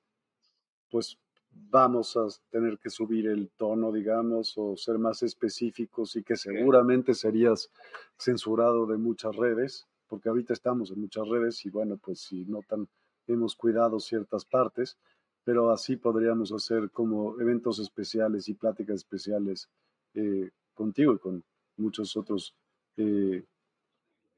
pues 0.92 1.18
vamos 1.52 2.16
a 2.18 2.28
tener 2.50 2.78
que 2.78 2.90
subir 2.90 3.28
el 3.28 3.50
tono, 3.58 3.92
digamos, 3.92 4.54
o 4.58 4.76
ser 4.78 4.98
más 4.98 5.24
específicos 5.24 6.16
y 6.16 6.24
que 6.24 6.36
seguramente 6.36 7.14
serías 7.14 7.70
censurado 8.18 8.86
de 8.86 8.98
muchas 8.98 9.36
redes, 9.36 9.88
porque 10.08 10.30
ahorita 10.30 10.54
estamos 10.54 10.92
en 10.92 11.02
muchas 11.02 11.28
redes 11.28 11.66
y 11.66 11.70
bueno, 11.70 11.98
pues 11.98 12.20
si 12.22 12.46
notan, 12.46 12.88
hemos 13.28 13.56
cuidado 13.56 14.00
ciertas 14.00 14.46
partes, 14.46 14.98
pero 15.44 15.72
así 15.72 15.96
podríamos 15.98 16.52
hacer 16.52 16.92
como 16.92 17.40
eventos 17.40 17.80
especiales 17.80 18.48
y 18.50 18.54
pláticas 18.54 18.98
especiales 18.98 19.70
eh, 20.14 20.50
contigo 20.74 21.14
y 21.14 21.20
con 21.20 21.44
muchos 21.78 22.16
otros 22.18 22.54
eh, 22.98 23.44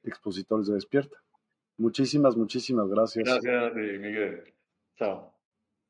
expositores 0.03 0.67
de 0.67 0.75
Despierta. 0.75 1.17
Muchísimas, 1.77 2.35
muchísimas 2.35 2.89
gracias. 2.89 3.25
Gracias, 3.25 3.75
Miguel. 3.75 4.53
Chao. 4.97 5.38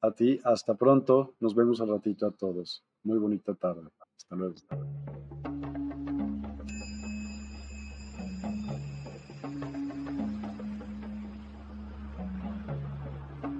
A 0.02 0.12
ti, 0.12 0.40
hasta 0.46 0.76
pronto. 0.76 1.34
Nos 1.42 1.54
vemos 1.54 1.82
al 1.82 1.90
ratito 1.90 2.26
a 2.26 2.32
todos. 2.32 2.86
Muy 3.04 3.18
bonita 3.18 3.54
tarde. 3.54 3.90
Hasta 4.16 4.36
luego. 4.36 4.56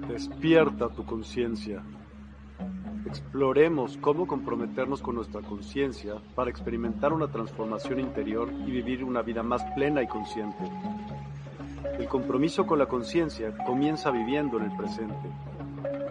Despierta 0.08 0.88
tu 0.88 1.04
conciencia. 1.04 1.82
Exploremos 3.04 3.98
cómo 3.98 4.26
comprometernos 4.26 5.02
con 5.02 5.16
nuestra 5.16 5.42
conciencia 5.42 6.14
para 6.34 6.48
experimentar 6.48 7.12
una 7.12 7.30
transformación 7.30 8.00
interior 8.00 8.50
y 8.66 8.70
vivir 8.70 9.04
una 9.04 9.20
vida 9.20 9.42
más 9.42 9.62
plena 9.74 10.02
y 10.02 10.06
consciente. 10.06 10.64
El 11.98 12.08
compromiso 12.08 12.66
con 12.66 12.78
la 12.78 12.86
conciencia 12.86 13.54
comienza 13.66 14.10
viviendo 14.10 14.56
en 14.56 14.70
el 14.70 14.76
presente 14.76 15.49